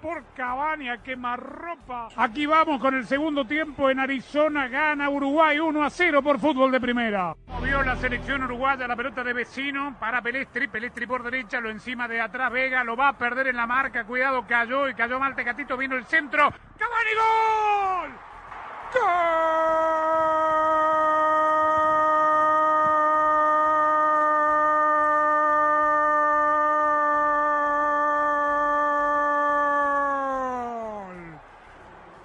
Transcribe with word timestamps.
Por 0.00 0.24
Cavani 0.34 0.88
a 0.88 1.02
quemarropa. 1.02 2.08
Aquí 2.16 2.46
vamos 2.46 2.80
con 2.80 2.94
el 2.94 3.06
segundo 3.06 3.46
tiempo 3.46 3.90
en 3.90 4.00
Arizona, 4.00 4.68
gana 4.68 5.10
Uruguay 5.10 5.58
1 5.58 5.84
a 5.84 5.90
0 5.90 6.22
por 6.22 6.40
fútbol 6.40 6.72
de 6.72 6.80
primera. 6.80 7.34
Movió 7.46 7.82
la 7.82 7.94
selección 7.96 8.42
uruguaya 8.42 8.88
la 8.88 8.96
pelota 8.96 9.22
de 9.22 9.34
vecino 9.34 9.94
para 10.00 10.22
Pelestri, 10.22 10.68
Pelestri 10.68 11.06
por 11.06 11.22
derecha, 11.22 11.60
lo 11.60 11.68
encima 11.68 12.08
de 12.08 12.20
atrás, 12.20 12.50
Vega 12.50 12.84
lo 12.84 12.96
va 12.96 13.08
a 13.08 13.18
perder 13.18 13.48
en 13.48 13.56
la 13.56 13.66
marca, 13.66 14.04
cuidado, 14.04 14.46
cayó 14.46 14.88
y 14.88 14.94
cayó 14.94 15.18
mal 15.18 15.34
Tecatito, 15.34 15.76
vino 15.76 15.94
el 15.94 16.06
centro, 16.06 16.50
Cavani 16.78 17.10
gol. 17.14 18.12
¡Gol! 18.94 20.06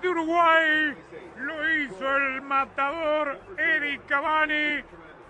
de 0.01 0.09
Uruguay. 0.09 0.95
Lo 1.37 1.67
matador 2.65 3.39
Eric 3.57 4.05
Cavani. 4.05 4.83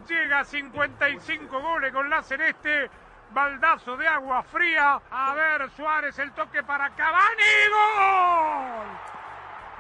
Llega 0.08 0.40
a 0.40 0.44
55 0.44 1.62
goles 1.62 1.94
con 1.94 2.10
la 2.10 2.22
celeste. 2.24 2.90
Baldazo 3.32 3.96
de 3.96 4.06
agua 4.06 4.44
fría. 4.44 5.02
A 5.10 5.34
ver, 5.34 5.70
Suárez, 5.72 6.20
el 6.20 6.34
toque 6.34 6.62
para 6.64 6.90
Cavani. 6.90 7.70
¡Gol! 7.72 8.88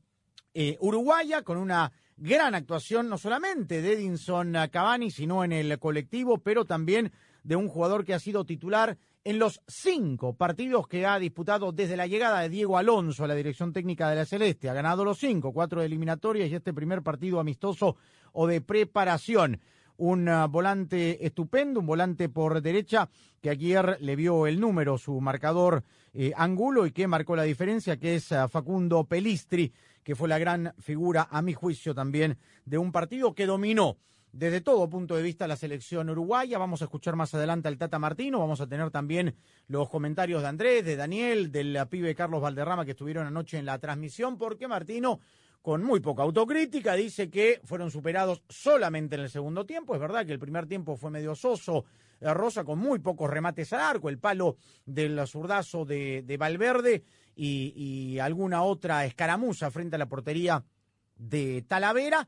eh, 0.53 0.77
uruguaya 0.79 1.43
con 1.43 1.57
una 1.57 1.91
gran 2.17 2.55
actuación 2.55 3.09
no 3.09 3.17
solamente 3.17 3.81
de 3.81 3.93
Edinson 3.93 4.55
Cavani, 4.71 5.11
sino 5.11 5.43
en 5.43 5.51
el 5.51 5.79
colectivo, 5.79 6.37
pero 6.37 6.65
también 6.65 7.11
de 7.43 7.55
un 7.55 7.67
jugador 7.67 8.05
que 8.05 8.13
ha 8.13 8.19
sido 8.19 8.45
titular 8.45 8.97
en 9.23 9.37
los 9.37 9.61
cinco 9.67 10.33
partidos 10.33 10.87
que 10.87 11.05
ha 11.05 11.19
disputado 11.19 11.71
desde 11.71 11.97
la 11.97 12.07
llegada 12.07 12.41
de 12.41 12.49
Diego 12.49 12.77
Alonso 12.77 13.23
a 13.23 13.27
la 13.27 13.35
dirección 13.35 13.71
técnica 13.71 14.09
de 14.09 14.15
la 14.15 14.25
Celeste. 14.25 14.69
Ha 14.69 14.73
ganado 14.73 15.05
los 15.05 15.19
cinco, 15.19 15.53
cuatro 15.53 15.79
de 15.79 15.85
eliminatorias 15.85 16.49
y 16.49 16.55
este 16.55 16.73
primer 16.73 17.03
partido 17.03 17.39
amistoso 17.39 17.97
o 18.33 18.47
de 18.47 18.61
preparación. 18.61 19.59
Un 19.97 20.27
uh, 20.27 20.47
volante 20.47 21.23
estupendo, 21.23 21.79
un 21.79 21.85
volante 21.85 22.29
por 22.29 22.61
derecha 22.63 23.09
que 23.39 23.51
ayer 23.51 23.97
le 24.01 24.15
vio 24.15 24.47
el 24.47 24.59
número, 24.59 24.97
su 24.97 25.21
marcador 25.21 25.83
eh, 26.13 26.31
Angulo 26.35 26.87
y 26.87 26.91
que 26.91 27.07
marcó 27.07 27.35
la 27.35 27.43
diferencia, 27.43 27.97
que 27.97 28.15
es 28.15 28.31
uh, 28.31 28.47
Facundo 28.47 29.03
Pelistri, 29.03 29.71
que 30.03 30.15
fue 30.15 30.27
la 30.27 30.39
gran 30.39 30.73
figura, 30.79 31.27
a 31.29 31.41
mi 31.41 31.53
juicio 31.53 31.93
también, 31.93 32.37
de 32.65 32.77
un 32.77 32.91
partido 32.91 33.33
que 33.33 33.45
dominó 33.45 33.97
desde 34.31 34.61
todo 34.61 34.89
punto 34.89 35.15
de 35.15 35.23
vista 35.23 35.47
la 35.47 35.55
selección 35.55 36.09
uruguaya. 36.09 36.57
Vamos 36.57 36.81
a 36.81 36.85
escuchar 36.85 37.15
más 37.15 37.33
adelante 37.33 37.67
al 37.67 37.77
Tata 37.77 37.99
Martino, 37.99 38.39
vamos 38.39 38.61
a 38.61 38.67
tener 38.67 38.89
también 38.91 39.35
los 39.67 39.89
comentarios 39.89 40.41
de 40.41 40.47
Andrés, 40.47 40.85
de 40.85 40.95
Daniel, 40.95 41.51
del 41.51 41.77
pibe 41.89 42.15
Carlos 42.15 42.41
Valderrama 42.41 42.85
que 42.85 42.91
estuvieron 42.91 43.27
anoche 43.27 43.57
en 43.57 43.65
la 43.65 43.79
transmisión, 43.79 44.37
porque 44.37 44.67
Martino, 44.67 45.19
con 45.61 45.83
muy 45.83 45.99
poca 45.99 46.23
autocrítica, 46.23 46.93
dice 46.95 47.29
que 47.29 47.61
fueron 47.63 47.91
superados 47.91 48.41
solamente 48.49 49.15
en 49.15 49.21
el 49.21 49.29
segundo 49.29 49.65
tiempo. 49.65 49.93
Es 49.93 50.01
verdad 50.01 50.25
que 50.25 50.33
el 50.33 50.39
primer 50.39 50.65
tiempo 50.65 50.95
fue 50.95 51.11
medio 51.11 51.35
soso, 51.35 51.85
eh, 52.19 52.33
Rosa 52.33 52.63
con 52.63 52.79
muy 52.79 52.99
pocos 52.99 53.29
remates 53.29 53.73
al 53.73 53.81
arco, 53.81 54.09
el 54.09 54.17
palo 54.17 54.57
del 54.85 55.27
zurdazo 55.27 55.85
de, 55.85 56.23
de 56.25 56.37
Valverde 56.37 57.03
y, 57.35 58.19
alguna 58.19 58.63
otra 58.63 59.05
escaramuza 59.05 59.71
frente 59.71 59.95
a 59.95 59.99
la 59.99 60.07
portería 60.07 60.63
de 61.15 61.63
Talavera. 61.67 62.27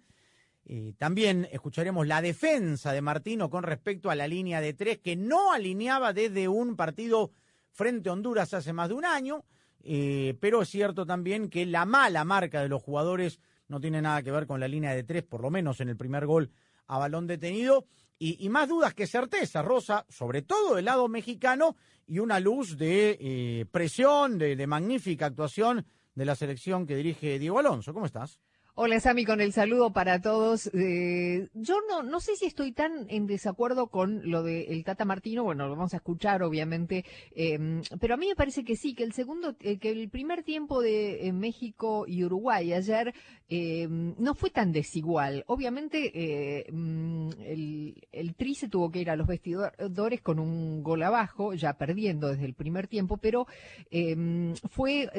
Eh, 0.65 0.93
también 0.97 1.47
escucharemos 1.51 2.07
la 2.07 2.21
defensa 2.21 2.93
de 2.93 3.01
Martino 3.01 3.49
con 3.49 3.63
respecto 3.63 4.09
a 4.09 4.15
la 4.15 4.27
línea 4.27 4.61
de 4.61 4.73
tres 4.73 4.99
que 4.99 5.15
no 5.15 5.51
alineaba 5.51 6.13
desde 6.13 6.47
un 6.47 6.77
partido 6.77 7.31
frente 7.71 8.09
a 8.09 8.13
Honduras 8.13 8.53
hace 8.53 8.71
más 8.71 8.87
de 8.87 8.95
un 8.95 9.03
año, 9.03 9.43
eh, 9.83 10.37
pero 10.39 10.61
es 10.61 10.69
cierto 10.69 11.05
también 11.05 11.49
que 11.49 11.65
la 11.65 11.85
mala 11.85 12.23
marca 12.23 12.61
de 12.61 12.69
los 12.69 12.81
jugadores 12.81 13.39
no 13.67 13.81
tiene 13.81 14.01
nada 14.01 14.23
que 14.23 14.31
ver 14.31 14.47
con 14.47 14.59
la 14.59 14.67
línea 14.67 14.95
de 14.95 15.03
tres, 15.03 15.23
por 15.23 15.41
lo 15.41 15.49
menos 15.49 15.81
en 15.81 15.89
el 15.89 15.97
primer 15.97 16.25
gol 16.25 16.51
a 16.87 16.97
balón 16.97 17.27
detenido, 17.27 17.85
y, 18.19 18.45
y 18.45 18.49
más 18.49 18.69
dudas 18.69 18.93
que 18.93 19.07
certeza, 19.07 19.61
Rosa, 19.61 20.05
sobre 20.07 20.43
todo 20.43 20.75
del 20.75 20.85
lado 20.85 21.09
mexicano, 21.09 21.75
y 22.07 22.19
una 22.19 22.39
luz 22.39 22.77
de 22.77 23.17
eh, 23.19 23.65
presión, 23.71 24.37
de, 24.37 24.55
de 24.55 24.67
magnífica 24.67 25.25
actuación 25.25 25.85
de 26.15 26.25
la 26.25 26.35
selección 26.35 26.85
que 26.85 26.95
dirige 26.95 27.39
Diego 27.39 27.59
Alonso. 27.59 27.93
¿Cómo 27.93 28.05
estás? 28.05 28.39
Hola 28.75 28.99
Sami, 28.99 29.23
con 29.23 29.39
el 29.39 29.53
saludo 29.53 29.93
para 29.93 30.19
todos. 30.19 30.65
Eh, 30.73 31.47
yo 31.53 31.75
no, 31.87 32.01
no 32.01 32.19
sé 32.19 32.35
si 32.35 32.47
estoy 32.47 32.71
tan 32.71 33.05
en 33.07 33.27
desacuerdo 33.27 33.85
con 33.85 34.27
lo 34.31 34.41
del 34.41 34.83
Tata 34.83 35.05
Martino, 35.05 35.43
bueno, 35.43 35.67
lo 35.67 35.75
vamos 35.75 35.93
a 35.93 35.97
escuchar 35.97 36.41
obviamente, 36.41 37.05
eh, 37.35 37.59
pero 38.01 38.15
a 38.15 38.17
mí 38.17 38.27
me 38.27 38.35
parece 38.35 38.63
que 38.63 38.75
sí, 38.75 38.95
que 38.95 39.03
el 39.03 39.13
segundo, 39.13 39.55
eh, 39.59 39.77
que 39.77 39.91
el 39.91 40.09
primer 40.09 40.41
tiempo 40.41 40.81
de 40.81 41.27
eh, 41.27 41.33
México 41.33 42.05
y 42.07 42.23
Uruguay 42.23 42.73
ayer 42.73 43.13
eh, 43.47 43.87
no 43.87 44.33
fue 44.33 44.49
tan 44.49 44.71
desigual. 44.71 45.43
Obviamente 45.45 46.65
mm, 46.71 47.29
el, 47.41 48.07
el 48.11 48.33
Tri 48.33 48.55
se 48.55 48.69
tuvo 48.69 48.89
que 48.89 49.01
ir 49.01 49.11
a 49.11 49.15
los 49.15 49.27
vestidores 49.27 50.21
con 50.21 50.39
un 50.39 50.81
gol 50.81 51.03
abajo, 51.03 51.53
ya 51.53 51.73
perdiendo 51.73 52.29
desde 52.29 52.45
el 52.45 52.55
primer 52.55 52.87
tiempo, 52.87 53.17
pero 53.17 53.45
eh, 53.91 54.55
fue 54.71 55.11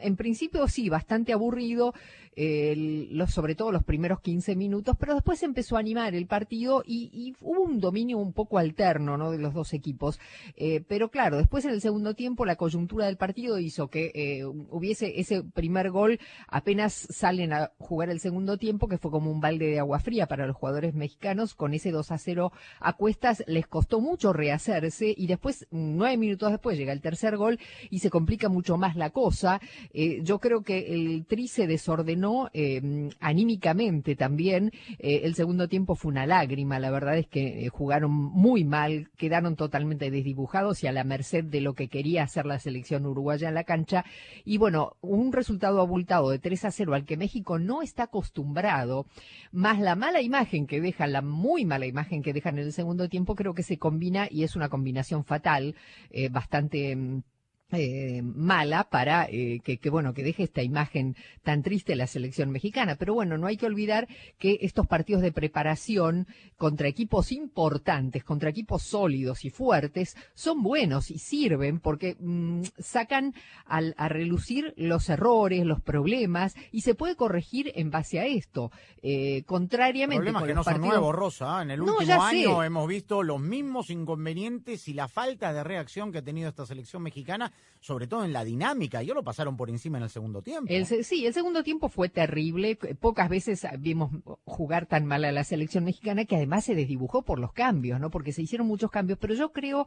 en 0.00 0.16
principio 0.16 0.66
sí, 0.68 0.88
bastante 0.88 1.32
aburrido, 1.32 1.94
eh, 2.36 3.08
sobre 3.28 3.54
todo 3.54 3.72
los 3.72 3.84
primeros 3.84 4.20
15 4.20 4.56
minutos, 4.56 4.96
pero 4.98 5.14
después 5.14 5.42
empezó 5.42 5.76
a 5.76 5.80
animar 5.80 6.14
el 6.14 6.26
partido 6.26 6.82
y, 6.86 7.10
y 7.12 7.34
hubo 7.40 7.62
un 7.62 7.80
dominio 7.80 8.18
un 8.18 8.32
poco 8.32 8.58
alterno 8.58 9.16
¿no? 9.16 9.30
de 9.30 9.38
los 9.38 9.52
dos 9.52 9.72
equipos. 9.74 10.18
Eh, 10.56 10.82
pero 10.86 11.10
claro, 11.10 11.38
después 11.38 11.64
en 11.64 11.72
el 11.72 11.80
segundo 11.80 12.14
tiempo 12.14 12.46
la 12.46 12.56
coyuntura 12.56 13.06
del 13.06 13.16
partido 13.16 13.58
hizo 13.58 13.88
que 13.88 14.12
eh, 14.14 14.44
hubiese 14.44 15.20
ese 15.20 15.42
primer 15.42 15.90
gol, 15.90 16.18
apenas 16.48 16.92
salen 17.10 17.52
a 17.52 17.72
jugar 17.78 18.10
el 18.10 18.20
segundo 18.20 18.56
tiempo, 18.56 18.88
que 18.88 18.98
fue 18.98 19.10
como 19.10 19.30
un 19.30 19.40
balde 19.40 19.66
de 19.66 19.78
agua 19.78 20.00
fría 20.00 20.26
para 20.26 20.46
los 20.46 20.56
jugadores 20.56 20.94
mexicanos, 20.94 21.54
con 21.54 21.74
ese 21.74 21.90
2 21.90 22.10
a 22.10 22.18
0 22.18 22.52
a 22.78 22.92
cuestas 22.94 23.44
les 23.46 23.66
costó 23.66 24.00
mucho 24.00 24.32
rehacerse 24.32 25.14
y 25.16 25.26
después, 25.26 25.66
nueve 25.70 26.16
minutos 26.16 26.50
después, 26.50 26.78
llega 26.78 26.92
el 26.92 27.00
tercer 27.00 27.36
gol 27.36 27.58
y 27.90 27.98
se 27.98 28.10
complica 28.10 28.48
mucho 28.48 28.76
más 28.76 28.96
la 28.96 29.10
cosa. 29.10 29.60
Eh, 29.92 30.20
yo 30.22 30.38
creo 30.38 30.62
que 30.62 30.94
el 30.94 31.26
Tri 31.26 31.48
se 31.48 31.66
desordenó 31.66 32.50
eh, 32.52 33.10
anímicamente 33.20 34.16
también. 34.16 34.72
Eh, 34.98 35.22
el 35.24 35.34
segundo 35.34 35.68
tiempo 35.68 35.94
fue 35.94 36.10
una 36.10 36.26
lágrima. 36.26 36.78
La 36.78 36.90
verdad 36.90 37.18
es 37.18 37.26
que 37.26 37.64
eh, 37.64 37.68
jugaron 37.68 38.12
muy 38.12 38.64
mal, 38.64 39.10
quedaron 39.16 39.56
totalmente 39.56 40.10
desdibujados 40.10 40.82
y 40.82 40.86
a 40.86 40.92
la 40.92 41.04
merced 41.04 41.44
de 41.44 41.60
lo 41.60 41.74
que 41.74 41.88
quería 41.88 42.24
hacer 42.24 42.46
la 42.46 42.58
selección 42.58 43.06
uruguaya 43.06 43.48
en 43.48 43.54
la 43.54 43.64
cancha. 43.64 44.04
Y 44.44 44.58
bueno, 44.58 44.96
un 45.00 45.32
resultado 45.32 45.80
abultado 45.80 46.30
de 46.30 46.38
3 46.38 46.64
a 46.66 46.70
0 46.70 46.94
al 46.94 47.04
que 47.04 47.16
México 47.16 47.58
no 47.58 47.82
está 47.82 48.04
acostumbrado, 48.04 49.06
más 49.52 49.80
la 49.80 49.96
mala 49.96 50.20
imagen 50.20 50.66
que 50.66 50.80
dejan, 50.80 51.12
la 51.12 51.22
muy 51.22 51.64
mala 51.64 51.86
imagen 51.86 52.22
que 52.22 52.32
dejan 52.32 52.58
en 52.58 52.66
el 52.66 52.72
segundo 52.72 53.08
tiempo, 53.08 53.34
creo 53.34 53.54
que 53.54 53.62
se 53.62 53.78
combina 53.78 54.28
y 54.30 54.44
es 54.44 54.56
una 54.56 54.68
combinación 54.68 55.24
fatal, 55.24 55.74
bastante. 56.30 57.22
Eh, 57.72 58.22
mala 58.22 58.84
para 58.84 59.26
eh, 59.30 59.60
que, 59.64 59.78
que, 59.78 59.90
bueno 59.90 60.12
que 60.14 60.22
deje 60.22 60.42
esta 60.44 60.62
imagen 60.62 61.16
tan 61.42 61.62
triste 61.62 61.92
de 61.92 61.96
la 61.96 62.06
selección 62.06 62.50
mexicana 62.50 62.96
pero 62.96 63.14
bueno 63.14 63.38
no 63.38 63.46
hay 63.46 63.56
que 63.56 63.66
olvidar 63.66 64.08
que 64.38 64.58
estos 64.62 64.86
partidos 64.86 65.22
de 65.22 65.32
preparación 65.32 66.26
contra 66.56 66.88
equipos 66.88 67.32
importantes 67.32 68.24
contra 68.24 68.50
equipos 68.50 68.82
sólidos 68.82 69.44
y 69.44 69.50
fuertes 69.50 70.16
son 70.34 70.62
buenos 70.62 71.10
y 71.10 71.18
sirven 71.18 71.80
porque 71.80 72.16
mm, 72.18 72.62
sacan 72.78 73.34
al, 73.66 73.94
a 73.98 74.08
relucir 74.08 74.74
los 74.76 75.08
errores 75.08 75.64
los 75.64 75.80
problemas 75.80 76.54
y 76.72 76.80
se 76.82 76.94
puede 76.94 77.16
corregir 77.16 77.72
en 77.74 77.90
base 77.90 78.20
a 78.20 78.26
esto 78.26 78.70
eh, 79.02 79.42
contrariamente 79.44 80.16
Problemas 80.20 80.42
con 80.42 80.48
que 80.48 80.54
los 80.54 80.56
no 80.56 80.64
son 80.64 80.72
partidos- 80.74 80.94
nuevos, 80.98 81.14
Rosa. 81.14 81.58
¿eh? 81.60 81.62
En 81.62 81.70
el 81.70 81.80
último 81.82 82.22
año 82.22 82.60
sé. 82.60 82.66
hemos 82.66 82.86
visto 82.88 83.22
los 83.22 83.40
mismos 83.40 83.90
inconvenientes 83.90 84.88
y 84.88 84.94
la 84.94 85.08
falta 85.08 85.52
de 85.52 85.64
reacción 85.64 86.12
que 86.12 86.18
ha 86.18 86.22
tenido 86.22 86.48
esta 86.48 86.66
selección 86.66 87.02
mexicana, 87.02 87.52
sobre 87.82 88.06
todo 88.06 88.24
en 88.26 88.34
la 88.34 88.44
dinámica. 88.44 89.02
Yo 89.02 89.14
lo 89.14 89.24
pasaron 89.24 89.56
por 89.56 89.70
encima 89.70 89.96
en 89.96 90.04
el 90.04 90.10
segundo 90.10 90.42
tiempo. 90.42 90.66
El 90.70 90.84
sí, 90.84 91.24
el 91.24 91.32
segundo 91.32 91.62
tiempo 91.62 91.88
fue 91.88 92.10
terrible. 92.10 92.76
Pocas 92.76 93.30
veces 93.30 93.66
vimos 93.78 94.10
jugar 94.44 94.84
tan 94.84 95.06
mal 95.06 95.24
a 95.24 95.32
la 95.32 95.44
selección 95.44 95.84
mexicana 95.84 96.26
que 96.26 96.36
además 96.36 96.64
se 96.66 96.74
desdibujó 96.74 97.22
por 97.22 97.38
los 97.38 97.54
cambios, 97.54 97.98
¿no? 97.98 98.10
Porque 98.10 98.32
se 98.32 98.42
hicieron 98.42 98.66
muchos 98.66 98.90
cambios. 98.90 99.18
Pero 99.18 99.32
yo 99.32 99.52
creo 99.52 99.86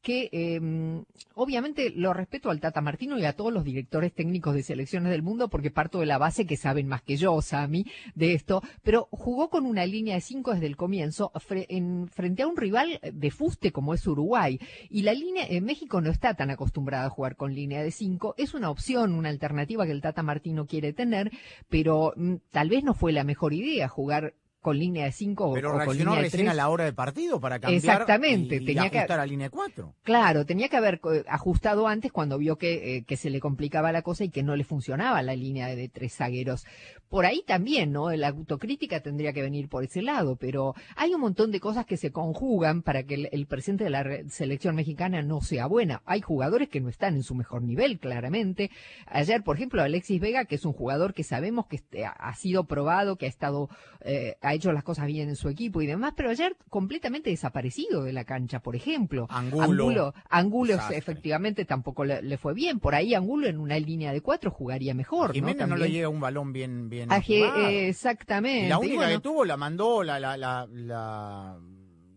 que, 0.00 0.30
eh, 0.32 1.04
obviamente, 1.34 1.90
lo 1.90 2.14
respeto 2.14 2.48
al 2.48 2.60
Tata 2.60 2.80
Martino 2.80 3.18
y 3.18 3.26
a 3.26 3.34
todos 3.34 3.52
los 3.52 3.62
directores 3.64 4.14
técnicos 4.14 4.54
de 4.54 4.62
selecciones 4.62 5.10
del 5.12 5.22
mundo 5.22 5.48
porque 5.48 5.70
parto 5.70 6.00
de 6.00 6.06
la 6.06 6.16
base 6.16 6.46
que 6.46 6.56
saben 6.56 6.88
más 6.88 7.02
que 7.02 7.18
yo, 7.18 7.42
Sami, 7.42 7.84
de 8.14 8.32
esto. 8.32 8.62
Pero 8.82 9.08
jugó 9.10 9.50
con 9.50 9.66
una 9.66 9.84
línea 9.84 10.14
de 10.14 10.22
cinco 10.22 10.54
desde 10.54 10.66
el 10.66 10.78
comienzo 10.78 11.30
fre- 11.34 11.66
en, 11.68 12.08
frente 12.08 12.42
a 12.42 12.46
un 12.46 12.56
rival 12.56 13.00
de 13.02 13.30
fuste 13.30 13.70
como 13.70 13.92
es 13.92 14.06
Uruguay. 14.06 14.58
Y 14.88 15.02
la 15.02 15.12
línea, 15.12 15.44
en 15.46 15.64
México 15.66 16.00
no 16.00 16.10
está 16.10 16.32
tan 16.32 16.48
acostumbrada 16.48 17.04
a 17.04 17.10
jugar 17.14 17.36
con 17.36 17.54
línea 17.54 17.82
de 17.82 17.90
cinco. 17.90 18.34
Es 18.36 18.52
una 18.52 18.70
opción, 18.70 19.14
una 19.14 19.30
alternativa 19.30 19.86
que 19.86 19.92
el 19.92 20.02
Tata 20.02 20.22
Martino 20.22 20.66
quiere 20.66 20.92
tener, 20.92 21.30
pero 21.68 22.12
mm, 22.16 22.34
tal 22.50 22.68
vez 22.68 22.84
no 22.84 22.94
fue 22.94 23.12
la 23.12 23.24
mejor 23.24 23.54
idea 23.54 23.88
jugar 23.88 24.34
con 24.64 24.78
línea 24.78 25.04
de 25.04 25.12
cinco 25.12 25.50
o- 25.50 25.52
Pero 25.52 25.76
o 25.76 25.84
con 25.84 25.96
línea 25.96 26.14
de 26.16 26.22
recién 26.22 26.44
tres. 26.46 26.50
a 26.52 26.54
la 26.54 26.70
hora 26.70 26.84
de 26.84 26.94
partido 26.94 27.38
para 27.38 27.58
cambiar 27.60 27.76
Exactamente, 27.76 28.56
y, 28.56 28.62
y 28.62 28.64
tenía 28.64 28.88
que- 28.90 28.98
ajustar 28.98 29.20
a 29.20 29.26
línea 29.26 29.50
4. 29.50 29.94
Claro, 30.02 30.46
tenía 30.46 30.70
que 30.70 30.76
haber 30.78 30.94
eh, 31.12 31.22
ajustado 31.28 31.86
antes 31.86 32.10
cuando 32.10 32.38
vio 32.38 32.56
que, 32.56 32.96
eh, 32.96 33.04
que 33.04 33.18
se 33.18 33.28
le 33.28 33.40
complicaba 33.40 33.92
la 33.92 34.00
cosa 34.00 34.24
y 34.24 34.30
que 34.30 34.42
no 34.42 34.56
le 34.56 34.64
funcionaba 34.64 35.20
la 35.22 35.36
línea 35.36 35.66
de, 35.68 35.76
de 35.76 35.88
tres 35.90 36.14
zagueros. 36.16 36.64
Por 37.10 37.26
ahí 37.26 37.44
también, 37.46 37.92
¿no? 37.92 38.10
La 38.10 38.28
autocrítica 38.28 39.00
tendría 39.00 39.32
que 39.34 39.42
venir 39.42 39.68
por 39.68 39.84
ese 39.84 40.00
lado, 40.00 40.36
pero 40.36 40.74
hay 40.96 41.12
un 41.14 41.20
montón 41.20 41.50
de 41.52 41.60
cosas 41.60 41.84
que 41.84 41.98
se 41.98 42.10
conjugan 42.10 42.80
para 42.82 43.02
que 43.04 43.14
el, 43.14 43.28
el 43.32 43.46
presente 43.46 43.84
de 43.84 43.90
la 43.90 44.04
selección 44.30 44.74
mexicana 44.74 45.20
no 45.22 45.42
sea 45.42 45.66
buena. 45.66 46.02
Hay 46.06 46.22
jugadores 46.22 46.70
que 46.70 46.80
no 46.80 46.88
están 46.88 47.14
en 47.16 47.22
su 47.22 47.34
mejor 47.34 47.62
nivel, 47.62 47.98
claramente. 48.00 48.70
Ayer, 49.06 49.42
por 49.44 49.56
ejemplo, 49.56 49.82
Alexis 49.82 50.20
Vega, 50.20 50.46
que 50.46 50.54
es 50.54 50.64
un 50.64 50.72
jugador 50.72 51.12
que 51.12 51.22
sabemos 51.22 51.66
que 51.66 51.76
este, 51.76 52.04
ha 52.06 52.34
sido 52.34 52.64
probado, 52.64 53.16
que 53.16 53.26
ha 53.26 53.28
estado, 53.28 53.68
eh, 54.00 54.36
ha 54.40 54.53
hecho 54.54 54.72
las 54.72 54.82
cosas 54.84 55.06
bien 55.06 55.28
en 55.28 55.36
su 55.36 55.48
equipo 55.48 55.82
y 55.82 55.86
demás, 55.86 56.14
pero 56.16 56.30
ayer 56.30 56.56
completamente 56.70 57.30
desaparecido 57.30 58.02
de 58.04 58.12
la 58.12 58.24
cancha, 58.24 58.60
por 58.60 58.74
ejemplo. 58.76 59.26
Angulo. 59.30 59.62
Angulo, 59.64 60.14
Angulo 60.30 60.74
efectivamente 60.90 61.64
tampoco 61.64 62.04
le, 62.04 62.22
le 62.22 62.38
fue 62.38 62.54
bien. 62.54 62.80
Por 62.80 62.94
ahí 62.94 63.14
Angulo 63.14 63.46
en 63.46 63.58
una 63.58 63.78
línea 63.78 64.12
de 64.12 64.20
cuatro 64.20 64.50
jugaría 64.50 64.94
mejor, 64.94 65.32
Jiménez 65.32 65.68
¿no? 65.68 65.76
no, 65.76 65.76
le 65.76 65.90
llega 65.90 66.08
un 66.08 66.20
balón 66.20 66.52
bien 66.52 66.88
bien 66.88 67.10
Aje- 67.10 67.44
eh, 67.68 67.88
exactamente. 67.88 68.68
La 68.68 68.76
Y 68.76 68.78
única 68.78 68.96
bueno, 68.96 69.12
que 69.12 69.20
tuvo 69.20 69.44
la 69.44 69.56
mandó, 69.56 70.02
la, 70.02 70.18
la, 70.18 70.36
la, 70.36 70.66
la- 70.70 71.58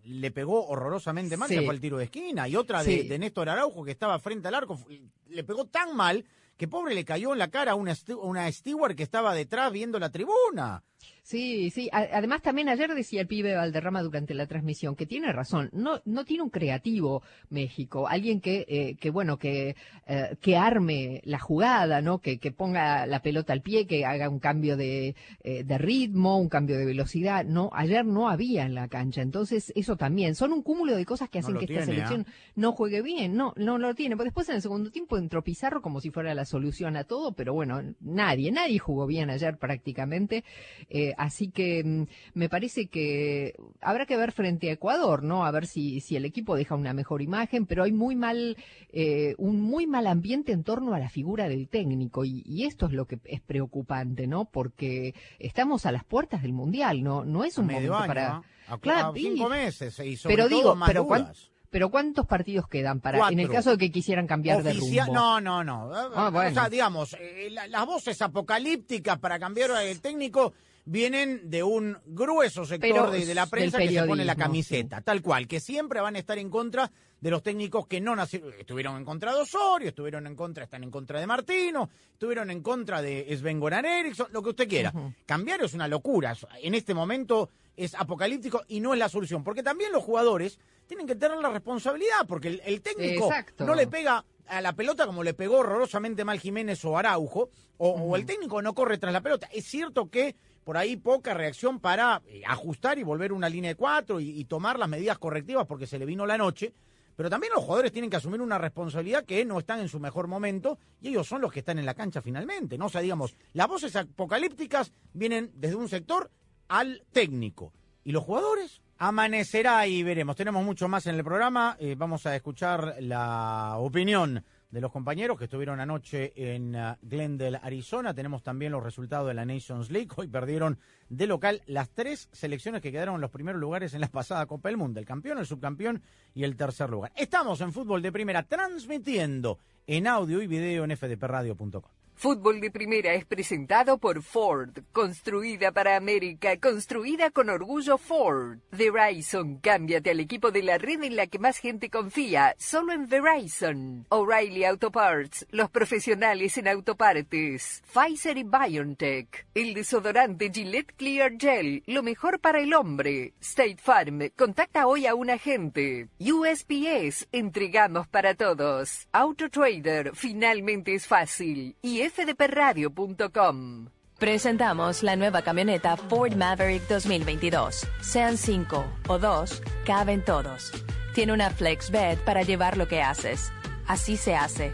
le 0.04 0.32
pegó 0.32 0.66
horrorosamente 0.68 1.36
mal, 1.36 1.50
Sí. 1.50 1.56
que 1.56 1.62
fue 1.64 1.74
el 1.74 1.82
tiro 1.82 1.98
de 1.98 2.06
esquina. 2.06 2.48
Y 2.48 2.56
otra 2.56 2.82
de, 2.84 3.02
Sí. 3.02 3.08
de 3.08 3.20
Néstor 3.20 3.50
Araujo, 3.50 3.84
que 3.84 3.92
estaba 3.92 4.18
frente 4.20 4.48
al 4.48 4.56
arco, 4.56 4.80
le 5.28 5.44
pegó 5.44 5.66
tan 5.66 5.96
mal 5.98 6.24
que 6.56 6.68
pobre 6.68 6.96
le 6.96 7.04
cayó 7.06 7.34
en 7.34 7.40
la 7.40 7.50
cara 7.50 7.74
a 7.74 7.76
una, 7.76 7.94
una 8.24 8.52
steward 8.52 8.96
que 8.96 9.04
estaba 9.04 9.36
detrás 9.36 9.72
viendo 9.72 10.00
la 10.00 10.10
tribuna. 10.10 10.84
Sí, 11.28 11.72
sí. 11.72 11.90
Además 11.92 12.42
también 12.42 12.70
ayer 12.70 12.96
decía 12.96 13.20
el 13.20 13.28
pibe 13.28 13.54
Valderrama 13.54 14.02
durante 14.02 14.34
la 14.34 14.48
transmisión 14.48 14.96
que 14.96 15.06
tiene 15.06 15.34
razón. 15.34 15.70
No, 15.74 16.02
no 16.06 16.24
tiene 16.24 16.44
un 16.44 16.50
creativo 16.50 17.22
México, 17.50 18.08
alguien 18.08 18.40
que, 18.40 18.66
eh, 18.70 18.96
que 18.96 19.10
bueno, 19.10 19.38
que, 19.38 19.76
eh, 20.06 20.38
que 20.40 20.56
arme 20.56 21.20
la 21.26 21.38
jugada, 21.38 22.02
¿no? 22.02 22.20
Que, 22.20 22.38
que 22.38 22.54
ponga 22.54 23.06
la 23.08 23.22
pelota 23.22 23.52
al 23.52 23.62
pie, 23.62 23.88
que 23.88 24.06
haga 24.06 24.30
un 24.30 24.40
cambio 24.40 24.78
de, 24.78 25.18
eh, 25.44 25.66
de 25.66 25.78
ritmo, 25.78 26.38
un 26.38 26.48
cambio 26.48 26.78
de 26.78 26.86
velocidad. 26.86 27.44
No, 27.44 27.72
ayer 27.74 28.06
no 28.06 28.30
había 28.30 28.64
en 28.64 28.74
la 28.74 28.88
cancha. 28.88 29.22
Entonces 29.22 29.74
eso 29.76 29.98
también 29.98 30.34
son 30.34 30.54
un 30.54 30.64
cúmulo 30.64 30.96
de 30.96 31.06
cosas 31.06 31.28
que 31.28 31.40
hacen 31.40 31.58
que 31.58 31.66
esta 31.66 31.84
selección 31.84 32.26
no 32.56 32.72
juegue 32.72 33.02
bien. 33.02 33.36
No, 33.36 33.54
no 33.58 33.78
lo 33.78 33.96
tiene. 33.96 34.16
Pero 34.16 34.28
después 34.28 34.48
en 34.48 34.56
el 34.56 34.62
segundo 34.62 34.92
tiempo 34.92 35.18
entró 35.18 35.44
Pizarro 35.44 35.82
como 35.82 36.00
si 36.00 36.10
fuera 36.10 36.34
la 36.34 36.46
solución 36.46 36.96
a 36.96 37.04
todo, 37.04 37.34
pero 37.34 37.54
bueno, 37.54 37.82
nadie, 38.00 38.50
nadie 38.54 38.80
jugó 38.80 39.08
bien 39.08 39.30
ayer 39.30 39.58
prácticamente. 39.58 40.46
Eh, 40.90 41.16
así 41.18 41.50
que 41.50 41.84
mm, 41.84 42.04
me 42.34 42.48
parece 42.50 42.88
que 42.88 43.56
habrá 43.82 44.06
que 44.06 44.16
ver 44.18 44.32
frente 44.32 44.70
a 44.70 44.74
Ecuador, 44.74 45.24
¿no? 45.24 45.46
A 45.46 45.52
ver 45.52 45.68
si, 45.68 46.00
si 46.00 46.16
el 46.16 46.26
equipo 46.26 46.56
deja 46.56 46.76
una 46.76 46.94
mejor 46.94 47.22
imagen, 47.22 47.66
pero 47.66 47.84
hay 47.84 47.92
muy 47.92 48.16
mal, 48.16 48.56
eh, 48.94 49.36
un 49.38 49.62
muy 49.62 49.88
mal 49.88 50.08
ambiente 50.08 50.52
en 50.52 50.64
torno 50.64 50.94
a 50.94 51.00
la 51.00 51.10
figura 51.10 51.50
del 51.50 51.68
técnico 51.68 52.24
y, 52.26 52.44
y 52.46 52.66
esto 52.66 52.86
es 52.86 52.94
lo 52.94 53.06
que 53.06 53.20
es 53.26 53.42
preocupante, 53.42 54.28
¿no? 54.28 54.46
Porque 54.46 55.14
estamos 55.40 55.86
a 55.86 55.92
las 55.92 56.04
puertas 56.04 56.42
del 56.42 56.54
mundial, 56.54 57.04
¿no? 57.04 57.26
No 57.26 57.44
es 57.44 57.58
un 57.58 57.68
medio 57.68 57.92
momento 57.94 57.98
año, 57.98 58.08
para. 58.08 58.42
a, 58.70 58.78
Claro, 58.80 59.10
a 59.10 59.14
cinco 59.14 59.48
y- 59.48 59.50
meses. 59.50 60.00
Y 60.00 60.18
sobre 60.18 60.36
Pero 60.36 60.50
todo 60.50 60.58
digo, 60.58 60.76
más 60.76 60.88
pero 60.90 61.04
dudas. 61.04 61.52
Pero 61.70 61.90
¿cuántos 61.92 62.26
partidos 62.26 62.66
quedan 62.70 63.02
para, 63.02 63.28
en 63.30 63.40
el 63.42 63.50
caso 63.50 63.72
de 63.72 63.78
que 63.78 63.92
quisieran 63.92 64.26
cambiar 64.26 64.64
de 64.64 64.74
rumbo? 64.74 65.14
No, 65.14 65.42
no, 65.42 65.64
no. 65.66 65.92
Ah, 65.94 66.30
bueno. 66.32 66.50
O 66.50 66.54
sea, 66.54 66.70
digamos, 66.70 67.14
eh, 67.20 67.50
la- 67.52 67.68
las 67.68 67.86
voces 67.86 68.22
apocalípticas 68.22 69.20
para 69.20 69.38
cambiar 69.38 69.72
el 69.84 70.00
técnico 70.00 70.54
vienen 70.88 71.50
de 71.50 71.64
un 71.64 71.98
grueso 72.06 72.66
sector 72.66 73.12
de, 73.12 73.26
de 73.26 73.36
la 73.36 73.46
prensa 73.46 73.78
que 73.78 73.92
se 73.92 74.04
pone 74.04 74.24
la 74.24 74.36
camiseta, 74.36 75.02
tal 75.02 75.22
cual, 75.22 75.48
que 75.48 75.60
siempre 75.60 76.00
van 76.00 76.16
a 76.16 76.20
estar 76.20 76.38
en 76.38 76.50
contra 76.50 76.90
de 77.20 77.30
los 77.30 77.44
técnicos 77.44 77.88
que 77.88 78.00
no 78.00 78.16
nacieron, 78.16 78.54
estuvieron 78.58 78.96
en 78.96 79.04
contra 79.04 79.34
de 79.34 79.42
Osorio, 79.42 79.90
estuvieron 79.90 80.28
en 80.28 80.36
contra, 80.36 80.64
están 80.64 80.84
en 80.84 80.92
contra 80.92 81.20
de 81.20 81.28
Martino, 81.28 81.90
estuvieron 82.14 82.50
en 82.52 82.62
contra 82.62 83.02
de 83.02 83.28
Sven 83.38 83.60
Goran 83.60 83.86
Eriksson, 83.86 84.28
lo 84.32 84.42
que 84.42 84.50
usted 84.50 84.68
quiera. 84.70 84.94
Cambiar 85.26 85.62
es 85.62 85.74
una 85.74 85.90
locura, 85.90 86.36
en 86.62 86.74
este 86.74 86.94
momento 86.94 87.50
es 87.76 87.94
apocalíptico 87.94 88.64
y 88.70 88.80
no 88.80 88.94
es 88.94 89.00
la 89.00 89.10
solución, 89.10 89.44
porque 89.44 89.64
también 89.64 89.92
los 89.92 90.04
jugadores 90.04 90.58
tienen 90.86 91.06
que 91.06 91.16
tener 91.16 91.38
la 91.40 91.50
responsabilidad, 91.50 92.26
porque 92.28 92.48
el, 92.48 92.62
el 92.66 92.82
técnico 92.82 93.26
Exacto. 93.26 93.66
no 93.66 93.76
le 93.76 93.88
pega 93.88 94.24
a 94.48 94.62
la 94.62 94.72
pelota 94.72 95.06
como 95.06 95.22
le 95.24 95.34
pegó 95.34 95.58
horrorosamente 95.58 96.24
mal 96.24 96.40
Jiménez 96.40 96.84
o 96.86 96.98
Araujo, 96.98 97.50
o, 97.78 97.90
o 97.90 98.16
el 98.16 98.26
técnico 98.26 98.62
no 98.62 98.74
corre 98.74 98.98
tras 98.98 99.12
la 99.12 99.22
pelota. 99.22 99.50
Es 99.52 99.66
cierto 99.66 100.10
que 100.10 100.36
por 100.68 100.76
ahí 100.76 100.98
poca 100.98 101.34
reacción 101.34 101.80
para 101.80 102.22
eh, 102.28 102.42
ajustar 102.46 103.00
y 103.00 103.04
volver 103.04 103.32
una 103.32 103.48
línea 103.48 103.70
de 103.70 103.76
cuatro 103.76 104.20
y, 104.20 104.44
tomar 104.44 104.78
las 104.78 104.90
medidas 104.90 105.18
correctivas 105.18 105.66
porque 105.66 105.88
se 105.88 105.98
le 105.98 106.06
vino 106.06 106.26
la 106.26 106.38
noche. 106.38 106.74
Pero 107.16 107.30
también 107.30 107.54
los 107.56 107.64
jugadores 107.64 107.94
tienen 107.94 108.10
que 108.10 108.18
asumir 108.18 108.42
una 108.42 108.58
responsabilidad 108.58 109.24
que 109.24 109.46
no 109.46 109.60
están 109.60 109.80
en 109.80 109.88
su 109.88 109.98
mejor 110.02 110.28
momento 110.28 110.78
y 111.00 111.08
ellos 111.08 111.26
son 111.26 111.40
los 111.40 111.54
que 111.54 111.60
están 111.60 111.80
en 111.80 111.86
la 111.86 111.94
cancha 111.94 112.22
finalmente. 112.22 112.78
No 112.78 112.88
o 112.88 112.90
sea, 112.90 113.00
digamos, 113.00 113.38
las 113.54 113.70
voces 113.70 113.96
apocalípticas 113.96 114.92
vienen 115.14 115.54
desde 115.56 115.78
un 115.78 115.88
sector 115.88 116.30
al 116.68 117.02
técnico. 117.14 117.72
¿Y 118.04 118.12
los 118.12 118.26
jugadores? 118.26 118.82
Amanecerá 118.98 119.88
y 119.88 120.04
veremos. 120.04 120.36
Tenemos 120.36 120.66
mucho 120.66 120.90
más 120.90 121.08
en 121.08 121.16
el 121.16 121.24
programa. 121.24 121.78
Eh, 121.80 121.96
vamos 121.98 122.26
a 122.26 122.36
escuchar 122.36 122.98
la 123.00 123.76
opinión 123.78 124.44
de 124.70 124.82
los 124.82 124.92
compañeros 124.92 125.38
que 125.38 125.46
estuvieron 125.46 125.80
anoche 125.80 126.34
en 126.36 126.76
uh, 126.76 126.96
Glendale, 127.02 127.60
Arizona. 127.62 128.14
Tenemos 128.14 128.44
también 128.44 128.72
los 128.72 128.84
resultados 128.84 129.28
de 129.28 129.34
la 129.34 129.46
Nations 129.46 129.90
League. 129.90 130.10
Hoy 130.16 130.28
perdieron 130.28 130.80
de 131.10 131.28
local 131.28 131.62
las 131.68 131.90
tres 131.90 132.30
selecciones 132.32 132.82
que 132.82 132.92
quedaron 132.92 133.16
en 133.16 133.22
los 133.22 133.32
primeros 133.32 133.62
lugares 133.62 133.94
en 133.94 134.02
la 134.02 134.10
pasada 134.10 134.46
Copa 134.46 134.70
del 134.70 134.78
Mundo. 134.78 135.00
El 135.00 135.06
campeón, 135.06 135.38
el 135.38 135.46
subcampeón 135.46 136.02
y 136.34 136.44
el 136.44 136.56
tercer 136.56 136.90
lugar. 136.90 137.12
Estamos 137.16 137.62
en 137.62 137.72
fútbol 137.72 138.02
de 138.02 138.12
primera 138.12 138.44
transmitiendo 138.44 139.60
en 139.86 140.08
audio 140.08 140.42
y 140.42 140.48
video 140.48 140.84
en 140.84 140.96
fdpradio.com. 140.96 141.97
Fútbol 142.20 142.60
de 142.62 142.72
Primera 142.72 143.14
es 143.14 143.26
presentado 143.26 144.00
por 144.00 144.24
Ford, 144.24 144.72
construida 144.92 145.72
para 145.72 145.96
América, 145.96 146.58
construida 146.58 147.30
con 147.30 147.48
orgullo 147.48 148.00
Ford. 148.00 148.58
Verizon, 148.72 149.60
cámbiate 149.60 150.10
al 150.10 150.20
equipo 150.20 150.50
de 150.50 150.64
la 150.64 150.80
red 150.80 151.04
en 151.04 151.16
la 151.16 151.28
que 151.28 151.38
más 151.38 151.60
gente 151.60 151.92
confía, 151.92 152.56
solo 152.58 152.92
en 152.92 153.08
Verizon. 153.08 154.08
O'Reilly 154.10 154.66
Auto 154.66 154.92
Parts, 154.92 155.46
los 155.52 155.70
profesionales 155.70 156.58
en 156.58 156.68
autopartes. 156.68 157.84
Pfizer 157.94 158.40
y 158.40 158.44
BioNTech, 158.44 159.46
el 159.54 159.76
desodorante 159.76 160.50
Gillette 160.52 160.96
Clear 160.96 161.34
Gel, 161.38 161.84
lo 161.86 162.02
mejor 162.02 162.40
para 162.40 162.62
el 162.62 162.74
hombre. 162.74 163.36
State 163.42 163.78
Farm, 163.80 164.32
contacta 164.36 164.88
hoy 164.88 165.06
a 165.06 165.14
un 165.14 165.30
agente. 165.30 166.08
USPS, 166.20 167.28
entregamos 167.32 168.08
para 168.08 168.34
todos. 168.34 169.08
AutoTrader, 169.12 170.16
finalmente 170.16 170.96
es 170.96 171.06
fácil. 171.06 171.76
Y 171.84 172.07
fdpradio.com. 172.10 173.90
Presentamos 174.18 175.04
la 175.04 175.16
nueva 175.16 175.42
camioneta 175.42 175.96
Ford 175.96 176.34
Maverick 176.36 176.88
2022. 176.88 177.88
Sean 178.02 178.38
cinco 178.38 178.86
o 179.08 179.20
dos, 179.20 179.62
caben 179.86 180.24
todos. 180.24 180.72
Tiene 181.14 181.34
una 181.34 181.50
flex 181.50 181.92
bed 181.92 182.18
para 182.26 182.42
llevar 182.42 182.78
lo 182.78 182.88
que 182.88 183.02
haces. 183.02 183.52
Así 183.86 184.18
se 184.18 184.36
hace. 184.36 184.72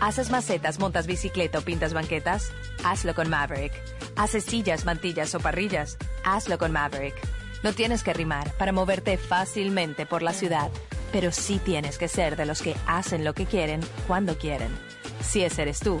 ¿Haces 0.00 0.30
macetas, 0.30 0.78
montas 0.78 1.06
bicicleta 1.06 1.58
o 1.58 1.62
pintas 1.62 1.92
banquetas? 1.92 2.52
Hazlo 2.84 3.14
con 3.14 3.28
Maverick. 3.28 3.72
¿Haces 4.16 4.44
sillas, 4.44 4.84
mantillas 4.84 5.34
o 5.34 5.40
parrillas? 5.40 5.98
Hazlo 6.24 6.56
con 6.58 6.72
Maverick. 6.72 7.16
No 7.62 7.72
tienes 7.72 8.02
que 8.02 8.14
rimar 8.14 8.52
para 8.52 8.72
moverte 8.72 9.18
fácilmente 9.18 10.06
por 10.06 10.22
la 10.22 10.32
ciudad, 10.32 10.70
pero 11.12 11.32
sí 11.32 11.58
tienes 11.58 11.98
que 11.98 12.06
ser 12.08 12.36
de 12.36 12.46
los 12.46 12.62
que 12.62 12.76
hacen 12.86 13.24
lo 13.24 13.34
que 13.34 13.46
quieren 13.46 13.80
cuando 14.06 14.38
quieren. 14.38 14.70
Si 15.20 15.42
ese 15.42 15.62
eres 15.62 15.80
tú, 15.80 16.00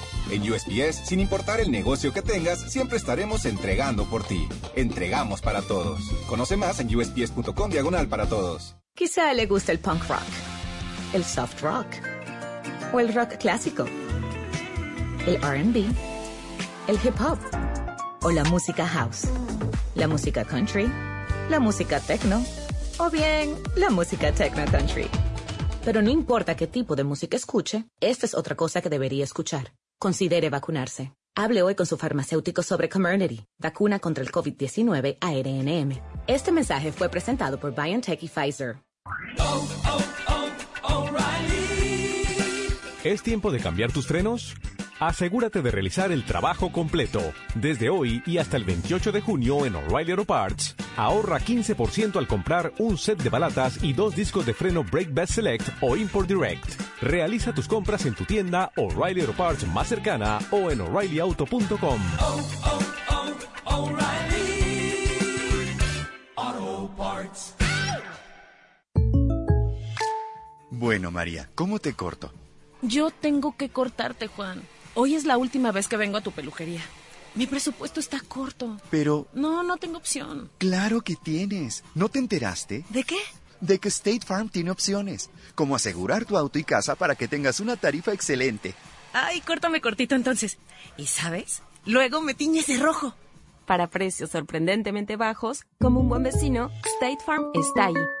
En 0.31 0.49
USPS, 0.49 1.07
sin 1.09 1.19
importar 1.19 1.59
el 1.59 1.69
negocio 1.69 2.13
que 2.13 2.21
tengas, 2.21 2.71
siempre 2.71 2.97
estaremos 2.97 3.43
entregando 3.43 4.05
por 4.05 4.23
ti. 4.23 4.47
Entregamos 4.77 5.41
para 5.41 5.61
todos. 5.61 5.99
Conoce 6.25 6.55
más 6.55 6.79
en 6.79 6.95
usps.com 6.95 7.69
diagonal 7.69 8.07
para 8.07 8.25
todos. 8.27 8.77
Quizá 8.95 9.33
le 9.33 9.45
guste 9.45 9.73
el 9.73 9.79
punk 9.79 10.07
rock, 10.07 10.21
el 11.13 11.25
soft 11.25 11.61
rock 11.61 11.85
o 12.93 13.01
el 13.01 13.13
rock 13.13 13.37
clásico, 13.39 13.83
el 15.27 15.35
RB, 15.35 15.93
el 16.87 16.95
hip 17.03 17.19
hop 17.19 17.39
o 18.21 18.31
la 18.31 18.45
música 18.45 18.87
house, 18.87 19.27
la 19.95 20.07
música 20.07 20.45
country, 20.45 20.89
la 21.49 21.59
música 21.59 21.99
techno 21.99 22.41
o 22.99 23.09
bien 23.09 23.53
la 23.75 23.89
música 23.89 24.31
techno 24.31 24.63
country. 24.71 25.09
Pero 25.83 26.01
no 26.01 26.09
importa 26.09 26.55
qué 26.55 26.67
tipo 26.67 26.95
de 26.95 27.03
música 27.03 27.35
escuche, 27.35 27.85
esta 27.99 28.25
es 28.25 28.33
otra 28.33 28.55
cosa 28.55 28.81
que 28.81 28.89
debería 28.89 29.25
escuchar 29.25 29.73
considere 30.01 30.49
vacunarse. 30.49 31.13
Hable 31.35 31.61
hoy 31.61 31.75
con 31.75 31.85
su 31.85 31.95
farmacéutico 31.95 32.63
sobre 32.63 32.89
Comirnaty, 32.89 33.45
vacuna 33.59 33.99
contra 33.99 34.23
el 34.23 34.31
COVID-19 34.31 35.17
ARNM. 35.21 36.01
Este 36.27 36.51
mensaje 36.51 36.91
fue 36.91 37.07
presentado 37.07 37.59
por 37.59 37.73
BioNTech 37.73 38.21
y 38.23 38.27
Pfizer. 38.27 38.77
¿Es 43.03 43.21
tiempo 43.21 43.51
de 43.51 43.59
cambiar 43.59 43.91
tus 43.91 44.07
frenos? 44.07 44.55
Asegúrate 45.01 45.63
de 45.63 45.71
realizar 45.71 46.11
el 46.11 46.23
trabajo 46.23 46.71
completo. 46.71 47.33
Desde 47.55 47.89
hoy 47.89 48.21
y 48.27 48.37
hasta 48.37 48.55
el 48.55 48.63
28 48.65 49.11
de 49.11 49.19
junio 49.19 49.65
en 49.65 49.75
O'Reilly 49.75 50.11
Auto 50.11 50.25
Parts, 50.25 50.75
ahorra 50.95 51.39
15% 51.39 52.17
al 52.17 52.27
comprar 52.27 52.71
un 52.77 52.99
set 52.99 53.19
de 53.23 53.31
balatas 53.31 53.83
y 53.83 53.93
dos 53.93 54.15
discos 54.15 54.45
de 54.45 54.53
freno 54.53 54.83
Brake 54.83 55.09
Best 55.11 55.33
Select 55.33 55.67
o 55.81 55.97
Import 55.97 56.27
Direct. 56.27 56.79
Realiza 57.01 57.51
tus 57.51 57.67
compras 57.67 58.05
en 58.05 58.13
tu 58.13 58.25
tienda 58.25 58.71
O'Reilly 58.77 59.21
Auto 59.21 59.33
Parts 59.33 59.67
más 59.69 59.87
cercana 59.87 60.37
o 60.51 60.69
en 60.69 60.81
o'ReillyAuto.com. 60.81 61.99
Bueno, 70.69 71.09
María, 71.09 71.49
¿cómo 71.55 71.79
te 71.79 71.93
corto? 71.93 72.31
Yo 72.83 73.09
tengo 73.09 73.55
que 73.57 73.69
cortarte, 73.69 74.27
Juan. 74.27 74.61
Hoy 74.93 75.15
es 75.15 75.23
la 75.23 75.37
última 75.37 75.71
vez 75.71 75.87
que 75.87 75.95
vengo 75.95 76.17
a 76.17 76.21
tu 76.21 76.31
peluquería. 76.31 76.81
Mi 77.33 77.47
presupuesto 77.47 78.01
está 78.01 78.19
corto. 78.19 78.77
Pero... 78.89 79.27
No, 79.33 79.63
no 79.63 79.77
tengo 79.77 79.97
opción. 79.97 80.49
Claro 80.57 81.01
que 81.01 81.15
tienes. 81.15 81.83
¿No 81.95 82.09
te 82.09 82.19
enteraste? 82.19 82.83
¿De 82.89 83.05
qué? 83.05 83.17
De 83.61 83.79
que 83.79 83.87
State 83.87 84.25
Farm 84.25 84.49
tiene 84.49 84.69
opciones, 84.71 85.29
como 85.55 85.75
asegurar 85.75 86.25
tu 86.25 86.37
auto 86.37 86.59
y 86.59 86.65
casa 86.65 86.95
para 86.95 87.15
que 87.15 87.29
tengas 87.29 87.61
una 87.61 87.77
tarifa 87.77 88.11
excelente. 88.11 88.73
Ay, 89.13 89.39
córtame 89.41 89.79
cortito 89.79 90.15
entonces. 90.15 90.57
¿Y 90.97 91.07
sabes? 91.07 91.61
Luego 91.85 92.19
me 92.19 92.33
tiñes 92.33 92.67
de 92.67 92.77
rojo. 92.77 93.15
Para 93.65 93.87
precios 93.87 94.31
sorprendentemente 94.31 95.15
bajos, 95.15 95.63
como 95.79 96.01
un 96.01 96.09
buen 96.09 96.23
vecino, 96.23 96.69
State 96.83 97.23
Farm 97.25 97.51
está 97.53 97.85
ahí. 97.85 98.20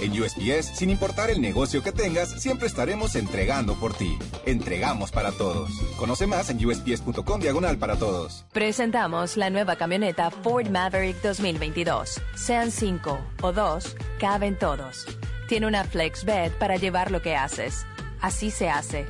En 0.00 0.12
USPS, 0.12 0.76
sin 0.76 0.90
importar 0.90 1.30
el 1.30 1.40
negocio 1.40 1.82
que 1.82 1.90
tengas, 1.90 2.42
siempre 2.42 2.66
estaremos 2.66 3.14
entregando 3.16 3.74
por 3.76 3.94
ti. 3.94 4.18
Entregamos 4.44 5.10
para 5.10 5.32
todos. 5.32 5.70
Conoce 5.96 6.26
más 6.26 6.50
en 6.50 6.64
usps.com 6.64 7.40
diagonal 7.40 7.78
para 7.78 7.96
todos. 7.96 8.44
Presentamos 8.52 9.36
la 9.38 9.48
nueva 9.48 9.76
camioneta 9.76 10.30
Ford 10.30 10.68
Maverick 10.68 11.22
2022. 11.22 12.20
Sean 12.34 12.70
cinco 12.70 13.18
o 13.40 13.52
dos, 13.52 13.96
caben 14.18 14.58
todos. 14.58 15.06
Tiene 15.48 15.66
una 15.66 15.84
flex 15.84 16.24
bed 16.24 16.52
para 16.58 16.76
llevar 16.76 17.10
lo 17.10 17.22
que 17.22 17.34
haces. 17.34 17.86
Así 18.20 18.50
se 18.50 18.68
hace. 18.68 19.06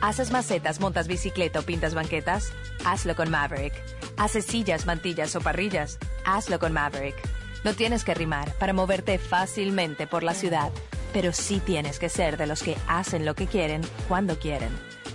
¿Haces 0.00 0.32
macetas, 0.32 0.80
montas 0.80 1.06
bicicleta 1.06 1.60
o 1.60 1.62
pintas 1.62 1.94
banquetas? 1.94 2.52
Hazlo 2.84 3.14
con 3.14 3.30
Maverick. 3.30 3.72
¿Haces 4.16 4.44
sillas, 4.46 4.84
mantillas 4.84 5.36
o 5.36 5.40
parrillas? 5.40 5.98
Hazlo 6.24 6.58
con 6.58 6.72
Maverick. 6.72 7.16
No 7.64 7.72
tienes 7.72 8.04
que 8.04 8.12
rimar 8.12 8.52
para 8.58 8.74
moverte 8.74 9.16
fácilmente 9.16 10.06
por 10.06 10.22
la 10.22 10.34
ciudad, 10.34 10.70
pero 11.14 11.32
sí 11.32 11.62
tienes 11.64 11.98
que 11.98 12.10
ser 12.10 12.36
de 12.36 12.46
los 12.46 12.62
que 12.62 12.76
hacen 12.86 13.24
lo 13.24 13.34
que 13.34 13.46
quieren 13.46 13.80
cuando 14.06 14.38
quieren. 14.38 14.68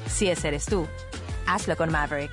Si 0.08 0.30
ese 0.30 0.48
eres 0.48 0.66
tú, 0.66 0.88
hazlo 1.46 1.78
con 1.78 1.92
Maverick. 1.92 2.32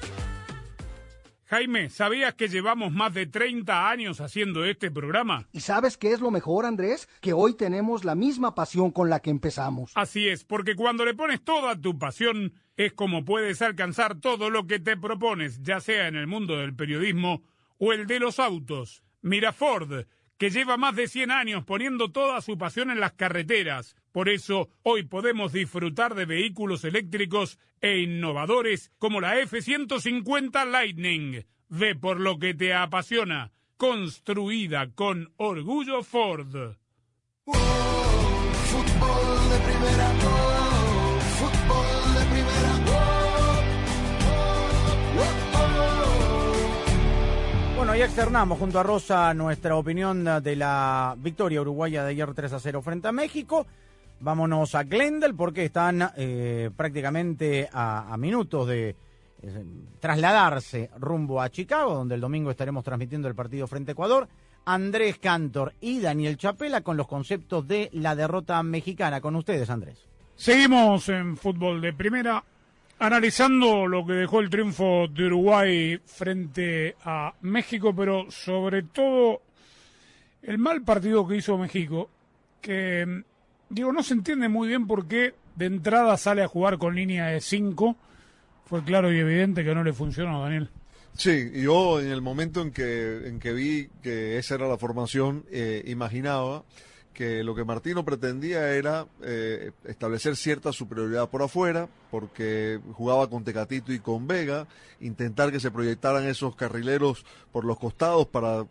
Jaime, 1.44 1.90
¿sabías 1.90 2.34
que 2.34 2.48
llevamos 2.48 2.92
más 2.92 3.12
de 3.12 3.26
30 3.26 3.90
años 3.90 4.22
haciendo 4.22 4.64
este 4.64 4.90
programa? 4.90 5.48
¿Y 5.52 5.60
sabes 5.60 5.98
qué 5.98 6.12
es 6.12 6.20
lo 6.20 6.30
mejor, 6.30 6.64
Andrés? 6.64 7.10
Que 7.20 7.34
hoy 7.34 7.54
tenemos 7.54 8.06
la 8.06 8.14
misma 8.14 8.54
pasión 8.54 8.90
con 8.92 9.10
la 9.10 9.20
que 9.20 9.28
empezamos. 9.28 9.92
Así 9.94 10.28
es, 10.28 10.44
porque 10.44 10.74
cuando 10.74 11.04
le 11.04 11.12
pones 11.12 11.44
toda 11.44 11.78
tu 11.78 11.98
pasión, 11.98 12.54
es 12.78 12.94
como 12.94 13.26
puedes 13.26 13.60
alcanzar 13.60 14.18
todo 14.18 14.48
lo 14.48 14.66
que 14.66 14.80
te 14.80 14.96
propones, 14.96 15.62
ya 15.62 15.78
sea 15.80 16.08
en 16.08 16.16
el 16.16 16.26
mundo 16.26 16.56
del 16.56 16.74
periodismo 16.74 17.42
o 17.78 17.92
el 17.92 18.06
de 18.06 18.18
los 18.18 18.40
autos. 18.40 19.02
Mira 19.26 19.52
Ford, 19.52 20.06
que 20.38 20.50
lleva 20.50 20.76
más 20.76 20.94
de 20.94 21.08
100 21.08 21.32
años 21.32 21.64
poniendo 21.64 22.12
toda 22.12 22.40
su 22.40 22.56
pasión 22.56 22.92
en 22.92 23.00
las 23.00 23.14
carreteras. 23.14 23.96
Por 24.12 24.28
eso, 24.28 24.68
hoy 24.84 25.02
podemos 25.02 25.52
disfrutar 25.52 26.14
de 26.14 26.26
vehículos 26.26 26.84
eléctricos 26.84 27.58
e 27.80 27.98
innovadores 27.98 28.92
como 28.98 29.20
la 29.20 29.36
F-150 29.40 30.70
Lightning. 30.70 31.44
Ve 31.68 31.96
por 31.96 32.20
lo 32.20 32.38
que 32.38 32.54
te 32.54 32.72
apasiona. 32.72 33.50
Construida 33.76 34.92
con 34.94 35.32
orgullo 35.38 36.04
Ford. 36.04 36.76
Bueno, 47.86 48.00
ya 48.00 48.06
externamos 48.06 48.58
junto 48.58 48.80
a 48.80 48.82
Rosa 48.82 49.32
nuestra 49.32 49.76
opinión 49.76 50.24
de 50.42 50.56
la 50.56 51.14
victoria 51.18 51.60
uruguaya 51.60 52.02
de 52.02 52.10
ayer 52.10 52.34
3 52.34 52.54
a 52.54 52.58
0 52.58 52.82
frente 52.82 53.06
a 53.06 53.12
México. 53.12 53.64
Vámonos 54.18 54.74
a 54.74 54.82
Glendale 54.82 55.34
porque 55.34 55.66
están 55.66 56.10
eh, 56.16 56.68
prácticamente 56.76 57.68
a, 57.72 58.12
a 58.12 58.16
minutos 58.16 58.66
de 58.66 58.88
eh, 58.88 59.64
trasladarse 60.00 60.90
rumbo 60.98 61.40
a 61.40 61.48
Chicago, 61.48 61.94
donde 61.94 62.16
el 62.16 62.20
domingo 62.20 62.50
estaremos 62.50 62.82
transmitiendo 62.82 63.28
el 63.28 63.36
partido 63.36 63.68
frente 63.68 63.92
a 63.92 63.94
Ecuador. 63.94 64.26
Andrés 64.64 65.18
Cantor 65.18 65.72
y 65.80 66.00
Daniel 66.00 66.36
Chapela 66.38 66.80
con 66.80 66.96
los 66.96 67.06
conceptos 67.06 67.68
de 67.68 67.88
la 67.92 68.16
derrota 68.16 68.60
mexicana. 68.64 69.20
Con 69.20 69.36
ustedes, 69.36 69.70
Andrés. 69.70 70.08
Seguimos 70.34 71.08
en 71.08 71.36
fútbol 71.36 71.80
de 71.80 71.92
primera, 71.92 72.42
analizando 72.98 73.86
lo 73.86 74.06
que 74.06 74.14
dejó 74.14 74.40
el 74.40 74.50
triunfo 74.50 75.06
de 75.08 75.26
Uruguay 75.26 76.00
frente 76.04 76.96
a 77.04 77.34
México, 77.42 77.94
pero 77.94 78.30
sobre 78.30 78.82
todo 78.82 79.42
el 80.42 80.58
mal 80.58 80.82
partido 80.82 81.26
que 81.26 81.36
hizo 81.36 81.58
México, 81.58 82.08
que 82.60 83.22
digo, 83.68 83.92
no 83.92 84.02
se 84.02 84.14
entiende 84.14 84.48
muy 84.48 84.68
bien 84.68 84.86
por 84.86 85.06
qué 85.06 85.34
de 85.56 85.66
entrada 85.66 86.16
sale 86.16 86.42
a 86.42 86.48
jugar 86.48 86.78
con 86.78 86.94
línea 86.94 87.26
de 87.26 87.40
5. 87.40 87.96
Fue 88.66 88.82
claro 88.84 89.12
y 89.12 89.18
evidente 89.18 89.64
que 89.64 89.74
no 89.74 89.84
le 89.84 89.92
funcionó, 89.92 90.42
Daniel. 90.42 90.70
Sí, 91.14 91.50
yo 91.54 92.00
en 92.00 92.08
el 92.08 92.20
momento 92.20 92.60
en 92.60 92.72
que, 92.72 93.28
en 93.28 93.40
que 93.40 93.52
vi 93.52 93.88
que 94.02 94.36
esa 94.36 94.56
era 94.56 94.68
la 94.68 94.76
formación, 94.76 95.44
eh, 95.50 95.82
imaginaba 95.86 96.64
que 97.16 97.42
lo 97.42 97.54
que 97.54 97.64
Martino 97.64 98.04
pretendía 98.04 98.74
era 98.74 99.06
eh, 99.22 99.72
establecer 99.86 100.36
cierta 100.36 100.70
superioridad 100.70 101.30
por 101.30 101.42
afuera, 101.42 101.88
porque 102.10 102.78
jugaba 102.92 103.30
con 103.30 103.42
Tecatito 103.42 103.90
y 103.90 104.00
con 104.00 104.26
Vega, 104.26 104.66
intentar 105.00 105.50
que 105.50 105.58
se 105.58 105.70
proyectaran 105.70 106.24
esos 106.24 106.54
carrileros 106.56 107.24
por 107.52 107.64
los 107.64 107.78
costados 107.78 108.26
para 108.26 108.66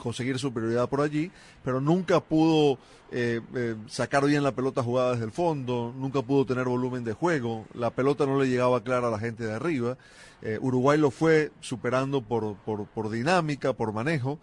conseguir 0.00 0.38
superioridad 0.38 0.88
por 0.88 1.00
allí, 1.00 1.30
pero 1.62 1.80
nunca 1.80 2.20
pudo 2.20 2.78
eh, 3.12 3.40
eh, 3.54 3.76
sacar 3.86 4.24
bien 4.24 4.42
la 4.42 4.52
pelota 4.52 4.82
jugada 4.82 5.12
desde 5.12 5.26
el 5.26 5.30
fondo, 5.30 5.94
nunca 5.96 6.22
pudo 6.22 6.44
tener 6.46 6.66
volumen 6.66 7.04
de 7.04 7.12
juego, 7.12 7.66
la 7.74 7.90
pelota 7.90 8.26
no 8.26 8.40
le 8.40 8.48
llegaba 8.48 8.82
clara 8.82 9.08
a 9.08 9.10
la 9.10 9.18
gente 9.18 9.44
de 9.44 9.52
arriba. 9.52 9.96
Eh, 10.42 10.58
Uruguay 10.60 10.98
lo 10.98 11.10
fue 11.10 11.52
superando 11.60 12.22
por, 12.22 12.56
por, 12.56 12.86
por 12.86 13.10
dinámica, 13.10 13.74
por 13.74 13.92
manejo, 13.92 14.38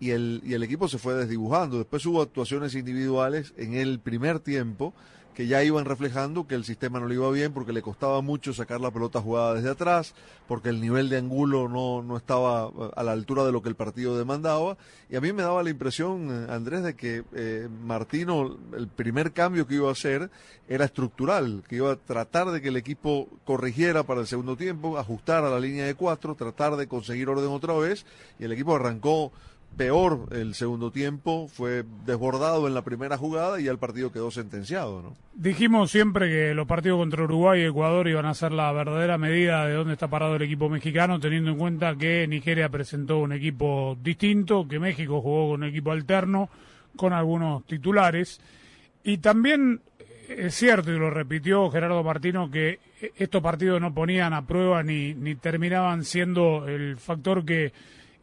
y 0.00 0.10
el, 0.10 0.40
y 0.44 0.54
el 0.54 0.62
equipo 0.62 0.88
se 0.88 0.98
fue 0.98 1.14
desdibujando. 1.14 1.78
Después 1.78 2.04
hubo 2.06 2.22
actuaciones 2.22 2.74
individuales 2.74 3.52
en 3.56 3.74
el 3.74 4.00
primer 4.00 4.40
tiempo 4.40 4.94
que 5.34 5.46
ya 5.46 5.62
iban 5.64 5.84
reflejando 5.84 6.46
que 6.46 6.54
el 6.54 6.64
sistema 6.64 7.00
no 7.00 7.06
le 7.06 7.14
iba 7.14 7.30
bien 7.30 7.52
porque 7.52 7.72
le 7.72 7.82
costaba 7.82 8.20
mucho 8.20 8.52
sacar 8.52 8.80
la 8.80 8.90
pelota 8.90 9.20
jugada 9.20 9.54
desde 9.54 9.70
atrás, 9.70 10.14
porque 10.46 10.68
el 10.68 10.80
nivel 10.80 11.08
de 11.08 11.18
angulo 11.18 11.68
no, 11.68 12.02
no 12.02 12.16
estaba 12.16 12.68
eh, 12.68 12.90
a 12.94 13.02
la 13.02 13.12
altura 13.12 13.44
de 13.44 13.52
lo 13.52 13.62
que 13.62 13.68
el 13.68 13.74
partido 13.74 14.16
demandaba. 14.18 14.76
Y 15.08 15.16
a 15.16 15.20
mí 15.20 15.32
me 15.32 15.42
daba 15.42 15.62
la 15.62 15.70
impresión, 15.70 16.28
eh, 16.30 16.52
Andrés, 16.52 16.82
de 16.82 16.94
que 16.94 17.24
eh, 17.34 17.68
Martino, 17.84 18.58
el 18.76 18.88
primer 18.88 19.32
cambio 19.32 19.66
que 19.66 19.74
iba 19.74 19.88
a 19.88 19.92
hacer 19.92 20.30
era 20.68 20.84
estructural, 20.84 21.62
que 21.68 21.76
iba 21.76 21.92
a 21.92 21.96
tratar 21.96 22.50
de 22.50 22.60
que 22.60 22.68
el 22.68 22.76
equipo 22.76 23.28
corrigiera 23.44 24.02
para 24.02 24.20
el 24.20 24.26
segundo 24.26 24.56
tiempo, 24.56 24.98
ajustar 24.98 25.44
a 25.44 25.50
la 25.50 25.60
línea 25.60 25.86
de 25.86 25.94
cuatro, 25.94 26.34
tratar 26.34 26.76
de 26.76 26.86
conseguir 26.86 27.28
orden 27.28 27.50
otra 27.50 27.74
vez, 27.74 28.06
y 28.38 28.44
el 28.44 28.52
equipo 28.52 28.74
arrancó 28.74 29.32
peor 29.76 30.28
el 30.32 30.54
segundo 30.54 30.90
tiempo, 30.90 31.48
fue 31.48 31.84
desbordado 32.04 32.66
en 32.66 32.74
la 32.74 32.82
primera 32.82 33.16
jugada 33.16 33.60
y 33.60 33.64
ya 33.64 33.70
el 33.70 33.78
partido 33.78 34.12
quedó 34.12 34.30
sentenciado, 34.30 35.02
¿no? 35.02 35.16
Dijimos 35.34 35.90
siempre 35.90 36.28
que 36.28 36.54
los 36.54 36.66
partidos 36.66 36.98
contra 36.98 37.24
Uruguay 37.24 37.62
y 37.62 37.64
Ecuador 37.64 38.06
iban 38.08 38.26
a 38.26 38.34
ser 38.34 38.52
la 38.52 38.70
verdadera 38.72 39.18
medida 39.18 39.66
de 39.66 39.74
dónde 39.74 39.94
está 39.94 40.08
parado 40.08 40.36
el 40.36 40.42
equipo 40.42 40.68
mexicano, 40.68 41.18
teniendo 41.18 41.50
en 41.50 41.58
cuenta 41.58 41.96
que 41.96 42.26
Nigeria 42.26 42.68
presentó 42.68 43.18
un 43.18 43.32
equipo 43.32 43.96
distinto, 44.02 44.66
que 44.68 44.78
México 44.78 45.20
jugó 45.20 45.50
con 45.50 45.62
un 45.62 45.68
equipo 45.68 45.90
alterno, 45.90 46.50
con 46.96 47.12
algunos 47.12 47.64
titulares. 47.66 48.40
Y 49.04 49.18
también 49.18 49.80
es 50.28 50.54
cierto, 50.54 50.92
y 50.92 50.98
lo 50.98 51.10
repitió 51.10 51.70
Gerardo 51.70 52.02
Martino, 52.02 52.50
que 52.50 52.78
estos 53.16 53.42
partidos 53.42 53.80
no 53.80 53.92
ponían 53.92 54.32
a 54.32 54.46
prueba 54.46 54.82
ni, 54.82 55.14
ni 55.14 55.34
terminaban 55.34 56.04
siendo 56.04 56.66
el 56.68 56.96
factor 56.96 57.44
que 57.44 57.72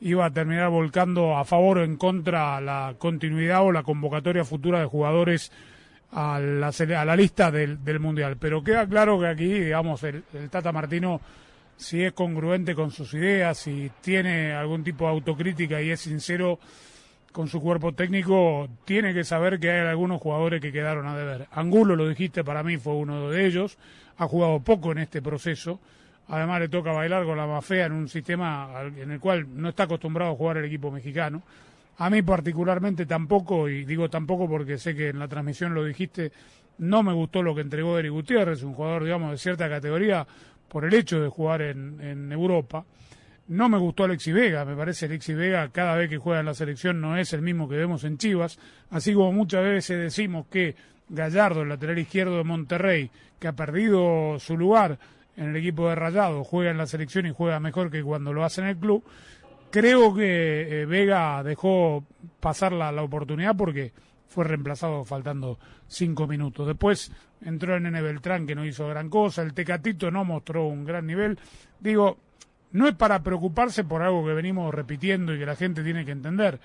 iba 0.01 0.25
a 0.25 0.31
terminar 0.31 0.69
volcando 0.69 1.37
a 1.37 1.43
favor 1.43 1.79
o 1.79 1.83
en 1.83 1.97
contra 1.97 2.61
la 2.61 2.95
continuidad 2.97 3.63
o 3.63 3.71
la 3.71 3.83
convocatoria 3.83 4.45
futura 4.45 4.79
de 4.79 4.85
jugadores 4.85 5.51
a 6.11 6.39
la, 6.39 6.67
a 6.69 7.05
la 7.05 7.15
lista 7.15 7.51
del, 7.51 7.83
del, 7.83 7.99
Mundial. 7.99 8.37
Pero 8.37 8.63
queda 8.63 8.87
claro 8.87 9.19
que 9.19 9.27
aquí, 9.27 9.45
digamos, 9.45 10.03
el, 10.03 10.23
el, 10.33 10.49
Tata 10.49 10.71
Martino, 10.71 11.21
si 11.77 12.03
es 12.03 12.13
congruente 12.13 12.73
con 12.75 12.91
sus 12.91 13.13
ideas, 13.13 13.57
si 13.57 13.91
tiene 14.01 14.53
algún 14.53 14.83
tipo 14.83 15.05
de 15.05 15.11
autocrítica 15.11 15.81
y 15.81 15.91
es 15.91 15.99
sincero 15.99 16.59
con 17.31 17.47
su 17.47 17.61
cuerpo 17.61 17.93
técnico, 17.93 18.67
tiene 18.85 19.13
que 19.13 19.23
saber 19.23 19.59
que 19.59 19.69
hay 19.69 19.87
algunos 19.87 20.19
jugadores 20.19 20.61
que 20.61 20.71
quedaron 20.71 21.07
a 21.07 21.15
deber. 21.15 21.47
Angulo, 21.51 21.95
lo 21.95 22.07
dijiste, 22.07 22.43
para 22.43 22.63
mí 22.63 22.77
fue 22.77 22.93
uno 22.93 23.29
de 23.29 23.45
ellos, 23.45 23.77
ha 24.17 24.27
jugado 24.27 24.59
poco 24.61 24.91
en 24.93 24.99
este 24.99 25.21
proceso 25.21 25.79
Además 26.29 26.59
le 26.61 26.69
toca 26.69 26.91
bailar 26.91 27.25
con 27.25 27.37
la 27.37 27.47
mafia 27.47 27.85
en 27.85 27.91
un 27.91 28.07
sistema 28.07 28.69
en 28.95 29.11
el 29.11 29.19
cual 29.19 29.47
no 29.55 29.69
está 29.69 29.83
acostumbrado 29.83 30.31
a 30.31 30.35
jugar 30.35 30.57
el 30.57 30.65
equipo 30.65 30.91
mexicano. 30.91 31.41
A 31.97 32.09
mí 32.09 32.21
particularmente 32.21 33.05
tampoco, 33.05 33.67
y 33.67 33.83
digo 33.83 34.09
tampoco 34.09 34.47
porque 34.47 34.77
sé 34.77 34.95
que 34.95 35.09
en 35.09 35.19
la 35.19 35.27
transmisión 35.27 35.73
lo 35.73 35.83
dijiste, 35.83 36.31
no 36.77 37.03
me 37.03 37.13
gustó 37.13 37.41
lo 37.41 37.55
que 37.55 37.61
entregó 37.61 37.97
Eric 37.97 38.11
Gutiérrez, 38.11 38.63
un 38.63 38.73
jugador, 38.73 39.03
digamos, 39.03 39.31
de 39.31 39.37
cierta 39.37 39.67
categoría, 39.67 40.25
por 40.69 40.85
el 40.85 40.93
hecho 40.93 41.19
de 41.19 41.29
jugar 41.29 41.61
en, 41.61 41.99
en 41.99 42.31
Europa. 42.31 42.85
No 43.47 43.67
me 43.67 43.79
gustó 43.79 44.03
Alexi 44.03 44.31
Vega, 44.31 44.63
me 44.63 44.75
parece 44.75 45.07
Alexi 45.07 45.33
Vega 45.33 45.69
cada 45.69 45.95
vez 45.95 46.09
que 46.09 46.19
juega 46.19 46.41
en 46.41 46.45
la 46.45 46.53
selección 46.53 47.01
no 47.01 47.17
es 47.17 47.33
el 47.33 47.41
mismo 47.41 47.67
que 47.67 47.75
vemos 47.75 48.03
en 48.03 48.19
Chivas, 48.19 48.59
así 48.91 49.13
como 49.13 49.33
muchas 49.33 49.63
veces 49.63 49.99
decimos 49.99 50.45
que 50.45 50.75
Gallardo, 51.09 51.63
el 51.63 51.69
lateral 51.69 51.97
izquierdo 51.97 52.37
de 52.37 52.43
Monterrey, 52.43 53.09
que 53.39 53.47
ha 53.47 53.53
perdido 53.53 54.37
su 54.37 54.55
lugar, 54.55 54.99
en 55.39 55.51
el 55.51 55.55
equipo 55.55 55.87
de 55.87 55.95
Rayado, 55.95 56.43
juega 56.43 56.69
en 56.69 56.77
la 56.77 56.85
selección 56.85 57.25
y 57.25 57.33
juega 57.33 57.61
mejor 57.61 57.89
que 57.89 58.03
cuando 58.03 58.33
lo 58.33 58.43
hace 58.43 58.59
en 58.59 58.67
el 58.67 58.77
club. 58.77 59.03
Creo 59.71 60.13
que 60.13 60.81
eh, 60.81 60.85
Vega 60.85 61.41
dejó 61.43 62.03
pasar 62.41 62.73
la, 62.73 62.91
oportunidad 63.01 63.55
porque 63.55 63.93
fue 64.27 64.43
reemplazado 64.43 65.05
faltando 65.05 65.57
cinco 65.87 66.27
minutos. 66.27 66.67
Después 66.67 67.11
entró 67.41 67.75
el 67.75 67.83
Nene 67.83 68.01
Beltrán 68.01 68.45
que 68.45 68.53
no 68.53 68.65
hizo 68.65 68.89
gran 68.89 69.09
cosa, 69.09 69.41
el 69.41 69.53
Tecatito 69.53 70.11
no 70.11 70.25
mostró 70.25 70.67
un 70.67 70.83
gran 70.83 71.07
nivel. 71.07 71.39
Digo, 71.79 72.17
no 72.73 72.89
es 72.89 72.95
para 72.95 73.23
preocuparse 73.23 73.85
por 73.85 74.01
algo 74.01 74.25
que 74.25 74.33
venimos 74.33 74.73
repitiendo 74.73 75.33
y 75.33 75.39
que 75.39 75.45
la 75.45 75.55
gente 75.55 75.83
tiene 75.83 76.03
que 76.03 76.11
entender. 76.11 76.59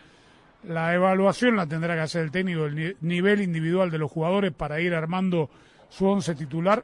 La 0.65 0.93
evaluación 0.95 1.55
la 1.55 1.69
tendrá 1.69 1.95
que 1.95 2.01
hacer 2.01 2.25
el 2.25 2.33
técnico, 2.33 2.65
el 2.65 2.97
nivel 3.03 3.41
individual 3.41 3.93
de 3.93 3.99
los 3.99 4.11
jugadores 4.11 4.53
para 4.53 4.81
ir 4.81 4.95
armando 4.95 5.49
su 5.91 6.07
once 6.07 6.35
titular 6.35 6.83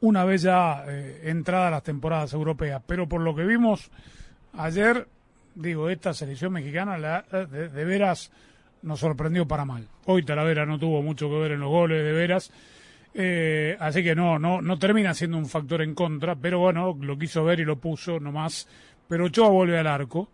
una 0.00 0.24
vez 0.24 0.42
ya 0.42 0.84
eh, 0.88 1.22
entradas 1.24 1.70
las 1.70 1.82
temporadas 1.82 2.32
europeas. 2.32 2.82
Pero 2.86 3.08
por 3.08 3.20
lo 3.20 3.34
que 3.34 3.44
vimos 3.44 3.90
ayer, 4.54 5.06
digo, 5.54 5.88
esta 5.88 6.14
selección 6.14 6.52
mexicana 6.52 7.24
de, 7.30 7.84
veras 7.84 8.30
nos 8.82 9.00
sorprendió 9.00 9.46
para 9.46 9.64
mal. 9.64 9.88
Hoy 10.06 10.24
Talavera 10.24 10.66
no 10.66 10.78
tuvo 10.78 11.02
mucho 11.02 11.28
que 11.28 11.38
ver 11.38 11.52
en 11.52 11.60
los 11.60 11.70
goles, 11.70 12.04
de 12.04 12.12
veras. 12.12 12.52
Eh, 13.14 13.76
así 13.80 14.02
que 14.02 14.14
no, 14.14 14.38
no, 14.38 14.60
no 14.60 14.78
termina 14.78 15.14
siendo 15.14 15.38
un 15.38 15.46
factor 15.46 15.80
en 15.80 15.94
contra, 15.94 16.36
pero 16.36 16.58
bueno, 16.58 16.96
lo 17.00 17.18
quiso 17.18 17.44
ver 17.44 17.60
y 17.60 17.64
lo 17.64 17.76
puso 17.76 18.20
nomás. 18.20 18.68
Pero 19.08 19.26
Ochoa 19.26 19.48
vuelve 19.48 19.78
al 19.78 19.86
arco 19.86 20.28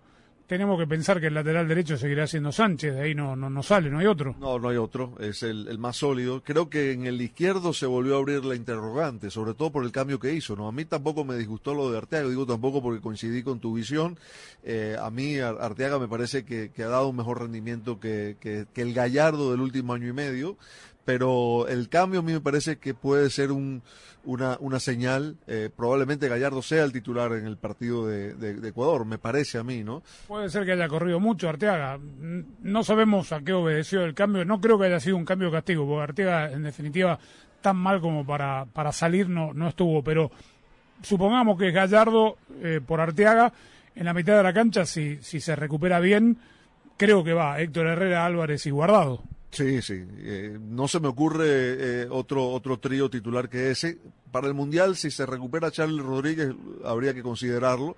tenemos 0.47 0.79
que 0.79 0.87
pensar 0.87 1.21
que 1.21 1.29
el 1.29 1.35
lateral 1.35 1.69
derecho 1.69 1.97
seguirá 1.97 2.27
siendo 2.27 2.53
Sánchez, 2.53 2.95
de 2.95 3.03
ahí 3.03 3.15
no, 3.15 3.37
no, 3.37 3.49
no 3.49 3.63
sale, 3.63 3.91
no 3.91 3.99
hay 3.99 4.07
otro. 4.07 4.35
No, 4.39 4.59
no 4.59 4.69
hay 4.69 4.77
otro, 4.77 5.15
es 5.21 5.43
el, 5.43 5.69
el, 5.69 5.79
más 5.79 5.97
sólido. 5.97 6.43
Creo 6.43 6.69
que 6.69 6.93
en 6.93 7.07
el 7.07 7.21
izquierdo 7.21 7.73
se 7.73 7.87
volvió 7.87 8.17
a 8.17 8.19
abrir 8.19 8.45
la 8.45 8.55
interrogante, 8.55 9.31
sobre 9.31 9.55
todo 9.55 9.71
por 9.71 9.85
el 9.85 9.93
cambio 9.93 10.19
que 10.19 10.33
hizo. 10.33 10.57
¿no? 10.57 10.69
A 10.69 10.73
mí 10.73 10.85
tampoco 10.85 11.25
me 11.25 11.37
disgustó 11.37 11.75
lo 11.75 11.91
de 11.91 11.99
Arteaga, 11.99 12.29
digo 12.29 12.47
tampoco 12.47 12.83
porque 12.83 13.01
coincidí 13.01 13.43
con 13.43 13.61
tu 13.61 13.75
visión. 13.75 14.19
Eh, 14.65 14.97
a 15.01 15.11
mí 15.11 15.39
Arteaga 15.39 15.99
me 15.99 16.09
parece 16.09 16.45
que, 16.45 16.71
que, 16.71 16.83
ha 16.83 16.89
dado 16.89 17.09
un 17.09 17.17
mejor 17.17 17.41
rendimiento 17.41 17.99
que, 17.99 18.37
que, 18.41 18.67
que 18.73 18.83
el 18.83 18.95
Gallardo 18.95 19.51
del 19.51 19.61
último 19.61 19.95
año 19.95 20.09
y 20.09 20.13
medio 20.13 20.57
pero 21.05 21.67
el 21.69 21.89
cambio 21.89 22.21
a 22.21 22.23
mí 22.23 22.33
me 22.33 22.41
parece 22.41 22.79
que 22.79 22.95
puede 22.95 23.31
ser 23.31 23.53
un, 23.53 23.83
una, 24.25 24.57
una 24.61 24.79
señal. 24.79 25.37
Eh, 25.47 25.71
probablemente 25.75 26.29
Gallardo 26.29 26.63
sea 26.63 26.85
el 26.85 26.93
titular 26.93 27.33
en 27.33 27.47
el 27.47 27.57
partido 27.57 28.07
de, 28.07 28.35
de, 28.35 28.69
Ecuador, 28.69 29.05
me 29.05 29.19
parece 29.19 29.59
a 29.59 29.65
mí, 29.65 29.83
¿no? 29.83 30.03
Puede 30.29 30.49
ser 30.49 30.65
que 30.65 30.73
haya 30.73 30.89
corrido 30.89 31.21
mucho 31.21 31.49
Arteaga. 31.49 31.99
No 32.63 32.85
sabemos 32.85 33.33
a 33.33 33.41
qué 33.41 33.53
obedeció 33.53 34.05
el 34.05 34.15
cambio. 34.15 34.45
No 34.45 34.61
creo 34.61 34.79
que 34.79 34.87
haya 34.87 35.01
sido 35.01 35.17
un 35.17 35.25
cambio 35.25 35.49
de 35.49 35.57
castigo, 35.57 35.87
porque 35.87 36.03
Arteaga, 36.03 36.53
en 36.53 36.63
definitiva, 36.63 37.19
tan 37.61 37.77
mal 37.77 38.01
como 38.01 38.25
para, 38.25 38.67
para 38.67 38.93
salir 38.93 39.29
no, 39.29 39.53
no 39.53 39.69
estuvo. 39.69 40.03
Pero 40.03 40.31
supongamos 41.03 41.59
que 41.59 41.73
Gallardo 41.73 42.37
eh, 42.63 42.81
por 42.85 43.01
Arteaga 43.01 43.53
en 43.95 44.05
la 44.05 44.15
mitad 44.15 44.37
de 44.37 44.43
la 44.43 44.53
cancha, 44.53 44.87
si, 44.87 45.19
si 45.23 45.41
se 45.41 45.57
recupera 45.57 46.01
bien, 46.01 46.39
creo 46.97 47.25
que 47.25 47.35
va 47.35 47.61
Héctor 47.61 47.89
Herrera, 47.89 48.25
Álvarez 48.25 48.67
y 48.67 48.71
Guardado. 48.71 49.23
Sí, 49.53 49.83
sí. 49.83 50.03
Eh, 50.19 50.59
no 50.61 50.89
se 50.89 50.99
me 50.99 51.09
ocurre 51.09 51.45
eh, 51.47 52.07
otro 52.11 52.49
otro 52.49 52.79
trío 52.79 53.11
titular 53.11 53.51
que 53.51 53.71
ese. 53.71 53.99
Para 54.31 54.49
el 54.49 54.55
Mundial, 54.55 54.97
si 54.97 55.11
se 55.11 55.27
recupera 55.27 55.71
Charles 55.71 56.03
Rodríguez, 56.05 56.55
habría 56.85 57.13
que 57.13 57.23
considerarlo 57.23 57.97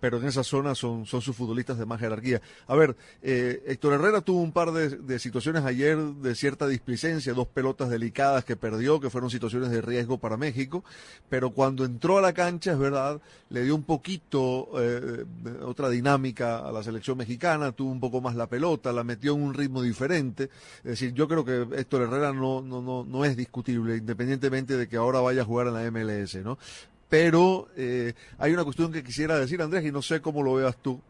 pero 0.00 0.18
en 0.18 0.26
esa 0.26 0.44
zona 0.44 0.74
son, 0.74 1.06
son 1.06 1.22
sus 1.22 1.36
futbolistas 1.36 1.78
de 1.78 1.86
más 1.86 2.00
jerarquía. 2.00 2.40
A 2.66 2.74
ver, 2.74 2.96
eh, 3.22 3.62
Héctor 3.66 3.94
Herrera 3.94 4.20
tuvo 4.20 4.40
un 4.40 4.52
par 4.52 4.72
de, 4.72 4.90
de, 4.90 5.18
situaciones 5.18 5.64
ayer 5.64 5.96
de 5.98 6.34
cierta 6.34 6.66
displicencia, 6.66 7.32
dos 7.32 7.48
pelotas 7.48 7.88
delicadas 7.88 8.44
que 8.44 8.56
perdió, 8.56 9.00
que 9.00 9.10
fueron 9.10 9.30
situaciones 9.30 9.70
de 9.70 9.80
riesgo 9.80 10.18
para 10.18 10.36
México, 10.36 10.84
pero 11.28 11.50
cuando 11.50 11.84
entró 11.84 12.18
a 12.18 12.20
la 12.20 12.32
cancha, 12.32 12.72
es 12.72 12.78
verdad, 12.78 13.20
le 13.50 13.62
dio 13.62 13.74
un 13.74 13.84
poquito 13.84 14.70
eh, 14.76 15.24
otra 15.62 15.88
dinámica 15.88 16.58
a 16.58 16.72
la 16.72 16.82
selección 16.82 17.18
mexicana, 17.18 17.72
tuvo 17.72 17.90
un 17.90 18.00
poco 18.00 18.20
más 18.20 18.34
la 18.34 18.48
pelota, 18.48 18.92
la 18.92 19.04
metió 19.04 19.34
en 19.34 19.42
un 19.42 19.54
ritmo 19.54 19.82
diferente. 19.82 20.50
Es 20.78 20.90
decir, 20.90 21.12
yo 21.14 21.28
creo 21.28 21.44
que 21.44 21.66
Héctor 21.78 22.02
Herrera 22.02 22.32
no, 22.32 22.60
no, 22.60 22.82
no, 22.82 23.04
no 23.04 23.24
es 23.24 23.36
discutible, 23.36 23.96
independientemente 23.96 24.76
de 24.76 24.88
que 24.88 24.96
ahora 24.96 25.20
vaya 25.20 25.42
a 25.42 25.44
jugar 25.44 25.68
en 25.68 25.74
la 25.74 25.90
MLS, 25.90 26.36
¿no? 26.36 26.58
Pero 27.08 27.68
eh, 27.76 28.14
hay 28.38 28.52
una 28.52 28.64
cuestión 28.64 28.92
que 28.92 29.04
quisiera 29.04 29.38
decir, 29.38 29.62
Andrés, 29.62 29.84
y 29.84 29.92
no 29.92 30.02
sé 30.02 30.20
cómo 30.20 30.42
lo 30.42 30.54
veas 30.54 30.76
tú. 30.82 31.00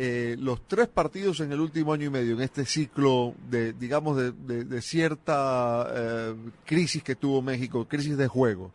Eh, 0.00 0.36
los 0.38 0.66
tres 0.68 0.86
partidos 0.86 1.40
en 1.40 1.50
el 1.50 1.60
último 1.60 1.92
año 1.92 2.06
y 2.06 2.10
medio, 2.10 2.34
en 2.34 2.42
este 2.42 2.64
ciclo 2.64 3.34
de, 3.50 3.72
digamos, 3.72 4.16
de, 4.16 4.80
cierta 4.80 5.88
eh, 5.92 6.34
crisis 6.64 7.02
que 7.02 7.16
tuvo 7.16 7.42
México, 7.42 7.88
crisis 7.88 8.16
de 8.16 8.28
juego, 8.28 8.72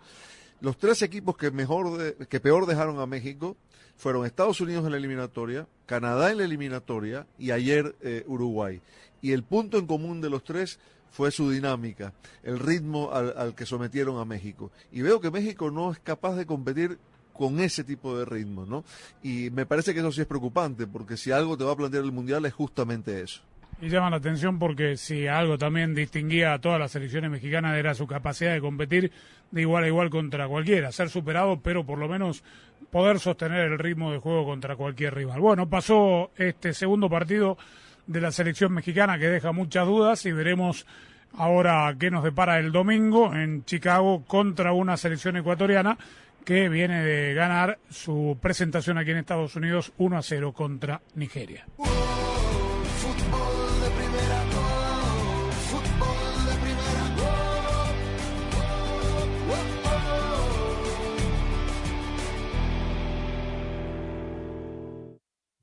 los 0.60 0.78
tres 0.78 1.02
equipos 1.02 1.38
que 1.38 1.50
mejor, 1.50 1.98
de, 1.98 2.28
que 2.28 2.42
peor 2.42 2.66
dejaron 2.66 3.00
a 3.00 3.06
México 3.06 3.56
fueron 3.96 4.26
Estados 4.26 4.60
Unidos 4.60 4.86
en 4.86 4.92
la 4.92 4.98
eliminatoria, 4.98 5.66
Canadá 5.86 6.30
en 6.32 6.40
la 6.40 6.44
eliminatoria 6.44 7.26
y 7.40 7.52
ayer 7.52 7.96
eh, 8.02 8.26
Uruguay. 8.28 8.82
Y 9.22 9.32
el 9.32 9.44
punto 9.44 9.78
en 9.78 9.88
común 9.88 10.20
de 10.20 10.30
los 10.30 10.44
tres 10.44 10.78
fue 11.14 11.30
su 11.30 11.52
dinámica, 11.52 12.12
el 12.42 12.60
ritmo 12.60 13.12
al, 13.14 13.34
al, 13.38 13.56
que 13.56 13.68
sometieron 13.68 14.20
a 14.20 14.26
México. 14.26 14.72
Y 14.92 15.04
veo 15.04 15.22
que 15.22 15.30
México 15.30 15.70
no 15.70 15.92
es 15.92 16.00
capaz 16.00 16.36
de 16.36 16.48
competir 16.48 16.98
con 17.34 17.60
ese 17.60 17.84
tipo 17.84 18.18
de 18.18 18.26
ritmo, 18.26 18.66
¿no? 18.66 18.84
Y 19.22 19.52
me 19.52 19.68
parece 19.68 19.94
que 19.94 20.00
eso 20.00 20.12
sí 20.12 20.22
es 20.22 20.28
preocupante, 20.28 20.88
porque 20.88 21.16
si 21.16 21.32
algo 21.32 21.56
te 21.56 21.64
va 21.64 21.74
a 21.74 21.76
plantear 21.76 22.04
el 22.04 22.12
Mundial 22.12 22.46
es 22.46 22.54
justamente 22.54 23.22
eso. 23.22 23.42
Y 23.80 23.90
llama 23.90 24.10
la 24.10 24.18
atención 24.18 24.58
porque 24.58 24.98
si 24.98 25.28
algo 25.28 25.58
también 25.58 25.94
distinguía 25.94 26.54
a 26.54 26.60
todas 26.60 26.80
las 26.80 26.92
selecciones 26.92 27.30
mexicanas 27.30 27.78
era 27.78 27.94
su 27.94 28.08
capacidad 28.08 28.54
de 28.54 28.62
competir 28.62 29.12
de 29.52 29.62
igual 29.62 29.84
a 29.84 29.88
igual 29.88 30.10
contra 30.10 30.48
cualquiera, 30.48 30.92
ser 30.92 31.10
superado, 31.10 31.60
pero 31.62 31.86
por 31.86 32.00
lo 32.00 32.08
menos 32.08 32.44
poder 32.90 33.20
sostener 33.20 33.72
el 33.72 33.78
ritmo 33.78 34.12
de 34.12 34.18
juego 34.18 34.46
contra 34.46 34.76
cualquier 34.76 35.14
rival. 35.14 35.40
Bueno, 35.42 35.70
pasó 35.70 36.32
este 36.38 36.74
segundo 36.74 37.10
partido 37.10 37.58
de 38.08 38.22
la 38.22 38.32
selección 38.32 38.74
mexicana 38.74 39.18
que 39.18 39.28
deja 39.28 39.52
muchas 39.52 39.86
dudas 39.86 40.26
y 40.26 40.32
veremos 40.32 40.86
ahora 41.38 41.96
qué 42.00 42.12
nos 42.12 42.24
depara 42.24 42.60
el 42.60 42.72
domingo 42.72 43.34
en 43.34 43.66
Chicago 43.66 44.24
contra 44.26 44.74
una 44.74 44.98
selección 44.98 45.38
ecuatoriana 45.38 45.98
que 46.46 46.70
viene 46.70 47.04
de 47.04 47.34
ganar 47.34 47.80
su 47.90 48.38
presentación 48.42 48.98
aquí 48.98 49.12
en 49.12 49.18
Estados 49.18 49.56
Unidos 49.56 49.94
1 49.98 50.18
a 50.18 50.22
0 50.22 50.54
contra 50.54 51.02
Nigeria. 51.16 51.66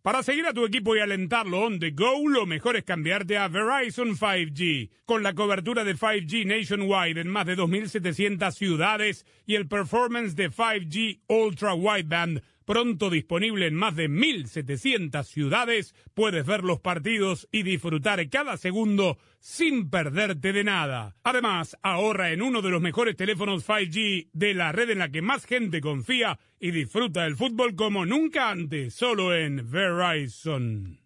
Para 0.03 0.23
seguir 0.23 0.47
a 0.47 0.55
tu 0.55 0.65
equipo 0.65 0.97
y 0.97 1.01
alentarlo 1.01 1.61
on 1.61 1.79
the 1.79 1.91
go, 1.91 2.27
lo 2.27 2.47
mejor 2.47 2.75
es 2.75 2.85
cambiarte 2.85 3.37
a 3.37 3.49
Verizon 3.49 4.17
5G. 4.17 4.89
Con 5.05 5.23
la 5.23 5.35
cobertura 5.35 5.85
de 5.85 5.95
5G 5.95 6.47
nationwide 6.47 7.21
en 7.21 7.29
más 7.29 7.45
de 7.45 7.55
2.700 7.55 8.51
ciudades 8.53 9.27
y 9.45 9.57
el 9.57 9.69
performance 9.69 10.37
de 10.37 10.51
5G 10.51 11.21
Ultra 11.27 11.75
Wideband 11.75 12.43
pronto 12.71 13.11
disponible 13.11 13.67
en 13.67 13.75
más 13.75 13.97
de 13.97 14.09
1.700 14.09 15.25
ciudades, 15.25 15.93
puedes 16.15 16.47
ver 16.47 16.63
los 16.63 16.79
partidos 16.79 17.49
y 17.51 17.65
disfrutar 17.65 18.31
cada 18.31 18.57
segundo 18.59 19.19
sin 19.41 19.91
perderte 19.91 20.53
de 20.53 20.63
nada. 20.63 21.17
Además, 21.25 21.77
ahorra 21.83 22.31
en 22.31 22.43
uno 22.43 22.63
de 22.63 22.71
los 22.71 22.81
mejores 22.81 23.17
teléfonos 23.17 23.69
5G 23.69 24.29
de 24.33 24.55
la 24.55 24.71
red 24.71 24.91
en 24.91 25.01
la 25.01 25.09
que 25.09 25.21
más 25.21 25.47
gente 25.47 25.81
confía 25.81 26.39
y 26.61 26.71
disfruta 26.71 27.27
el 27.27 27.35
fútbol 27.35 27.75
como 27.75 28.07
nunca 28.07 28.51
antes, 28.51 28.95
solo 28.95 29.35
en 29.35 29.69
Verizon. 29.69 31.01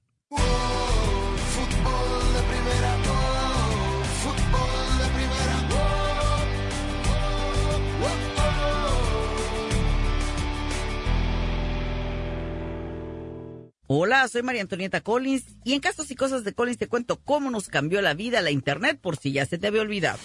Hola, 13.87 14.27
soy 14.29 14.43
María 14.43 14.63
Antonieta 14.63 15.03
Collins 15.03 15.45
y 15.63 15.75
en 15.75 15.81
Casos 15.81 16.11
y 16.11 16.15
Cosas 16.15 16.43
de 16.43 16.55
Collins 16.55 16.79
te 16.79 16.89
cuento 16.89 17.21
cómo 17.23 17.51
nos 17.51 17.69
cambió 17.69 18.01
la 18.01 18.15
vida 18.15 18.41
la 18.41 18.51
Internet 18.51 18.99
por 18.99 19.19
si 19.19 19.33
ya 19.33 19.45
se 19.45 19.59
te 19.59 19.67
había 19.67 19.83
olvidado. 19.83 20.19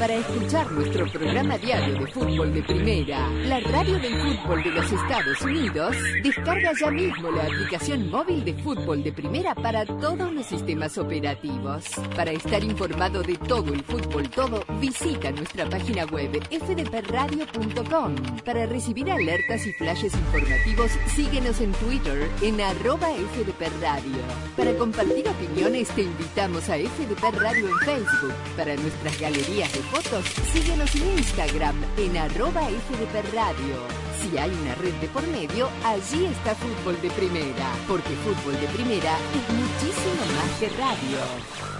Para 0.00 0.14
escuchar 0.14 0.72
nuestro 0.72 1.06
programa 1.12 1.58
diario 1.58 2.00
de 2.00 2.06
fútbol 2.10 2.54
de 2.54 2.62
primera, 2.62 3.28
la 3.28 3.60
radio 3.60 3.98
del 3.98 4.14
fútbol 4.20 4.62
de 4.64 4.70
los 4.70 4.90
Estados 4.90 5.42
Unidos, 5.42 5.94
descarga 6.24 6.72
ya 6.80 6.90
mismo 6.90 7.30
la 7.30 7.44
aplicación 7.44 8.10
móvil 8.10 8.42
de 8.44 8.54
fútbol 8.54 9.04
de 9.04 9.12
primera 9.12 9.54
para 9.54 9.84
todos 9.84 10.32
los 10.32 10.46
sistemas 10.46 10.96
operativos. 10.96 11.84
Para 12.16 12.32
estar 12.32 12.64
informado 12.64 13.22
de 13.22 13.36
todo 13.36 13.72
el 13.74 13.84
fútbol 13.84 14.28
todo, 14.30 14.64
visita 14.80 15.30
nuestra 15.30 15.68
página 15.68 16.06
web 16.06 16.30
fdpradio.com. 16.48 18.14
Para 18.44 18.66
recibir 18.66 19.10
alertas 19.10 19.66
y 19.66 19.72
flashes 19.74 20.14
informativos, 20.14 20.90
síguenos 21.14 21.60
en 21.60 21.72
Twitter 21.72 22.26
en 22.40 22.60
FDP 22.82 23.68
Radio. 23.82 24.22
Para 24.56 24.72
compartir 24.74 25.28
opiniones 25.28 25.88
te 25.88 26.02
invitamos 26.02 26.68
a 26.70 26.76
FDP 26.76 27.22
Radio 27.38 27.68
en 27.68 27.78
Facebook. 27.80 28.32
Para 28.56 28.74
nuestras 28.74 29.20
galerías 29.20 29.70
de 29.72 29.80
fotos, 29.80 30.24
síguenos 30.50 30.94
en 30.94 31.18
Instagram 31.18 31.76
en 31.98 32.16
arroba 32.16 32.62
FDP 32.62 33.34
Radio. 33.34 33.76
Si 34.22 34.38
hay 34.38 34.50
una 34.50 34.74
red 34.76 34.94
de 34.94 35.08
por 35.08 35.26
medio, 35.28 35.68
allí 35.84 36.24
está 36.24 36.54
Fútbol 36.54 37.00
de 37.02 37.10
Primera, 37.10 37.68
porque 37.86 38.14
Fútbol 38.24 38.58
de 38.58 38.66
Primera 38.68 39.14
es 39.34 39.54
muchísimo 39.54 40.24
más 40.36 40.58
que 40.58 40.68
radio. 40.70 41.79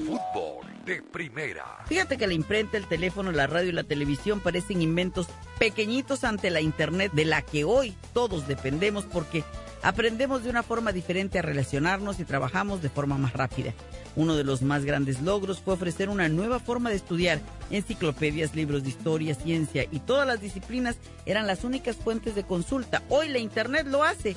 De 0.85 1.01
primera. 1.01 1.83
Fíjate 1.85 2.17
que 2.17 2.25
la 2.25 2.33
imprenta, 2.33 2.77
el 2.77 2.87
teléfono, 2.87 3.31
la 3.31 3.45
radio 3.45 3.69
y 3.69 3.73
la 3.73 3.83
televisión 3.83 4.39
parecen 4.39 4.81
inventos 4.81 5.27
pequeñitos 5.59 6.23
ante 6.23 6.49
la 6.49 6.61
Internet 6.61 7.11
de 7.13 7.25
la 7.25 7.43
que 7.43 7.63
hoy 7.63 7.95
todos 8.13 8.47
dependemos 8.47 9.05
porque 9.05 9.43
aprendemos 9.83 10.43
de 10.43 10.49
una 10.49 10.63
forma 10.63 10.91
diferente 10.91 11.37
a 11.37 11.43
relacionarnos 11.43 12.19
y 12.19 12.25
trabajamos 12.25 12.81
de 12.81 12.89
forma 12.89 13.17
más 13.17 13.33
rápida. 13.33 13.73
Uno 14.15 14.35
de 14.35 14.43
los 14.43 14.63
más 14.63 14.83
grandes 14.83 15.21
logros 15.21 15.61
fue 15.61 15.75
ofrecer 15.75 16.09
una 16.09 16.27
nueva 16.29 16.59
forma 16.59 16.89
de 16.89 16.95
estudiar. 16.95 17.39
Enciclopedias, 17.69 18.55
libros 18.55 18.83
de 18.83 18.89
historia, 18.89 19.35
ciencia 19.35 19.85
y 19.91 19.99
todas 19.99 20.27
las 20.27 20.41
disciplinas 20.41 20.97
eran 21.25 21.45
las 21.45 21.63
únicas 21.63 21.95
fuentes 21.95 22.33
de 22.33 22.43
consulta. 22.43 23.03
Hoy 23.09 23.29
la 23.29 23.37
Internet 23.37 23.85
lo 23.87 24.03
hace 24.03 24.35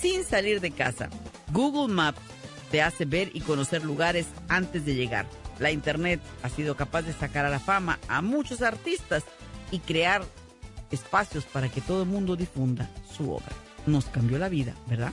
sin 0.00 0.24
salir 0.24 0.60
de 0.60 0.70
casa. 0.70 1.10
Google 1.52 1.92
Maps 1.92 2.20
te 2.70 2.80
hace 2.80 3.04
ver 3.04 3.30
y 3.34 3.40
conocer 3.40 3.84
lugares 3.84 4.26
antes 4.48 4.86
de 4.86 4.94
llegar. 4.94 5.26
La 5.58 5.70
Internet 5.70 6.20
ha 6.42 6.48
sido 6.48 6.76
capaz 6.76 7.02
de 7.02 7.12
sacar 7.12 7.44
a 7.44 7.50
la 7.50 7.60
fama 7.60 7.98
a 8.08 8.22
muchos 8.22 8.62
artistas 8.62 9.24
y 9.70 9.78
crear 9.78 10.22
espacios 10.90 11.44
para 11.44 11.68
que 11.68 11.80
todo 11.80 12.02
el 12.02 12.08
mundo 12.08 12.36
difunda 12.36 12.90
su 13.16 13.32
obra. 13.32 13.52
Nos 13.86 14.06
cambió 14.06 14.38
la 14.38 14.48
vida, 14.48 14.74
¿verdad? 14.86 15.12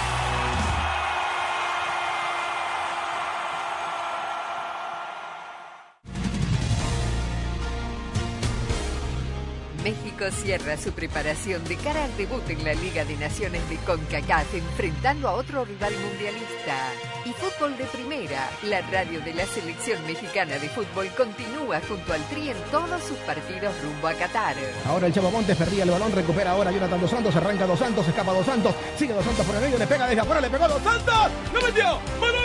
México 9.83 10.25
cierra 10.31 10.77
su 10.77 10.91
preparación 10.91 11.63
de 11.65 11.75
cara 11.75 12.03
al 12.03 12.15
debut 12.17 12.47
en 12.49 12.63
la 12.63 12.73
Liga 12.73 13.03
de 13.03 13.17
Naciones 13.17 13.67
de 13.69 13.77
CONCACAF 13.77 14.53
enfrentando 14.53 15.27
a 15.27 15.33
otro 15.33 15.65
rival 15.65 15.93
mundialista. 15.97 16.91
Y 17.25 17.33
fútbol 17.33 17.77
de 17.77 17.85
primera, 17.85 18.49
la 18.63 18.81
radio 18.81 19.21
de 19.21 19.33
la 19.33 19.45
selección 19.45 20.05
mexicana 20.05 20.59
de 20.59 20.69
fútbol 20.69 21.07
continúa 21.17 21.81
junto 21.87 22.13
al 22.13 22.23
Tri 22.29 22.49
en 22.49 22.57
todos 22.71 23.03
sus 23.03 23.17
partidos 23.19 23.73
rumbo 23.83 24.07
a 24.07 24.13
Qatar. 24.13 24.55
Ahora 24.85 25.07
el 25.07 25.13
Chavo 25.13 25.31
Montes 25.31 25.57
perdía 25.57 25.83
el 25.83 25.91
balón, 25.91 26.11
recupera 26.11 26.51
ahora 26.51 26.71
Jonathan 26.71 27.01
Dos 27.01 27.11
Santos, 27.11 27.35
arranca 27.35 27.65
Dos 27.65 27.79
Santos, 27.79 28.07
escapa 28.07 28.33
Dos 28.33 28.45
Santos, 28.45 28.75
sigue 28.97 29.13
Dos 29.13 29.25
Santos 29.25 29.45
por 29.45 29.55
el 29.55 29.61
medio, 29.61 29.77
le 29.77 29.87
pega 29.87 30.07
desde 30.07 30.21
afuera, 30.21 30.41
le 30.41 30.49
pegó 30.49 30.67
Dos 30.67 30.81
Santos, 30.83 31.31
¡lo 31.53 31.61
metió! 31.61 31.99
¡Balón! 32.19 32.40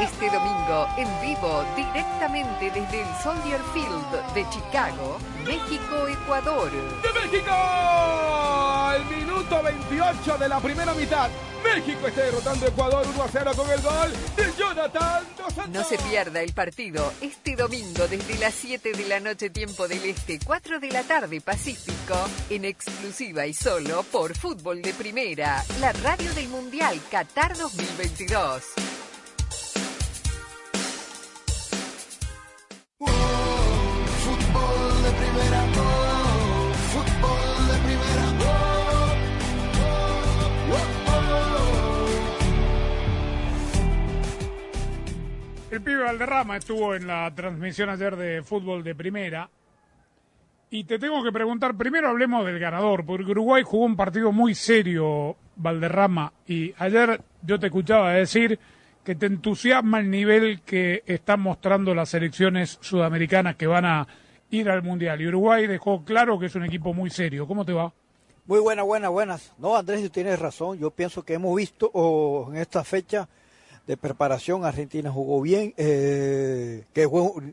Este 0.00 0.30
domingo, 0.30 0.86
en 0.96 1.08
vivo, 1.20 1.64
directamente 1.74 2.70
desde 2.70 3.02
el 3.02 3.16
Soldier 3.20 3.60
Field 3.74 4.32
de 4.32 4.48
Chicago, 4.48 5.18
México-Ecuador. 5.44 6.70
¡De 6.70 7.20
México! 7.20 7.50
Al 7.50 9.04
minuto 9.06 9.60
28 9.60 10.38
de 10.38 10.48
la 10.48 10.60
primera 10.60 10.94
mitad. 10.94 11.28
México 11.64 12.06
está 12.06 12.22
derrotando 12.22 12.66
a 12.66 12.68
Ecuador 12.68 13.06
1 13.12 13.22
a 13.24 13.28
0 13.28 13.50
con 13.56 13.70
el 13.70 13.82
gol 13.82 14.12
de 14.36 14.52
Jonathan 14.56 15.24
Dos 15.36 15.52
Santos. 15.54 15.74
No 15.74 15.84
se 15.84 15.98
pierda 15.98 16.42
el 16.42 16.52
partido 16.52 17.12
este 17.20 17.56
domingo 17.56 18.06
desde 18.06 18.38
las 18.38 18.54
7 18.54 18.92
de 18.92 19.08
la 19.08 19.18
noche 19.18 19.50
tiempo 19.50 19.88
del 19.88 20.04
Este, 20.04 20.38
4 20.38 20.78
de 20.78 20.92
la 20.92 21.02
tarde 21.02 21.40
Pacífico, 21.40 22.14
en 22.50 22.64
exclusiva 22.64 23.46
y 23.46 23.52
solo 23.52 24.04
por 24.04 24.36
Fútbol 24.36 24.80
de 24.80 24.94
Primera, 24.94 25.64
la 25.80 25.92
radio 25.92 26.32
del 26.34 26.48
Mundial 26.48 27.00
Qatar 27.10 27.56
2022. 27.56 28.87
El 45.70 45.82
pibe 45.82 46.02
Valderrama 46.02 46.56
estuvo 46.56 46.94
en 46.94 47.06
la 47.06 47.32
transmisión 47.34 47.90
ayer 47.90 48.16
de 48.16 48.42
fútbol 48.42 48.82
de 48.82 48.94
primera. 48.94 49.48
Y 50.70 50.84
te 50.84 50.98
tengo 50.98 51.22
que 51.22 51.30
preguntar, 51.30 51.76
primero 51.76 52.08
hablemos 52.08 52.44
del 52.44 52.58
ganador, 52.58 53.06
porque 53.06 53.30
Uruguay 53.30 53.62
jugó 53.64 53.84
un 53.84 53.96
partido 53.96 54.32
muy 54.32 54.54
serio, 54.54 55.36
Valderrama, 55.56 56.32
y 56.46 56.74
ayer 56.78 57.20
yo 57.42 57.58
te 57.58 57.66
escuchaba 57.66 58.12
decir 58.12 58.58
que 59.04 59.14
te 59.14 59.26
entusiasma 59.26 60.00
el 60.00 60.10
nivel 60.10 60.62
que 60.62 61.02
están 61.06 61.40
mostrando 61.40 61.94
las 61.94 62.08
selecciones 62.08 62.78
sudamericanas 62.80 63.56
que 63.56 63.66
van 63.66 63.84
a 63.84 64.06
ir 64.50 64.68
al 64.70 64.82
Mundial. 64.82 65.20
Y 65.20 65.28
Uruguay 65.28 65.66
dejó 65.66 66.04
claro 66.04 66.38
que 66.38 66.46
es 66.46 66.54
un 66.54 66.64
equipo 66.64 66.94
muy 66.94 67.10
serio. 67.10 67.46
¿Cómo 67.46 67.64
te 67.64 67.72
va? 67.72 67.92
Muy 68.46 68.60
buenas, 68.60 68.86
buenas, 68.86 69.10
buenas. 69.10 69.52
No, 69.58 69.76
Andrés, 69.76 70.02
tú 70.02 70.10
tienes 70.10 70.38
razón. 70.38 70.78
Yo 70.78 70.90
pienso 70.90 71.22
que 71.22 71.34
hemos 71.34 71.54
visto 71.54 72.48
en 72.50 72.56
esta 72.56 72.82
fecha 72.82 73.28
de 73.88 73.96
preparación, 73.96 74.66
Argentina 74.66 75.10
jugó 75.10 75.40
bien, 75.40 75.72
eh, 75.78 76.84
que 76.92 77.08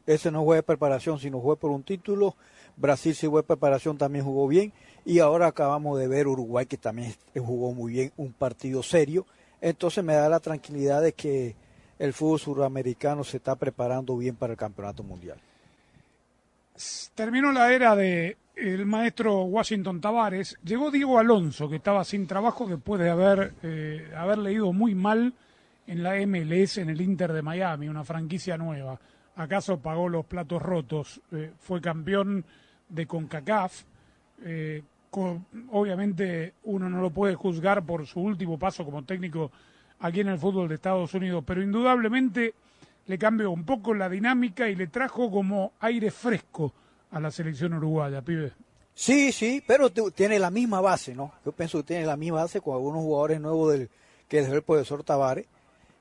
ese 0.05 0.31
no 0.31 0.43
fue 0.43 0.57
de 0.57 0.63
preparación, 0.63 1.17
sino 1.17 1.39
fue 1.39 1.55
por 1.55 1.71
un 1.71 1.81
título. 1.81 2.35
Brasil 2.75 3.15
sí 3.15 3.27
fue 3.29 3.39
de 3.41 3.47
preparación, 3.47 3.97
también 3.97 4.25
jugó 4.25 4.45
bien. 4.45 4.73
Y 5.05 5.19
ahora 5.19 5.47
acabamos 5.47 5.97
de 5.97 6.09
ver 6.09 6.27
Uruguay, 6.27 6.65
que 6.65 6.77
también 6.77 7.15
jugó 7.33 7.73
muy 7.73 7.93
bien, 7.93 8.11
un 8.17 8.33
partido 8.33 8.83
serio. 8.83 9.25
Entonces 9.61 10.03
me 10.03 10.13
da 10.13 10.27
la 10.27 10.41
tranquilidad 10.41 11.01
de 11.01 11.13
que 11.13 11.55
el 11.99 12.11
fútbol 12.11 12.39
sudamericano 12.39 13.23
se 13.23 13.37
está 13.37 13.55
preparando 13.55 14.17
bien 14.17 14.35
para 14.35 14.51
el 14.51 14.57
campeonato 14.57 15.03
mundial. 15.03 15.37
Terminó 17.15 17.51
la 17.51 17.71
era 17.73 17.95
de 17.95 18.37
el 18.55 18.85
maestro 18.85 19.43
Washington 19.43 20.01
Tavares. 20.01 20.57
Llegó 20.63 20.91
Diego 20.91 21.19
Alonso, 21.19 21.69
que 21.69 21.77
estaba 21.77 22.03
sin 22.03 22.27
trabajo 22.27 22.67
después 22.67 23.01
de 23.01 23.09
haber, 23.09 23.53
eh, 23.63 24.11
haberle 24.15 24.53
ido 24.53 24.71
muy 24.73 24.95
mal 24.95 25.33
en 25.87 26.03
la 26.03 26.15
MLS, 26.25 26.77
en 26.77 26.89
el 26.89 27.01
Inter 27.01 27.31
de 27.33 27.41
Miami, 27.41 27.87
una 27.87 28.03
franquicia 28.03 28.57
nueva. 28.57 28.99
¿Acaso 29.35 29.79
pagó 29.79 30.09
los 30.09 30.25
platos 30.25 30.61
rotos? 30.61 31.21
Eh, 31.31 31.51
fue 31.59 31.81
campeón 31.81 32.45
de 32.89 33.05
CONCACAF. 33.05 33.83
Eh, 34.43 34.83
obviamente 35.71 36.55
uno 36.63 36.89
no 36.89 37.01
lo 37.01 37.09
puede 37.09 37.35
juzgar 37.35 37.85
por 37.85 38.05
su 38.05 38.19
último 38.19 38.59
paso 38.59 38.83
como 38.83 39.03
técnico 39.03 39.49
aquí 39.99 40.19
en 40.19 40.27
el 40.27 40.37
fútbol 40.37 40.67
de 40.67 40.75
Estados 40.75 41.13
Unidos, 41.13 41.43
pero 41.47 41.63
indudablemente 41.63 42.53
le 43.07 43.17
cambió 43.17 43.51
un 43.51 43.65
poco 43.65 43.93
la 43.93 44.09
dinámica 44.09 44.69
y 44.69 44.75
le 44.75 44.87
trajo 44.87 45.29
como 45.31 45.73
aire 45.79 46.11
fresco 46.11 46.73
a 47.11 47.19
la 47.19 47.31
selección 47.31 47.73
uruguaya, 47.73 48.21
pibe. 48.21 48.53
Sí, 48.93 49.31
sí, 49.31 49.61
pero 49.67 49.89
tiene 49.89 50.39
la 50.39 50.49
misma 50.49 50.79
base, 50.79 51.13
¿no? 51.13 51.33
Yo 51.45 51.51
pienso 51.51 51.79
que 51.79 51.83
tiene 51.83 52.05
la 52.05 52.15
misma 52.15 52.43
base 52.43 52.61
con 52.61 52.75
algunos 52.75 53.03
jugadores 53.03 53.41
nuevos 53.41 53.73
del, 53.73 53.89
que 54.27 54.41
dejó 54.41 54.53
el 54.53 54.63
profesor 54.63 55.03
Tavares. 55.03 55.45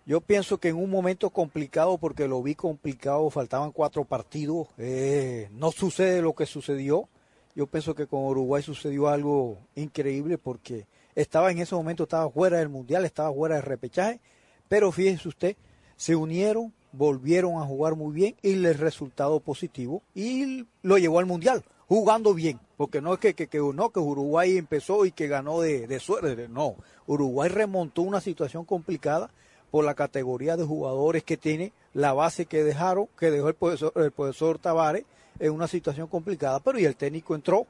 Yo 0.06 0.20
pienso 0.20 0.58
que 0.58 0.68
en 0.68 0.76
un 0.76 0.90
momento 0.90 1.30
complicado, 1.30 1.98
porque 1.98 2.28
lo 2.28 2.42
vi 2.42 2.54
complicado, 2.54 3.30
faltaban 3.30 3.72
cuatro 3.72 4.04
partidos, 4.04 4.68
eh, 4.78 5.48
no 5.52 5.72
sucede 5.72 6.22
lo 6.22 6.34
que 6.34 6.46
sucedió. 6.46 7.08
Yo 7.56 7.66
pienso 7.66 7.94
que 7.94 8.06
con 8.06 8.24
Uruguay 8.24 8.62
sucedió 8.62 9.08
algo 9.08 9.58
increíble 9.74 10.38
porque 10.38 10.86
estaba 11.14 11.50
en 11.50 11.58
ese 11.58 11.74
momento, 11.74 12.02
estaba 12.02 12.30
fuera 12.30 12.58
del 12.58 12.68
Mundial, 12.68 13.04
estaba 13.04 13.32
fuera 13.32 13.56
del 13.56 13.64
repechaje, 13.64 14.20
pero 14.68 14.92
fíjense 14.92 15.28
usted, 15.28 15.56
se 15.96 16.16
unieron, 16.16 16.72
volvieron 16.96 17.60
a 17.60 17.66
jugar 17.66 17.96
muy 17.96 18.12
bien 18.12 18.36
y 18.42 18.52
el 18.52 18.74
resultado 18.74 19.40
positivo 19.40 20.02
y 20.14 20.66
lo 20.82 20.98
llevó 20.98 21.18
al 21.18 21.26
Mundial, 21.26 21.64
jugando 21.88 22.34
bien, 22.34 22.60
porque 22.76 23.00
no 23.00 23.14
es 23.14 23.20
que, 23.20 23.34
que, 23.34 23.48
que, 23.48 23.58
no, 23.58 23.90
que 23.90 24.00
Uruguay 24.00 24.56
empezó 24.56 25.04
y 25.04 25.12
que 25.12 25.28
ganó 25.28 25.60
de, 25.60 25.86
de 25.86 26.00
suerte, 26.00 26.48
no, 26.48 26.76
Uruguay 27.06 27.48
remontó 27.48 28.02
una 28.02 28.20
situación 28.20 28.64
complicada 28.64 29.30
por 29.70 29.84
la 29.84 29.94
categoría 29.94 30.56
de 30.56 30.64
jugadores 30.64 31.24
que 31.24 31.36
tiene, 31.36 31.72
la 31.94 32.12
base 32.12 32.46
que 32.46 32.62
dejaron, 32.62 33.08
que 33.18 33.30
dejó 33.30 33.48
el 33.48 33.54
profesor, 33.54 33.92
el 33.96 34.12
profesor 34.12 34.58
Tavares, 34.58 35.04
en 35.38 35.52
una 35.52 35.66
situación 35.66 36.06
complicada, 36.06 36.60
pero 36.60 36.78
y 36.78 36.84
el 36.84 36.94
técnico 36.94 37.34
entró, 37.34 37.66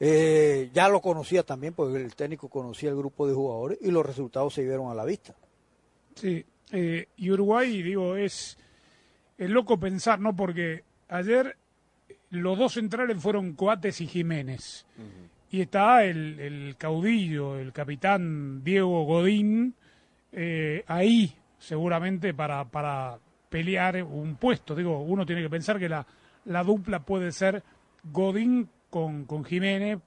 eh, 0.00 0.70
ya 0.72 0.88
lo 0.88 1.00
conocía 1.00 1.42
también, 1.42 1.74
porque 1.74 1.96
el 1.98 2.14
técnico 2.14 2.48
conocía 2.48 2.90
el 2.90 2.96
grupo 2.96 3.26
de 3.26 3.34
jugadores 3.34 3.78
y 3.82 3.90
los 3.90 4.04
resultados 4.04 4.54
se 4.54 4.62
vieron 4.62 4.90
a 4.90 4.94
la 4.94 5.04
vista. 5.04 5.34
Sí, 6.14 6.44
eh, 6.72 7.08
y 7.16 7.30
Uruguay, 7.30 7.82
digo, 7.82 8.16
es, 8.16 8.58
es 9.38 9.50
loco 9.50 9.78
pensar, 9.78 10.20
¿no? 10.20 10.34
Porque 10.34 10.84
ayer 11.08 11.56
los 12.30 12.58
dos 12.58 12.74
centrales 12.74 13.20
fueron 13.20 13.54
Coates 13.54 14.00
y 14.00 14.06
Jiménez. 14.06 14.86
Y 15.50 15.60
está 15.60 16.04
el, 16.04 16.40
el, 16.40 16.76
caudillo, 16.76 17.58
el 17.58 17.72
capitán 17.72 18.64
Diego 18.64 19.04
Godín, 19.04 19.74
eh, 20.32 20.82
ahí 20.88 21.32
seguramente 21.58 22.34
para, 22.34 22.64
para 22.64 23.18
pelear 23.48 24.02
un 24.02 24.36
puesto. 24.36 24.74
Digo, 24.74 25.00
uno 25.00 25.24
tiene 25.24 25.42
que 25.42 25.50
pensar 25.50 25.78
que 25.78 25.88
la, 25.88 26.04
la 26.46 26.64
dupla 26.64 27.04
puede 27.04 27.30
ser 27.30 27.62
Godín 28.02 28.68
con, 28.90 29.24
con 29.26 29.44
Jiménez, 29.44 30.00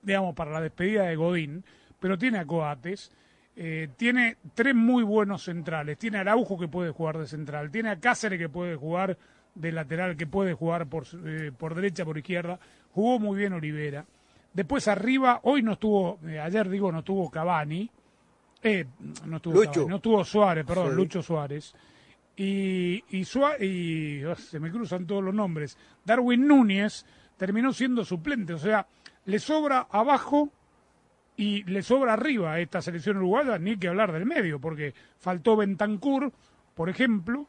digamos, 0.00 0.34
para 0.34 0.52
la 0.52 0.60
despedida 0.60 1.04
de 1.04 1.16
Godín, 1.16 1.64
pero 2.00 2.16
tiene 2.18 2.38
a 2.38 2.46
Coates. 2.46 3.12
Eh, 3.54 3.88
tiene 3.96 4.38
tres 4.54 4.74
muy 4.74 5.02
buenos 5.02 5.42
centrales. 5.44 5.98
Tiene 5.98 6.18
a 6.18 6.20
Araujo 6.22 6.58
que 6.58 6.68
puede 6.68 6.90
jugar 6.90 7.18
de 7.18 7.26
central. 7.26 7.70
Tiene 7.70 7.90
a 7.90 8.00
Cáceres 8.00 8.38
que 8.38 8.48
puede 8.48 8.76
jugar 8.76 9.18
de 9.54 9.72
lateral, 9.72 10.16
que 10.16 10.26
puede 10.26 10.54
jugar 10.54 10.86
por, 10.86 11.04
eh, 11.26 11.52
por 11.56 11.74
derecha, 11.74 12.04
por 12.04 12.16
izquierda. 12.16 12.58
Jugó 12.92 13.18
muy 13.18 13.36
bien 13.38 13.52
Olivera. 13.52 14.06
Después 14.54 14.88
arriba, 14.88 15.40
hoy 15.44 15.62
no 15.62 15.72
estuvo, 15.72 16.18
eh, 16.26 16.38
ayer 16.38 16.68
digo, 16.68 16.90
no 16.92 17.00
estuvo 17.00 17.30
Cavani, 17.30 17.90
eh, 18.62 18.86
no 19.26 19.36
estuvo 19.36 19.54
Cavani, 19.72 19.88
no 19.90 19.96
estuvo 19.96 20.24
Suárez, 20.24 20.64
perdón, 20.66 20.90
Sí. 20.90 20.96
Lucho 20.96 21.22
Suárez. 21.22 21.74
Y, 22.36 23.04
y, 23.10 23.24
Sua- 23.24 23.58
y 23.62 24.24
oh, 24.24 24.34
se 24.34 24.58
me 24.60 24.70
cruzan 24.70 25.06
todos 25.06 25.22
los 25.22 25.34
nombres. 25.34 25.76
Darwin 26.04 26.46
Núñez 26.46 27.04
terminó 27.36 27.72
siendo 27.74 28.04
suplente, 28.04 28.54
o 28.54 28.58
sea, 28.58 28.86
le 29.26 29.38
sobra 29.38 29.86
abajo 29.90 30.48
y 31.36 31.62
le 31.64 31.82
sobra 31.82 32.14
arriba 32.14 32.52
a 32.52 32.60
esta 32.60 32.82
selección 32.82 33.16
uruguaya, 33.16 33.58
ni 33.58 33.76
que 33.76 33.88
hablar 33.88 34.12
del 34.12 34.26
medio, 34.26 34.60
porque 34.60 34.94
faltó 35.18 35.56
Bentancur, 35.56 36.32
por 36.74 36.88
ejemplo, 36.88 37.46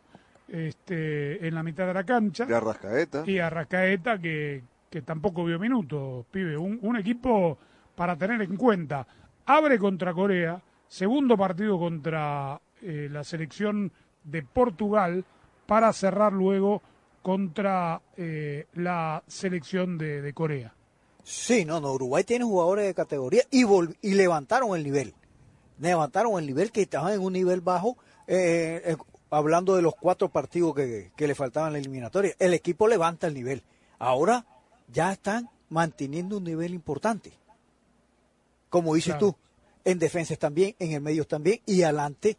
este, 0.48 1.46
en 1.46 1.56
la 1.56 1.64
mitad 1.64 1.88
de 1.88 1.94
la 1.94 2.04
cancha. 2.04 2.46
De 2.46 2.56
Arrascaeta. 2.56 3.24
Y 3.26 3.40
Arrascaeta, 3.40 4.20
que, 4.20 4.64
que 4.90 5.02
tampoco 5.02 5.46
vio 5.46 5.60
minutos, 5.60 6.26
pibe. 6.32 6.58
Un, 6.58 6.80
un 6.82 6.98
equipo 6.98 7.58
para 7.96 8.16
tener 8.16 8.42
en 8.42 8.56
cuenta. 8.56 9.06
Abre 9.46 9.78
contra 9.78 10.14
Corea, 10.14 10.62
segundo 10.88 11.38
partido 11.38 11.78
contra 11.78 12.60
eh, 12.82 13.10
la 13.12 13.24
selección 13.24 13.92
de 14.24 14.44
Portugal, 14.44 15.26
para 15.66 15.92
cerrar 15.94 16.34
luego 16.34 16.82
contra 17.22 18.02
eh, 18.18 18.68
la 18.74 19.24
selección 19.28 19.98
de, 19.98 20.22
de 20.22 20.34
Corea. 20.34 20.74
Sí, 21.24 21.64
no, 21.66 21.80
no, 21.80 21.94
Uruguay 21.94 22.24
tiene 22.24 22.44
jugadores 22.46 22.86
de 22.86 22.94
categoría 22.94 23.44
y, 23.50 23.64
vol- 23.64 23.96
y 24.02 24.14
levantaron 24.14 24.76
el 24.76 24.84
nivel. 24.84 25.14
Levantaron 25.80 26.38
el 26.40 26.46
nivel 26.46 26.72
que 26.72 26.82
estaban 26.82 27.14
en 27.14 27.22
un 27.22 27.34
nivel 27.34 27.62
bajo, 27.62 27.98
eh, 28.28 28.82
eh, 28.86 28.98
hablando 29.30 29.76
de 29.76 29.82
los 29.82 29.96
cuatro 29.96 30.30
partidos 30.30 30.76
que, 30.76 31.12
que 31.16 31.28
le 31.28 31.36
faltaban 31.36 31.70
en 31.70 31.74
la 31.74 31.80
eliminatoria. 31.80 32.36
El 32.40 32.54
equipo 32.54 32.88
levanta 32.88 33.28
el 33.28 33.34
nivel. 33.34 33.64
Ahora 34.00 34.46
ya 34.92 35.12
están 35.14 35.50
manteniendo 35.70 36.38
un 36.38 36.44
nivel 36.44 36.74
importante. 36.74 37.32
Como 38.70 38.94
dices 38.96 39.14
Claro. 39.16 39.32
tú, 39.32 39.36
en 39.86 40.00
defensas 40.00 40.38
también, 40.40 40.76
en 40.80 40.92
el 40.92 41.02
medio 41.02 41.26
también, 41.26 41.62
y 41.66 41.84
adelante 41.84 42.38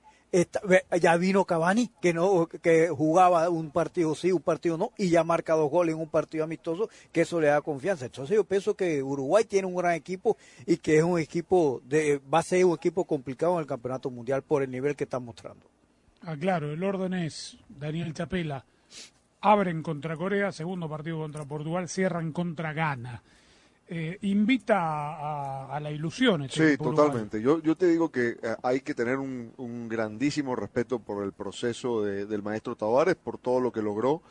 ya 1.01 1.17
vino 1.17 1.45
Cavani, 1.45 1.91
que 2.01 2.13
no 2.13 2.47
que 2.47 2.89
jugaba 2.89 3.49
un 3.49 3.71
partido 3.71 4.15
sí, 4.15 4.33
un 4.33 4.43
partido 4.43 4.77
no, 4.77 4.91
y 4.99 5.09
ya 5.11 5.23
marca 5.25 5.55
dos 5.55 5.71
goles 5.71 5.95
en 5.95 6.01
un 6.01 6.09
partido 6.09 6.45
amistoso, 6.45 6.89
que 7.13 7.23
eso 7.23 7.41
le 7.41 7.49
da 7.49 7.61
confianza. 7.61 8.07
Entonces 8.07 8.35
yo 8.37 8.45
pienso 8.45 8.75
que 8.75 9.03
Uruguay 9.03 9.45
tiene 9.45 9.69
un 9.69 9.77
gran 9.77 9.95
equipo 9.95 10.37
y 10.67 10.77
que 10.79 10.99
es 10.99 11.05
un 11.05 11.19
equipo, 11.19 11.83
va 12.33 12.41
a 12.41 12.43
ser 12.43 12.65
un 12.65 12.75
equipo 12.75 13.05
complicado 13.05 13.55
en 13.55 13.61
el 13.61 13.67
Campeonato 13.67 14.11
Mundial 14.11 14.43
por 14.43 14.63
el 14.63 14.71
nivel 14.71 14.97
que 14.97 15.05
está 15.05 15.21
mostrando. 15.21 15.67
Ah, 16.23 16.37
claro, 16.39 16.73
el 16.73 16.83
orden 16.83 17.15
es 17.15 17.59
Daniel 17.69 18.15
Chapela. 18.15 18.65
Abren 19.41 19.83
contra 19.83 20.17
Corea, 20.17 20.53
segundo 20.53 20.89
partido 20.89 21.19
contra 21.19 21.45
Portugal, 21.45 21.89
cierran 21.89 22.33
contra 22.33 22.73
Ghana. 22.73 23.23
Eh, 23.87 24.17
invita 24.23 24.79
a, 24.79 25.77
a 25.77 25.81
la 25.81 25.91
ilusión. 25.91 26.43
este 26.43 26.57
Sí, 26.57 26.75
uruguayo. 26.81 27.03
totalmente. 27.09 27.43
Yo, 27.43 27.61
yo 27.61 27.77
te 27.77 27.87
digo 27.87 28.11
que 28.11 28.31
eh, 28.43 28.57
hay 28.63 28.81
que 28.81 28.95
tener 28.95 29.19
un, 29.19 29.53
un 29.59 29.89
grandísimo 29.89 30.57
respeto 30.57 30.99
por 31.01 31.23
el 31.23 31.33
proceso 31.33 32.03
de- 32.03 32.25
del 32.25 32.43
maestro 32.43 32.77
Tavares, 32.77 33.15
por 33.17 33.37
todo 33.39 33.61
lo 33.61 33.71
que 33.73 33.83
logró, 33.83 34.23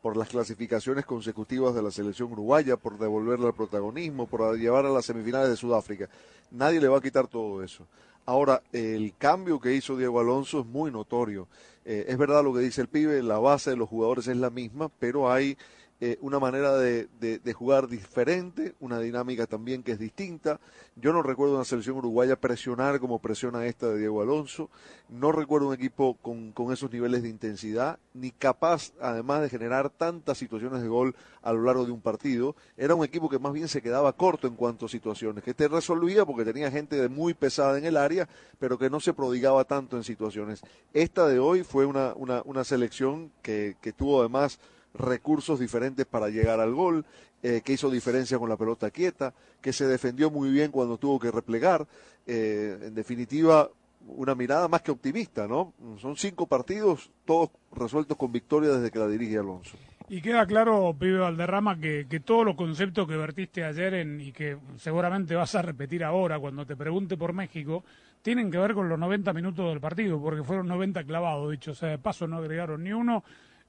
por 0.00 0.16
las 0.16 0.28
clasificaciones 0.30 1.04
consecutivas 1.04 1.74
de 1.74 1.82
la 1.82 1.90
selección 1.90 2.32
uruguaya, 2.32 2.76
por 2.78 2.98
devolverle 2.98 3.48
el 3.48 3.54
protagonismo, 3.54 4.26
por 4.26 4.56
llevar 4.58 4.86
a 4.86 4.90
las 4.90 5.04
semifinales 5.04 5.50
de 5.50 5.56
Sudáfrica. 5.56 6.08
Nadie 6.50 6.80
le 6.80 6.88
va 6.88 6.98
a 6.98 7.02
quitar 7.02 7.26
todo 7.28 7.62
eso. 7.62 7.86
Ahora, 8.24 8.62
el 8.72 9.14
cambio 9.18 9.60
que 9.60 9.74
hizo 9.74 9.96
Diego 9.96 10.20
Alonso 10.20 10.60
es 10.60 10.66
muy 10.66 10.90
notorio. 10.90 11.48
Eh, 11.84 12.06
es 12.08 12.16
verdad 12.16 12.42
lo 12.44 12.54
que 12.54 12.60
dice 12.60 12.80
el 12.80 12.88
pibe, 12.88 13.22
la 13.22 13.38
base 13.38 13.70
de 13.70 13.76
los 13.76 13.88
jugadores 13.88 14.26
es 14.28 14.36
la 14.36 14.48
misma, 14.50 14.88
pero 14.98 15.30
hay 15.30 15.56
eh, 16.04 16.18
una 16.20 16.40
manera 16.40 16.76
de, 16.76 17.06
de- 17.20 17.52
jugar 17.52 17.86
diferente, 17.86 18.74
una 18.80 18.98
dinámica 18.98 19.46
también 19.46 19.84
que 19.84 19.92
es 19.92 20.00
distinta. 20.00 20.58
Yo 20.96 21.12
no 21.12 21.22
recuerdo 21.22 21.54
una 21.54 21.64
selección 21.64 21.96
uruguaya 21.96 22.34
presionar 22.34 22.98
como 22.98 23.20
presiona 23.20 23.66
esta 23.66 23.86
de 23.88 23.98
Diego 23.98 24.20
Alonso. 24.20 24.68
No 25.08 25.30
recuerdo 25.30 25.68
un 25.68 25.74
equipo 25.74 26.14
con, 26.20 26.50
con 26.50 26.72
esos 26.72 26.90
niveles 26.90 27.22
de 27.22 27.28
intensidad, 27.28 28.00
ni 28.14 28.32
capaz 28.32 28.90
además 29.00 29.42
de 29.42 29.48
generar 29.48 29.90
tantas 29.90 30.38
situaciones 30.38 30.82
de 30.82 30.88
gol 30.88 31.14
a 31.40 31.52
lo 31.52 31.62
largo 31.62 31.84
de 31.86 31.92
un 31.92 32.00
partido. 32.00 32.56
Era 32.76 32.96
un 32.96 33.04
equipo 33.04 33.28
que 33.28 33.38
más 33.38 33.52
bien 33.52 33.68
se 33.68 33.80
quedaba 33.80 34.12
corto 34.14 34.48
en 34.48 34.56
cuanto 34.56 34.86
a 34.86 34.88
situaciones, 34.88 35.44
que 35.44 35.54
te 35.54 35.68
resolvía 35.68 36.26
porque 36.26 36.44
tenía 36.44 36.68
gente 36.72 36.96
de 36.96 37.08
muy 37.08 37.32
pesada 37.32 37.78
en 37.78 37.84
el 37.84 37.96
área, 37.96 38.28
pero 38.58 38.76
que 38.76 38.90
no 38.90 38.98
se 38.98 39.14
prodigaba 39.14 39.62
tanto 39.66 39.96
en 39.96 40.02
situaciones. 40.02 40.62
Esta 40.92 41.28
de 41.28 41.38
hoy 41.38 41.62
fue 41.62 41.86
una, 41.86 42.12
una, 42.14 42.42
una 42.44 42.64
selección 42.64 43.30
que, 43.40 43.76
que 43.80 43.92
tuvo 43.92 44.18
además 44.18 44.58
recursos 44.94 45.58
diferentes 45.58 46.06
para 46.06 46.28
llegar 46.28 46.60
al 46.60 46.74
gol, 46.74 47.04
eh, 47.42 47.62
que 47.64 47.72
hizo 47.72 47.90
diferencia 47.90 48.38
con 48.38 48.48
la 48.48 48.56
pelota 48.56 48.90
quieta, 48.90 49.34
que 49.60 49.72
se 49.72 49.86
defendió 49.86 50.30
muy 50.30 50.50
bien 50.50 50.70
cuando 50.70 50.98
tuvo 50.98 51.18
que 51.18 51.30
replegar. 51.30 51.86
Eh, 52.26 52.78
en 52.82 52.94
definitiva, 52.94 53.68
una 54.06 54.34
mirada 54.34 54.68
más 54.68 54.82
que 54.82 54.90
optimista, 54.90 55.46
¿no? 55.46 55.72
Son 56.00 56.16
cinco 56.16 56.46
partidos, 56.46 57.10
todos 57.24 57.50
resueltos 57.72 58.16
con 58.16 58.32
victoria 58.32 58.70
desde 58.70 58.90
que 58.90 58.98
la 58.98 59.08
dirige 59.08 59.38
Alonso. 59.38 59.76
Y 60.08 60.20
queda 60.20 60.44
claro, 60.46 60.94
pibe 60.98 61.18
Valderrama, 61.18 61.78
que, 61.78 62.06
que 62.08 62.20
todos 62.20 62.44
los 62.44 62.54
conceptos 62.54 63.08
que 63.08 63.16
vertiste 63.16 63.64
ayer 63.64 63.94
en, 63.94 64.20
y 64.20 64.32
que 64.32 64.58
seguramente 64.76 65.34
vas 65.34 65.54
a 65.54 65.62
repetir 65.62 66.04
ahora 66.04 66.38
cuando 66.38 66.66
te 66.66 66.76
pregunte 66.76 67.16
por 67.16 67.32
México, 67.32 67.84
tienen 68.20 68.50
que 68.50 68.58
ver 68.58 68.74
con 68.74 68.88
los 68.88 68.98
90 68.98 69.32
minutos 69.32 69.68
del 69.68 69.80
partido, 69.80 70.20
porque 70.20 70.44
fueron 70.44 70.68
90 70.68 71.04
clavados, 71.04 71.50
dicho 71.50 71.74
sea 71.74 71.90
de 71.90 71.98
paso, 71.98 72.26
no 72.26 72.36
agregaron 72.36 72.84
ni 72.84 72.92
uno, 72.92 73.24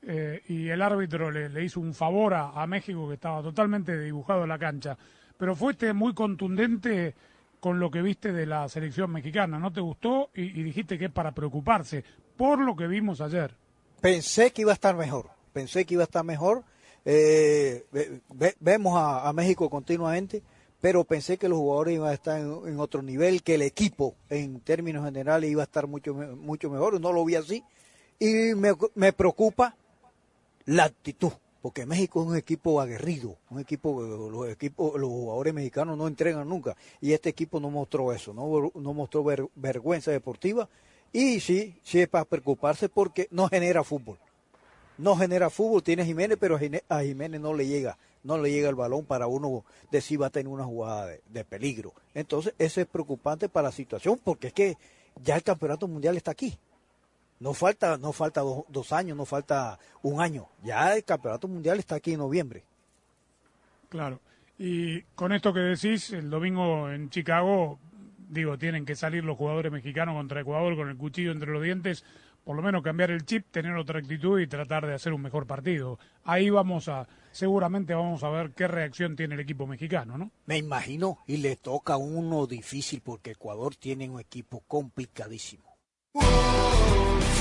eh, 0.05 0.41
y 0.47 0.67
el 0.69 0.81
árbitro 0.81 1.31
le, 1.31 1.49
le 1.49 1.63
hizo 1.63 1.79
un 1.79 1.93
favor 1.93 2.33
a, 2.33 2.65
México 2.67 3.07
que 3.07 3.15
estaba 3.15 3.41
totalmente 3.41 3.97
dibujado 3.99 4.43
en 4.43 4.49
la 4.49 4.59
cancha. 4.59 4.97
Pero 5.37 5.55
fuiste 5.55 5.93
muy 5.93 6.13
contundente 6.13 7.15
con 7.59 7.79
lo 7.79 7.89
que 7.89 8.01
viste 8.01 8.33
de 8.33 8.45
la 8.45 8.67
selección 8.67 9.11
mexicana, 9.11 9.57
¿no 9.57 9.71
te 9.71 9.79
gustó? 9.79 10.29
Y, 10.35 10.61
dijiste 10.63 10.97
que 10.97 11.05
es 11.05 11.11
para 11.11 11.31
preocuparse 11.31 12.03
por 12.35 12.59
lo 12.59 12.75
que 12.75 12.87
vimos 12.87 13.21
ayer. 13.21 13.55
Pensé 14.01 14.51
que 14.51 14.63
iba 14.63 14.71
a 14.71 14.73
estar 14.73 14.95
mejor, 14.95 15.29
pensé 15.53 15.85
que 15.85 15.93
iba 15.93 16.03
a 16.03 16.05
estar 16.05 16.25
mejor. 16.25 16.63
Eh, 17.05 17.85
ve- 17.91 18.21
ve- 18.33 18.55
vemos 18.59 18.93
a, 18.97 19.31
México 19.33 19.69
continuamente, 19.69 20.43
pero 20.81 21.05
pensé 21.05 21.37
que 21.37 21.47
los 21.47 21.59
jugadores 21.59 21.95
iban 21.95 22.09
a 22.09 22.13
estar 22.13 22.39
en, 22.39 22.51
en 22.67 22.79
otro 22.79 23.01
nivel, 23.01 23.43
que 23.43 23.55
el 23.55 23.61
equipo 23.61 24.15
en 24.29 24.59
términos 24.59 25.05
generales 25.05 25.49
iba 25.49 25.61
a 25.61 25.65
estar 25.65 25.87
mucho, 25.87 26.13
mucho 26.13 26.69
mejor. 26.69 26.99
No 26.99 27.13
lo 27.13 27.23
vi 27.23 27.35
así. 27.35 27.63
Y 28.19 28.55
me, 28.55 28.73
me 28.95 29.13
preocupa 29.13 29.75
la 30.65 30.85
actitud, 30.85 31.31
porque 31.61 31.85
México 31.85 32.21
es 32.21 32.27
un 32.27 32.35
equipo 32.35 32.81
aguerrido, 32.81 33.37
un 33.49 33.59
equipo, 33.59 34.01
los 34.01 34.49
equipos, 34.49 34.99
los 34.99 35.09
jugadores 35.09 35.53
mexicanos 35.53 35.97
no 35.97 36.07
entregan 36.07 36.47
nunca, 36.47 36.75
y 37.01 37.13
este 37.13 37.29
equipo 37.29 37.59
no 37.59 37.69
mostró 37.69 38.11
eso, 38.13 38.33
no, 38.33 38.71
no 38.75 38.93
mostró 38.93 39.23
ver- 39.23 39.47
vergüenza 39.55 40.11
deportiva, 40.11 40.67
y 41.11 41.39
sí, 41.39 41.79
sí 41.83 42.01
es 42.01 42.07
para 42.07 42.25
preocuparse 42.25 42.89
porque 42.89 43.27
no 43.31 43.47
genera 43.47 43.83
fútbol. 43.83 44.17
No 44.97 45.15
genera 45.15 45.49
fútbol, 45.49 45.81
tiene 45.81 46.05
Jiménez, 46.05 46.37
pero 46.39 46.59
a 46.89 47.01
Jiménez 47.01 47.41
no 47.41 47.53
le 47.53 47.65
llega, 47.65 47.97
no 48.23 48.37
le 48.37 48.51
llega 48.51 48.69
el 48.69 48.75
balón 48.75 49.05
para 49.05 49.25
uno 49.27 49.65
decir 49.91 50.21
va 50.21 50.27
a 50.27 50.29
tener 50.29 50.47
una 50.47 50.65
jugada 50.65 51.07
de, 51.07 51.21
de 51.29 51.43
peligro. 51.43 51.93
Entonces, 52.13 52.53
eso 52.59 52.79
es 52.79 52.87
preocupante 52.87 53.49
para 53.49 53.69
la 53.69 53.71
situación, 53.71 54.19
porque 54.23 54.47
es 54.47 54.53
que 54.53 54.77
ya 55.23 55.35
el 55.35 55.43
campeonato 55.43 55.87
mundial 55.87 56.15
está 56.15 56.31
aquí. 56.31 56.57
No 57.43 57.53
falta, 57.53 57.97
no 57.97 58.13
falta 58.13 58.39
dos, 58.39 58.63
dos 58.69 58.93
años, 58.93 59.17
no 59.17 59.25
falta 59.25 59.77
un 60.01 60.21
año. 60.21 60.47
Ya 60.63 60.95
el 60.95 61.03
campeonato 61.03 61.49
mundial 61.49 61.77
está 61.77 61.95
aquí 61.95 62.13
en 62.13 62.19
noviembre. 62.19 62.63
Claro. 63.89 64.21
Y 64.57 65.01
con 65.13 65.33
esto 65.33 65.53
que 65.53 65.59
decís, 65.59 66.13
el 66.13 66.29
domingo 66.29 66.89
en 66.89 67.09
Chicago, 67.09 67.79
digo, 68.29 68.57
tienen 68.57 68.85
que 68.85 68.95
salir 68.95 69.25
los 69.25 69.37
jugadores 69.37 69.73
mexicanos 69.73 70.15
contra 70.15 70.39
Ecuador 70.39 70.77
con 70.77 70.87
el 70.87 70.95
cuchillo 70.95 71.33
entre 71.33 71.51
los 71.51 71.61
dientes 71.61 72.05
por 72.45 72.55
lo 72.55 72.61
menos 72.61 72.83
cambiar 72.83 73.11
el 73.11 73.25
chip, 73.25 73.45
tener 73.51 73.75
otra 73.75 73.99
actitud 73.99 74.39
y 74.39 74.47
tratar 74.47 74.85
de 74.85 74.93
hacer 74.93 75.13
un 75.13 75.21
mejor 75.21 75.47
partido. 75.47 75.97
Ahí 76.25 76.49
vamos 76.49 76.89
a, 76.89 77.07
seguramente 77.31 77.93
vamos 77.93 78.23
a 78.23 78.29
ver 78.29 78.51
qué 78.51 78.67
reacción 78.67 79.15
tiene 79.15 79.35
el 79.35 79.41
equipo 79.41 79.65
mexicano, 79.65 80.17
¿no? 80.17 80.31
Me 80.45 80.57
imagino, 80.57 81.19
y 81.25 81.37
le 81.37 81.55
toca 81.55 81.95
uno 81.95 82.45
difícil 82.45 83.01
porque 83.01 83.31
Ecuador 83.31 83.75
tiene 83.75 84.09
un 84.09 84.19
equipo 84.19 84.61
complicadísimo. 84.67 85.73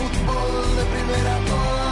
Fútbol 0.02 0.76
de 0.76 0.84
primera, 0.86 1.38
oh, 1.54 1.91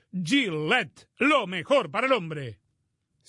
Gillette, 0.13 1.07
lo 1.17 1.47
mejor 1.47 1.89
para 1.89 2.07
el 2.07 2.13
hombre. 2.13 2.60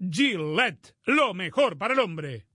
Gillette, 0.00 0.94
lo 1.06 1.34
mejor 1.34 1.76
para 1.76 1.92
el 1.92 1.98
hombre. 1.98 2.46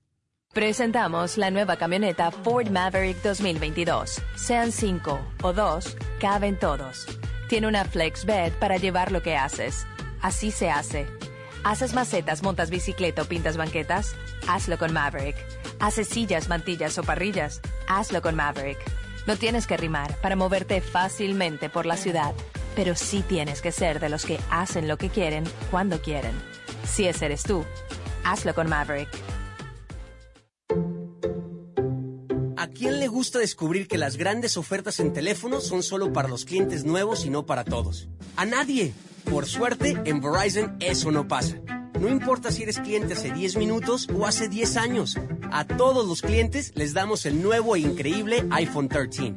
Presentamos 0.53 1.37
la 1.37 1.51
nueva 1.51 1.75
camioneta 1.75 2.31
Ford 2.31 2.69
Maverick 2.69 3.21
2022. 3.21 4.21
Sean 4.35 4.71
cinco 4.71 5.19
o 5.41 5.51
dos, 5.51 5.97
caben 6.21 6.57
todos. 6.57 7.05
Tiene 7.49 7.67
una 7.67 7.83
flex 7.83 8.25
bed 8.25 8.53
para 8.59 8.77
llevar 8.77 9.11
lo 9.11 9.21
que 9.21 9.35
haces. 9.35 9.85
Así 10.21 10.51
se 10.51 10.69
hace. 10.69 11.05
¿Haces 11.65 11.93
macetas, 11.93 12.43
montas 12.43 12.69
bicicleta 12.69 13.23
o 13.23 13.25
pintas 13.25 13.57
banquetas? 13.57 14.15
Hazlo 14.47 14.77
con 14.77 14.93
Maverick. 14.93 15.35
¿Haces 15.81 16.07
sillas, 16.07 16.47
mantillas 16.47 16.97
o 16.97 17.03
parrillas? 17.03 17.59
Hazlo 17.89 18.21
con 18.21 18.35
Maverick. 18.35 18.79
No 19.27 19.35
tienes 19.35 19.67
que 19.67 19.75
rimar 19.75 20.15
para 20.21 20.37
moverte 20.37 20.79
fácilmente 20.79 21.69
por 21.69 21.85
la 21.85 21.97
ciudad, 21.97 22.33
pero 22.73 22.95
sí 22.95 23.21
tienes 23.21 23.61
que 23.61 23.73
ser 23.73 23.99
de 23.99 24.07
los 24.07 24.25
que 24.25 24.39
hacen 24.49 24.87
lo 24.87 24.97
que 24.97 25.09
quieren 25.09 25.43
cuando 25.71 26.01
quieren. 26.01 26.52
Si 26.85 27.07
ese 27.07 27.25
eres 27.25 27.43
tú, 27.43 27.63
hazlo 28.23 28.53
con 28.53 28.69
Maverick. 28.69 29.09
¿A 32.57 32.67
quién 32.67 32.99
le 32.99 33.07
gusta 33.07 33.39
descubrir 33.39 33.87
que 33.87 33.97
las 33.97 34.15
grandes 34.15 34.55
ofertas 34.55 34.99
en 34.99 35.11
teléfono 35.11 35.59
son 35.59 35.83
solo 35.83 36.13
para 36.13 36.29
los 36.29 36.45
clientes 36.45 36.85
nuevos 36.85 37.25
y 37.25 37.29
no 37.29 37.45
para 37.45 37.65
todos? 37.65 38.07
A 38.37 38.45
nadie. 38.45 38.93
Por 39.29 39.45
suerte, 39.47 40.01
en 40.05 40.21
Verizon 40.21 40.77
eso 40.79 41.11
no 41.11 41.27
pasa. 41.27 41.57
No 41.99 42.09
importa 42.09 42.51
si 42.51 42.63
eres 42.63 42.79
cliente 42.79 43.13
hace 43.13 43.31
10 43.31 43.57
minutos 43.57 44.07
o 44.13 44.25
hace 44.25 44.49
10 44.49 44.77
años. 44.77 45.17
A 45.51 45.65
todos 45.65 46.07
los 46.07 46.21
clientes 46.21 46.71
les 46.75 46.93
damos 46.93 47.25
el 47.25 47.41
nuevo 47.41 47.75
e 47.75 47.79
increíble 47.79 48.45
iPhone 48.51 48.87
13. 48.87 49.35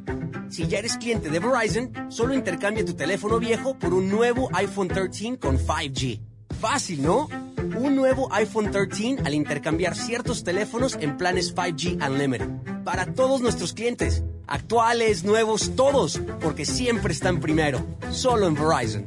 Si 0.49 0.67
ya 0.67 0.79
eres 0.79 0.97
cliente 0.97 1.29
de 1.29 1.39
Verizon, 1.39 1.93
solo 2.09 2.35
intercambia 2.35 2.85
tu 2.85 2.95
teléfono 2.95 3.39
viejo 3.39 3.79
por 3.79 3.93
un 3.93 4.09
nuevo 4.09 4.49
iPhone 4.53 4.89
13 4.89 5.39
con 5.39 5.59
5G. 5.59 6.36
Fácil, 6.61 7.03
¿no? 7.03 7.29
Un 7.75 7.97
nuevo 7.97 8.33
iPhone 8.33 8.71
13 8.71 9.17
al 9.25 9.35
intercambiar 9.35 9.97
ciertos 9.97 10.45
teléfonos 10.45 10.97
en 11.01 11.17
planes 11.17 11.55
5G 11.55 12.07
Unlimited. 12.07 12.49
Para 12.85 13.13
todos 13.13 13.41
nuestros 13.41 13.73
clientes. 13.73 14.23
Actuales, 14.47 15.25
nuevos, 15.25 15.75
todos. 15.75 16.21
Porque 16.41 16.65
siempre 16.65 17.13
están 17.13 17.41
primero. 17.41 17.85
Solo 18.11 18.47
en 18.47 18.55
Verizon. 18.55 19.07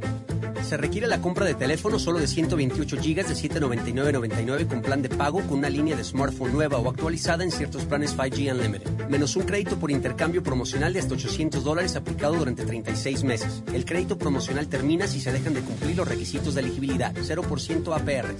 Se 0.70 0.78
requiere 0.78 1.08
la 1.08 1.20
compra 1.20 1.46
de 1.46 1.56
teléfono 1.56 1.98
solo 1.98 2.20
de 2.20 2.28
128 2.28 2.98
GB 2.98 3.26
de 3.28 3.34
799.99 3.34 4.68
con 4.68 4.84
plan 4.84 5.02
de 5.02 5.10
pago 5.10 5.42
con 5.42 5.58
una 5.60 5.70
línea 5.70 5.96
de 5.96 6.04
smartphone 6.04 6.54
nueva 6.54 6.78
o 6.78 6.88
actualizada 6.90 7.44
en 7.44 7.52
ciertos 7.52 7.86
planes 7.86 8.16
5G 8.16 8.52
Unlimited. 8.52 9.08
Menos 9.10 9.36
un 9.36 9.46
crédito 9.46 9.80
por 9.80 9.90
intercambio 9.90 10.44
promocional 10.44 10.94
de 10.94 11.00
hasta 11.00 11.16
800 11.16 11.64
dólares 11.64 11.96
aplicado 11.96 12.36
durante 12.36 12.66
36 12.66 13.24
meses. 13.24 13.64
El 13.74 13.84
crédito 13.84 14.20
promocional 14.20 14.68
termina 14.68 15.08
si 15.08 15.20
se 15.20 15.32
dejan 15.32 15.56
de 15.56 15.62
cumplir 15.62 15.98
los 15.98 16.08
requisitos 16.08 16.54
de 16.54 16.62
elegibilidad. 16.62 17.16
0% 17.16 17.96
APR. 17.96 18.40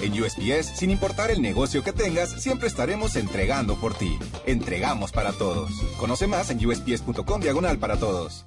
En 0.00 0.12
USPS, 0.12 0.78
sin 0.78 0.90
importar 0.90 1.30
el 1.30 1.42
negocio 1.42 1.82
que 1.82 1.92
tengas, 1.92 2.30
siempre 2.40 2.68
estaremos 2.68 3.16
entregando 3.16 3.76
por 3.76 3.94
ti. 3.94 4.18
Entregamos 4.46 5.10
para 5.12 5.32
todos. 5.32 5.70
Conoce 5.98 6.26
más 6.26 6.50
en 6.50 6.64
usps.com 6.64 7.40
diagonal 7.40 7.78
para 7.78 7.96
todos. 7.96 8.46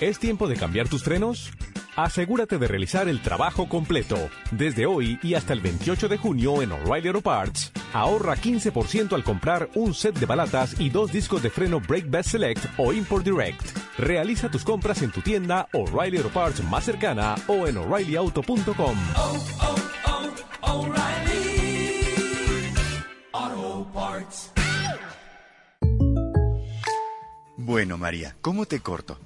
¿Es 0.00 0.18
tiempo 0.18 0.48
de 0.48 0.56
cambiar 0.56 0.88
tus 0.88 1.02
frenos? 1.02 1.50
Asegúrate 1.96 2.58
de 2.58 2.66
realizar 2.66 3.08
el 3.08 3.22
trabajo 3.22 3.68
completo. 3.68 4.16
Desde 4.50 4.84
hoy 4.84 5.16
y 5.22 5.34
hasta 5.34 5.52
el 5.52 5.60
28 5.60 6.08
de 6.08 6.16
junio 6.16 6.60
en 6.60 6.72
O'Reilly 6.72 7.08
Auto 7.08 7.20
Parts, 7.20 7.70
ahorra 7.92 8.34
15% 8.34 9.12
al 9.12 9.22
comprar 9.22 9.68
un 9.76 9.94
set 9.94 10.18
de 10.18 10.26
balatas 10.26 10.80
y 10.80 10.90
dos 10.90 11.12
discos 11.12 11.40
de 11.40 11.50
freno 11.50 11.80
Brake 11.80 12.08
Best 12.08 12.30
Select 12.30 12.64
o 12.78 12.92
Import 12.92 13.24
Direct. 13.24 13.62
Realiza 13.96 14.50
tus 14.50 14.64
compras 14.64 15.02
en 15.02 15.12
tu 15.12 15.20
tienda 15.20 15.68
O'Reilly 15.72 16.16
Auto 16.16 16.30
Parts 16.30 16.64
más 16.64 16.82
cercana 16.84 17.36
o 17.46 17.68
en 17.68 17.76
o'ReillyAuto.com. 17.76 18.96
Bueno, 27.56 27.96
María, 27.98 28.36
¿cómo 28.40 28.66
te 28.66 28.80
corto? 28.80 29.16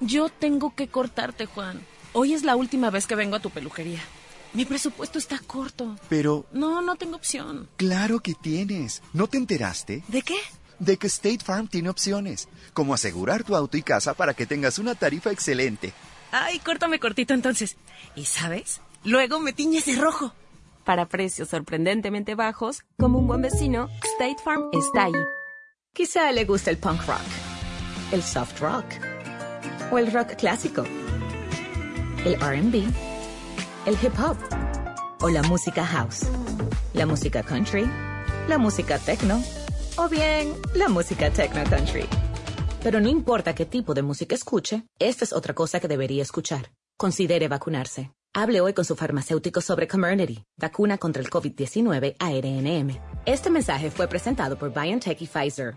Yo 0.00 0.28
tengo 0.28 0.74
que 0.74 0.88
cortarte, 0.88 1.46
Juan. 1.46 1.80
Hoy 2.18 2.32
es 2.32 2.44
la 2.44 2.56
última 2.56 2.88
vez 2.88 3.06
que 3.06 3.14
vengo 3.14 3.36
a 3.36 3.40
tu 3.40 3.50
peluquería. 3.50 4.00
Mi 4.54 4.64
presupuesto 4.64 5.18
está 5.18 5.38
corto. 5.38 5.96
Pero... 6.08 6.46
No, 6.50 6.80
no 6.80 6.96
tengo 6.96 7.14
opción. 7.14 7.68
Claro 7.76 8.20
que 8.20 8.32
tienes. 8.32 9.02
¿No 9.12 9.26
te 9.26 9.36
enteraste? 9.36 10.02
¿De 10.08 10.22
qué? 10.22 10.38
De 10.78 10.96
que 10.96 11.08
State 11.08 11.44
Farm 11.44 11.68
tiene 11.68 11.90
opciones, 11.90 12.48
como 12.72 12.94
asegurar 12.94 13.44
tu 13.44 13.54
auto 13.54 13.76
y 13.76 13.82
casa 13.82 14.14
para 14.14 14.32
que 14.32 14.46
tengas 14.46 14.78
una 14.78 14.94
tarifa 14.94 15.30
excelente. 15.30 15.92
Ay, 16.32 16.58
córtame 16.60 16.98
cortito 16.98 17.34
entonces. 17.34 17.76
¿Y 18.14 18.24
sabes? 18.24 18.80
Luego 19.04 19.38
me 19.38 19.52
tiñes 19.52 19.84
de 19.84 19.96
rojo. 19.96 20.32
Para 20.84 21.04
precios 21.10 21.50
sorprendentemente 21.50 22.34
bajos, 22.34 22.82
como 22.98 23.18
un 23.18 23.26
buen 23.26 23.42
vecino, 23.42 23.90
State 24.14 24.42
Farm 24.42 24.70
está 24.72 25.04
ahí. 25.04 25.12
Quizá 25.92 26.32
le 26.32 26.46
gusta 26.46 26.70
el 26.70 26.78
punk 26.78 27.06
rock, 27.06 27.20
el 28.10 28.22
soft 28.22 28.58
rock 28.60 28.86
o 29.90 29.98
el 29.98 30.10
rock 30.10 30.36
clásico, 30.36 30.84
el 32.26 32.34
RB, 32.34 32.82
el 33.86 33.94
hip 34.02 34.18
hop 34.18 34.36
o 35.22 35.28
la 35.28 35.42
música 35.44 35.86
house, 35.86 36.26
la 36.92 37.06
música 37.06 37.44
country, 37.44 37.88
la 38.48 38.58
música 38.58 38.98
techno 38.98 39.40
o 39.96 40.08
bien 40.08 40.52
la 40.74 40.88
música 40.88 41.30
techno 41.30 41.62
country. 41.70 42.04
Pero 42.82 43.00
no 43.00 43.08
importa 43.08 43.54
qué 43.54 43.64
tipo 43.64 43.94
de 43.94 44.02
música 44.02 44.34
escuche, 44.34 44.82
esta 44.98 45.24
es 45.24 45.32
otra 45.32 45.54
cosa 45.54 45.78
que 45.78 45.86
debería 45.86 46.22
escuchar. 46.22 46.72
Considere 46.98 47.46
vacunarse. 47.46 48.10
Hable 48.34 48.60
hoy 48.60 48.72
con 48.74 48.84
su 48.84 48.96
farmacéutico 48.96 49.60
sobre 49.60 49.86
Comirnaty, 49.86 50.42
vacuna 50.56 50.98
contra 50.98 51.22
el 51.22 51.30
COVID-19 51.30 52.16
ARNM. 52.18 52.98
Este 53.24 53.50
mensaje 53.50 53.90
fue 53.90 54.08
presentado 54.08 54.58
por 54.58 54.74
BioNTech 54.74 55.22
y 55.22 55.26
Pfizer. 55.26 55.76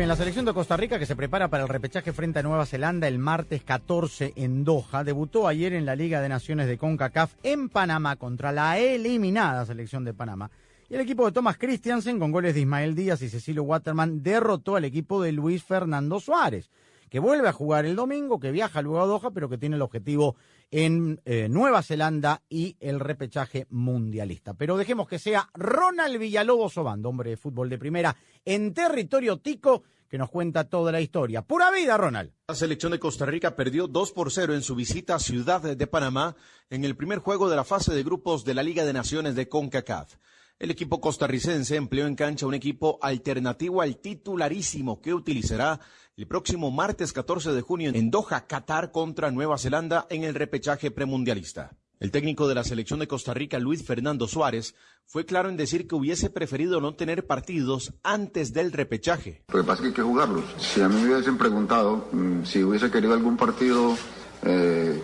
Bien, 0.00 0.08
la 0.08 0.16
selección 0.16 0.46
de 0.46 0.54
Costa 0.54 0.78
Rica 0.78 0.98
que 0.98 1.04
se 1.04 1.14
prepara 1.14 1.48
para 1.48 1.64
el 1.64 1.68
repechaje 1.68 2.14
frente 2.14 2.38
a 2.38 2.42
Nueva 2.42 2.64
Zelanda 2.64 3.06
el 3.06 3.18
martes 3.18 3.62
14 3.62 4.32
en 4.34 4.64
Doha, 4.64 5.04
debutó 5.04 5.46
ayer 5.46 5.74
en 5.74 5.84
la 5.84 5.94
Liga 5.94 6.22
de 6.22 6.30
Naciones 6.30 6.68
de 6.68 6.78
CONCACAF 6.78 7.34
en 7.42 7.68
Panamá 7.68 8.16
contra 8.16 8.50
la 8.50 8.78
eliminada 8.78 9.66
selección 9.66 10.02
de 10.06 10.14
Panamá. 10.14 10.50
Y 10.88 10.94
el 10.94 11.02
equipo 11.02 11.26
de 11.26 11.32
Thomas 11.32 11.58
Christiansen, 11.58 12.18
con 12.18 12.32
goles 12.32 12.54
de 12.54 12.60
Ismael 12.60 12.94
Díaz 12.94 13.20
y 13.20 13.28
Cecilio 13.28 13.62
Waterman, 13.64 14.22
derrotó 14.22 14.76
al 14.76 14.86
equipo 14.86 15.20
de 15.20 15.32
Luis 15.32 15.62
Fernando 15.62 16.18
Suárez, 16.18 16.70
que 17.10 17.18
vuelve 17.18 17.48
a 17.48 17.52
jugar 17.52 17.84
el 17.84 17.94
domingo, 17.94 18.40
que 18.40 18.52
viaja 18.52 18.80
luego 18.80 19.02
a 19.02 19.06
Doha, 19.06 19.32
pero 19.32 19.50
que 19.50 19.58
tiene 19.58 19.76
el 19.76 19.82
objetivo 19.82 20.34
en 20.70 21.20
eh, 21.24 21.48
Nueva 21.48 21.82
Zelanda 21.82 22.42
y 22.48 22.76
el 22.80 23.00
repechaje 23.00 23.66
mundialista. 23.70 24.54
Pero 24.54 24.76
dejemos 24.76 25.08
que 25.08 25.18
sea 25.18 25.48
Ronald 25.54 26.18
Villalobos 26.18 26.76
Obando, 26.78 27.08
hombre 27.08 27.30
de 27.30 27.36
fútbol 27.36 27.68
de 27.68 27.78
primera, 27.78 28.16
en 28.44 28.72
territorio 28.72 29.38
tico, 29.38 29.82
que 30.08 30.18
nos 30.18 30.30
cuenta 30.30 30.64
toda 30.64 30.90
la 30.90 31.00
historia. 31.00 31.42
Pura 31.42 31.70
vida, 31.70 31.96
Ronald. 31.96 32.32
La 32.48 32.54
selección 32.54 32.92
de 32.92 32.98
Costa 32.98 33.26
Rica 33.26 33.54
perdió 33.54 33.86
2 33.86 34.12
por 34.12 34.32
0 34.32 34.54
en 34.54 34.62
su 34.62 34.74
visita 34.74 35.14
a 35.14 35.20
Ciudad 35.20 35.62
de 35.62 35.86
Panamá 35.86 36.34
en 36.68 36.84
el 36.84 36.96
primer 36.96 37.20
juego 37.20 37.48
de 37.48 37.56
la 37.56 37.64
fase 37.64 37.94
de 37.94 38.02
grupos 38.02 38.44
de 38.44 38.54
la 38.54 38.64
Liga 38.64 38.84
de 38.84 38.92
Naciones 38.92 39.36
de 39.36 39.48
CONCACAF. 39.48 40.16
El 40.60 40.70
equipo 40.70 41.00
costarricense 41.00 41.76
empleó 41.76 42.06
en 42.06 42.14
cancha 42.14 42.46
un 42.46 42.52
equipo 42.52 42.98
alternativo 43.00 43.80
al 43.80 43.96
titularísimo 43.96 45.00
que 45.00 45.14
utilizará 45.14 45.80
el 46.18 46.26
próximo 46.26 46.70
martes 46.70 47.14
14 47.14 47.52
de 47.52 47.62
junio 47.62 47.90
en 47.94 48.10
Doha, 48.10 48.46
Qatar 48.46 48.92
contra 48.92 49.30
Nueva 49.30 49.56
Zelanda 49.56 50.06
en 50.10 50.22
el 50.22 50.34
repechaje 50.34 50.90
premundialista. 50.90 51.78
El 51.98 52.10
técnico 52.10 52.46
de 52.46 52.56
la 52.56 52.64
selección 52.64 53.00
de 53.00 53.08
Costa 53.08 53.32
Rica, 53.32 53.58
Luis 53.58 53.86
Fernando 53.86 54.28
Suárez, 54.28 54.74
fue 55.06 55.24
claro 55.24 55.48
en 55.48 55.56
decir 55.56 55.88
que 55.88 55.94
hubiese 55.94 56.28
preferido 56.28 56.78
no 56.82 56.94
tener 56.94 57.26
partidos 57.26 57.94
antes 58.02 58.52
del 58.52 58.72
repechaje. 58.72 59.42
Lo 59.48 59.62
que 59.62 59.66
pasa 59.66 59.76
es 59.76 59.80
que 59.80 59.86
hay 59.86 59.94
que 59.94 60.02
jugarlos. 60.02 60.44
Si 60.58 60.82
a 60.82 60.90
mí 60.90 61.00
me 61.00 61.14
hubiesen 61.14 61.38
preguntado 61.38 62.06
mm, 62.12 62.44
si 62.44 62.62
hubiese 62.62 62.90
querido 62.90 63.14
algún 63.14 63.38
partido 63.38 63.96
eh, 64.42 65.02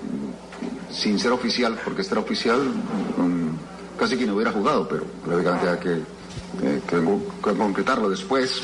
sin 0.90 1.18
ser 1.18 1.32
oficial, 1.32 1.78
porque 1.82 2.02
este 2.02 2.18
oficial, 2.18 2.61
mm, 2.61 3.55
casi 3.99 4.16
que 4.16 4.26
no 4.26 4.34
hubiera 4.34 4.53
jugado, 4.53 4.86
pero 4.88 5.05
lógicamente 5.26 5.68
hay 5.68 5.78
que, 5.78 5.94
eh, 6.66 6.82
que, 6.88 6.97
que 7.44 7.57
concretarlo 7.57 8.09
después. 8.11 8.61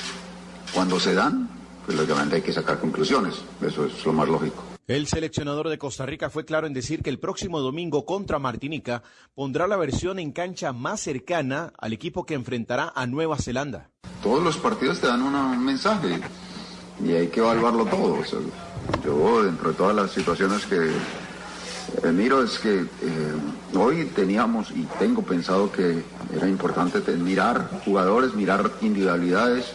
Cuando 0.72 0.98
se 0.98 1.14
dan, 1.14 1.48
pues 1.84 1.96
lógicamente 1.96 2.36
hay 2.36 2.42
que 2.42 2.52
sacar 2.52 2.78
conclusiones. 2.80 3.34
Eso 3.60 3.84
es 3.86 4.04
lo 4.06 4.12
más 4.12 4.28
lógico. 4.28 4.62
El 4.88 5.06
seleccionador 5.06 5.68
de 5.68 5.78
Costa 5.78 6.04
Rica 6.06 6.28
fue 6.28 6.44
claro 6.44 6.66
en 6.66 6.72
decir 6.74 7.02
que 7.02 7.10
el 7.10 7.18
próximo 7.18 7.60
domingo 7.60 8.04
contra 8.04 8.38
Martinica 8.38 9.02
pondrá 9.34 9.66
la 9.66 9.76
versión 9.76 10.18
en 10.18 10.32
cancha 10.32 10.72
más 10.72 11.00
cercana 11.00 11.72
al 11.78 11.92
equipo 11.92 12.26
que 12.26 12.34
enfrentará 12.34 12.92
a 12.94 13.06
Nueva 13.06 13.36
Zelanda. 13.38 13.90
Todos 14.22 14.42
los 14.42 14.56
partidos 14.56 15.00
te 15.00 15.06
dan 15.06 15.22
una- 15.22 15.46
un 15.52 15.64
mensaje 15.64 16.20
y 17.04 17.12
hay 17.12 17.28
que 17.28 17.40
evaluarlo 17.40 17.84
todo. 17.86 18.14
O 18.20 18.24
sea, 18.24 18.40
yo, 19.04 19.44
dentro 19.44 19.70
de 19.70 19.76
todas 19.76 19.94
las 19.94 20.10
situaciones 20.10 20.66
que 20.66 20.90
eh, 22.02 22.12
miro, 22.12 22.42
es 22.42 22.58
que 22.58 22.80
eh, 22.80 22.86
hoy 23.74 24.06
teníamos 24.14 24.70
y 24.70 24.84
tengo 24.98 25.22
pensado 25.22 25.70
que 25.70 26.02
era 26.34 26.48
importante 26.48 27.00
te- 27.00 27.16
mirar 27.16 27.68
jugadores, 27.84 28.34
mirar 28.34 28.70
individualidades 28.80 29.66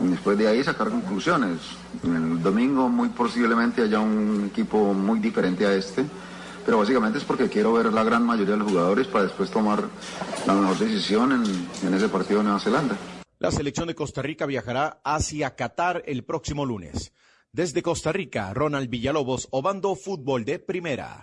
y 0.00 0.08
después 0.08 0.36
de 0.38 0.48
ahí 0.48 0.62
sacar 0.62 0.90
conclusiones. 0.90 1.58
El 2.02 2.42
domingo 2.42 2.88
muy 2.88 3.08
posiblemente 3.10 3.82
haya 3.82 4.00
un 4.00 4.48
equipo 4.52 4.92
muy 4.94 5.20
diferente 5.20 5.66
a 5.66 5.74
este, 5.74 6.04
pero 6.64 6.78
básicamente 6.78 7.18
es 7.18 7.24
porque 7.24 7.48
quiero 7.48 7.72
ver 7.72 7.92
la 7.92 8.04
gran 8.04 8.24
mayoría 8.24 8.52
de 8.54 8.60
los 8.60 8.68
jugadores 8.70 9.06
para 9.06 9.24
después 9.24 9.50
tomar 9.50 9.84
la 10.46 10.54
mejor 10.54 10.78
decisión 10.78 11.32
en, 11.32 11.88
en 11.88 11.94
ese 11.94 12.08
partido 12.08 12.38
de 12.38 12.44
Nueva 12.44 12.60
Zelanda. 12.60 12.96
La 13.38 13.50
selección 13.50 13.86
de 13.86 13.94
Costa 13.94 14.22
Rica 14.22 14.46
viajará 14.46 15.00
hacia 15.04 15.54
Qatar 15.54 16.02
el 16.06 16.24
próximo 16.24 16.64
lunes. 16.64 17.12
Desde 17.54 17.82
Costa 17.82 18.10
Rica, 18.10 18.52
Ronald 18.52 18.90
Villalobos, 18.90 19.46
Obando 19.52 19.94
Fútbol 19.94 20.44
de 20.44 20.58
Primera. 20.58 21.22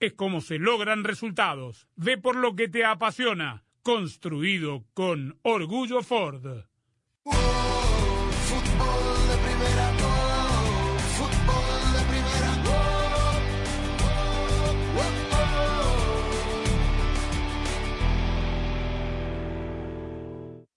es 0.00 0.14
como 0.14 0.40
se 0.40 0.58
logran 0.58 1.04
resultados. 1.04 1.86
Ve 1.94 2.18
por 2.18 2.34
lo 2.34 2.56
que 2.56 2.68
te 2.68 2.84
apasiona, 2.84 3.62
construido 3.82 4.84
con 4.94 5.38
orgullo 5.42 6.02
Ford. 6.02 6.64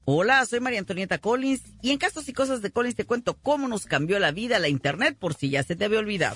Hola, 0.05 0.45
soy 0.45 0.59
María 0.59 0.79
Antonieta 0.79 1.17
Collins 1.17 1.61
y 1.81 1.91
en 1.91 1.97
Casos 1.97 2.27
y 2.27 2.33
Cosas 2.33 2.61
de 2.61 2.71
Collins 2.71 2.97
te 2.97 3.05
cuento 3.05 3.37
cómo 3.41 3.69
nos 3.69 3.85
cambió 3.85 4.19
la 4.19 4.31
vida 4.31 4.59
la 4.59 4.67
internet 4.67 5.15
por 5.17 5.33
si 5.33 5.49
ya 5.49 5.63
se 5.63 5.77
te 5.77 5.85
había 5.85 5.99
olvidado. 5.99 6.35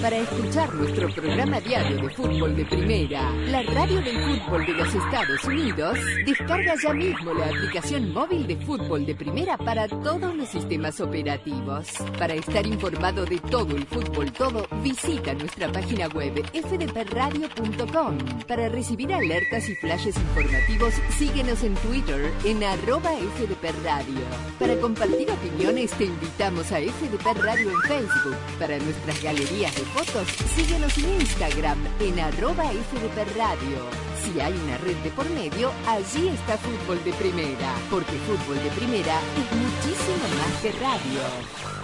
Para 0.00 0.18
escuchar 0.18 0.72
nuestro 0.74 1.12
programa 1.12 1.60
diario 1.60 1.96
de 1.96 2.14
fútbol 2.14 2.54
de 2.54 2.64
primera, 2.66 3.30
la 3.48 3.62
radio 3.62 4.00
del 4.00 4.16
fútbol 4.16 4.64
de 4.66 4.72
los 4.74 4.94
Estados 4.94 5.44
Unidos, 5.44 5.98
descarga 6.24 6.74
ya 6.80 6.92
mismo 6.92 7.34
la 7.34 7.46
aplicación 7.46 8.12
móvil 8.12 8.46
de 8.46 8.56
fútbol 8.58 9.04
de 9.04 9.16
primera 9.16 9.58
para 9.58 9.88
todos 9.88 10.36
los 10.36 10.48
sistemas 10.48 11.00
operativos. 11.00 11.88
Para 12.16 12.34
estar 12.34 12.64
informado 12.64 13.24
de 13.24 13.38
todo 13.38 13.74
el 13.74 13.86
fútbol 13.86 14.32
todo, 14.32 14.68
visita 14.84 15.34
nuestra 15.34 15.72
página 15.72 16.06
web 16.08 16.44
fdpradio.com. 16.52 18.18
Para 18.46 18.68
recibir 18.68 19.12
alertas 19.12 19.68
y 19.68 19.74
flashes 19.76 20.16
informativos, 20.16 20.94
síguenos 21.18 21.64
en 21.64 21.74
Twitter 21.74 22.30
en 22.44 22.62
arroba 22.62 22.83
fdpradio. 22.84 24.20
Para 24.58 24.76
compartir 24.76 25.30
opiniones, 25.30 25.90
te 25.92 26.04
invitamos 26.04 26.70
a 26.70 26.78
FDP 26.78 27.24
Radio 27.42 27.70
en 27.70 27.80
Facebook. 27.82 28.36
Para 28.58 28.78
nuestras 28.78 29.22
galerías 29.22 29.74
de 29.74 29.82
fotos, 29.82 30.28
síguenos 30.54 30.96
en 30.98 31.20
Instagram 31.20 31.78
en 32.00 32.20
arroba 32.20 32.64
FDP 32.64 33.36
Radio. 33.36 33.78
Si 34.22 34.40
hay 34.40 34.52
una 34.52 34.76
red 34.78 34.96
de 34.96 35.10
por 35.10 35.28
medio, 35.30 35.70
allí 35.86 36.28
está 36.28 36.58
Fútbol 36.58 37.02
de 37.04 37.12
Primera, 37.14 37.74
porque 37.90 38.12
Fútbol 38.26 38.62
de 38.62 38.70
Primera 38.70 39.18
es 39.36 39.56
muchísimo 39.56 40.24
más 40.38 40.60
que 40.62 40.72
radio. 40.72 41.83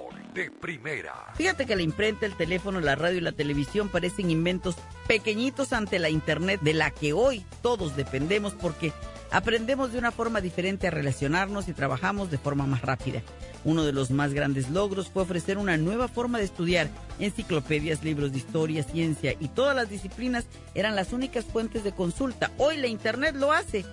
de 0.33 0.51
primera. 0.51 1.33
Fíjate 1.35 1.65
que 1.65 1.75
la 1.75 1.81
imprenta, 1.81 2.25
el 2.25 2.35
teléfono, 2.35 2.79
la 2.79 2.95
radio 2.95 3.17
y 3.17 3.21
la 3.21 3.31
televisión 3.31 3.89
parecen 3.89 4.31
inventos 4.31 4.75
pequeñitos 5.07 5.73
ante 5.73 5.99
la 5.99 6.09
internet 6.09 6.61
de 6.61 6.73
la 6.73 6.91
que 6.91 7.13
hoy 7.13 7.45
todos 7.61 7.95
dependemos 7.95 8.53
porque 8.53 8.93
Aprendemos 9.31 9.93
de 9.93 9.97
una 9.97 10.11
forma 10.11 10.41
diferente 10.41 10.87
a 10.87 10.91
relacionarnos 10.91 11.69
y 11.69 11.73
trabajamos 11.73 12.29
de 12.29 12.37
forma 12.37 12.65
más 12.67 12.81
rápida. 12.81 13.21
Uno 13.63 13.85
de 13.85 13.93
los 13.93 14.11
más 14.11 14.33
grandes 14.33 14.69
logros 14.69 15.09
fue 15.09 15.23
ofrecer 15.23 15.57
una 15.57 15.77
nueva 15.77 16.09
forma 16.09 16.37
de 16.37 16.43
estudiar. 16.43 16.89
Enciclopedias, 17.17 18.03
libros 18.03 18.33
de 18.33 18.39
historia, 18.39 18.83
ciencia 18.83 19.33
y 19.39 19.47
todas 19.47 19.73
las 19.73 19.89
disciplinas 19.89 20.47
eran 20.75 20.97
las 20.97 21.13
únicas 21.13 21.45
fuentes 21.45 21.85
de 21.85 21.93
consulta. 21.93 22.51
Hoy 22.57 22.75
la 22.75 22.87
Internet 22.87 23.35
lo 23.37 23.53
hace 23.53 23.85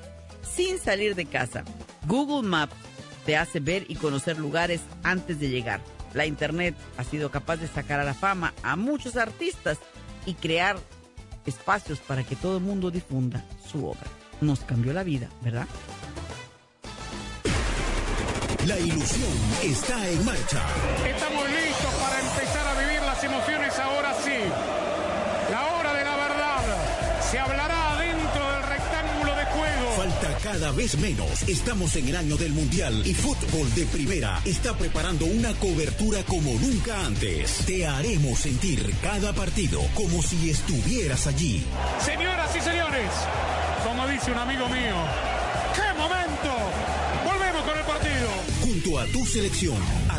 sin 0.43 0.79
salir 0.79 1.15
de 1.15 1.27
casa. 1.27 1.63
Google 2.09 2.49
Maps 2.49 2.75
te 3.25 3.37
hace 3.37 3.61
ver 3.61 3.85
y 3.89 3.95
conocer 3.95 4.39
lugares 4.39 4.81
antes 5.05 5.39
de 5.39 5.51
llegar. 5.51 5.81
La 6.15 6.27
Internet 6.27 6.75
ha 6.97 7.05
sido 7.05 7.31
capaz 7.31 7.57
de 7.57 7.69
sacar 7.69 8.01
a 8.01 8.05
la 8.05 8.15
fama 8.15 8.55
a 8.63 8.77
muchos 8.77 9.17
artistas 9.17 9.79
y 10.27 10.35
crear 10.35 10.77
espacios 11.47 11.99
para 12.01 12.25
que 12.25 12.37
todo 12.37 12.59
el 12.59 12.63
mundo 12.63 12.91
difunda 12.91 13.45
su 13.71 13.87
obra 13.87 14.09
nos 14.41 14.61
cambió 14.61 14.93
la 14.93 15.03
vida, 15.03 15.29
¿verdad? 15.43 15.67
La 18.67 18.79
ilusión 18.79 19.33
está 19.63 20.09
en 20.09 20.25
marcha. 20.25 20.63
Estamos 21.07 21.45
listos 21.49 21.95
para 21.95 22.21
empezar 22.21 22.67
a 22.67 22.81
vivir 22.81 23.03
las 23.03 23.25
emociones 23.25 23.79
ahora 23.79 24.15
sí. 24.23 24.39
La 25.51 25.67
hora 25.75 25.95
de 25.95 26.05
la 26.05 26.17
verdad 26.17 26.61
se 27.31 27.39
hablará 27.39 27.58
cada 30.53 30.73
vez 30.73 30.97
menos. 30.99 31.43
Estamos 31.47 31.95
en 31.97 32.09
el 32.09 32.17
año 32.17 32.37
del 32.39 32.55
Mundial 32.55 33.03
y 33.05 33.13
Fútbol 33.13 33.73
de 33.75 33.85
Primera 33.85 34.41
está 34.47 34.73
preparando 34.79 35.27
una 35.27 35.53
cobertura 35.53 36.23
como 36.23 36.55
nunca 36.55 37.05
antes. 37.05 37.67
Te 37.67 37.87
haremos 37.87 38.39
sentir 38.39 38.95
cada 39.03 39.35
partido 39.35 39.83
como 39.95 40.23
si 40.23 40.49
estuvieras 40.49 41.27
allí. 41.27 41.63
Señoras 42.03 42.57
y 42.57 42.61
señores, 42.63 43.11
como 43.85 44.09
dice 44.09 44.33
un 44.33 44.39
amigo 44.39 44.67
mío, 44.71 44.97
¡qué 45.75 45.99
momento! 45.99 46.57
Volvemos 47.27 47.63
con 47.65 47.79
el 47.79 47.85
partido. 47.85 48.29
Junto 48.63 48.99
a 49.01 49.05
tu 49.07 49.27
selección, 49.27 49.77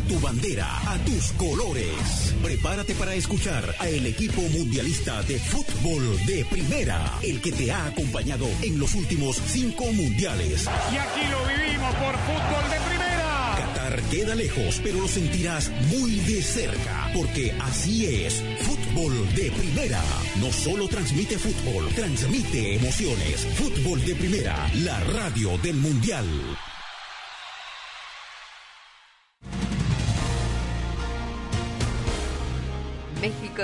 tu 0.10 0.20
bandera, 0.20 0.68
a 0.91 0.97
tus 1.05 1.32
colores. 1.34 2.34
Prepárate 2.41 2.95
para 2.95 3.14
escuchar 3.14 3.76
a 3.78 3.88
el 3.88 4.07
equipo 4.07 4.41
mundialista 4.41 5.22
de 5.22 5.38
fútbol 5.39 6.18
de 6.26 6.43
primera, 6.45 7.20
el 7.22 7.39
que 7.39 7.51
te 7.51 7.72
ha 7.72 7.86
acompañado 7.86 8.47
en 8.64 8.80
los 8.80 8.95
últimos 8.95 9.39
cinco 9.47 9.86
mundiales. 9.93 10.68
Y 10.91 10.97
aquí 10.97 11.28
lo 11.30 11.45
vivimos 11.45 11.93
por 11.95 12.16
fútbol 12.26 12.72
de 12.72 12.80
primera. 12.89 13.55
Qatar 13.55 14.01
queda 14.10 14.34
lejos, 14.34 14.82
pero 14.84 14.99
lo 14.99 15.07
sentirás 15.07 15.70
muy 15.91 16.16
de 16.22 16.41
cerca, 16.41 17.12
porque 17.14 17.53
así 17.62 18.07
es. 18.26 18.43
Fútbol 18.62 19.14
de 19.36 19.51
primera. 19.51 20.01
No 20.41 20.51
solo 20.51 20.88
transmite 20.88 21.38
fútbol, 21.38 21.88
transmite 21.93 22.76
emociones. 22.76 23.45
Fútbol 23.55 24.03
de 24.03 24.16
primera, 24.16 24.72
la 24.74 24.99
radio 25.01 25.55
del 25.60 25.76
mundial. 25.76 26.26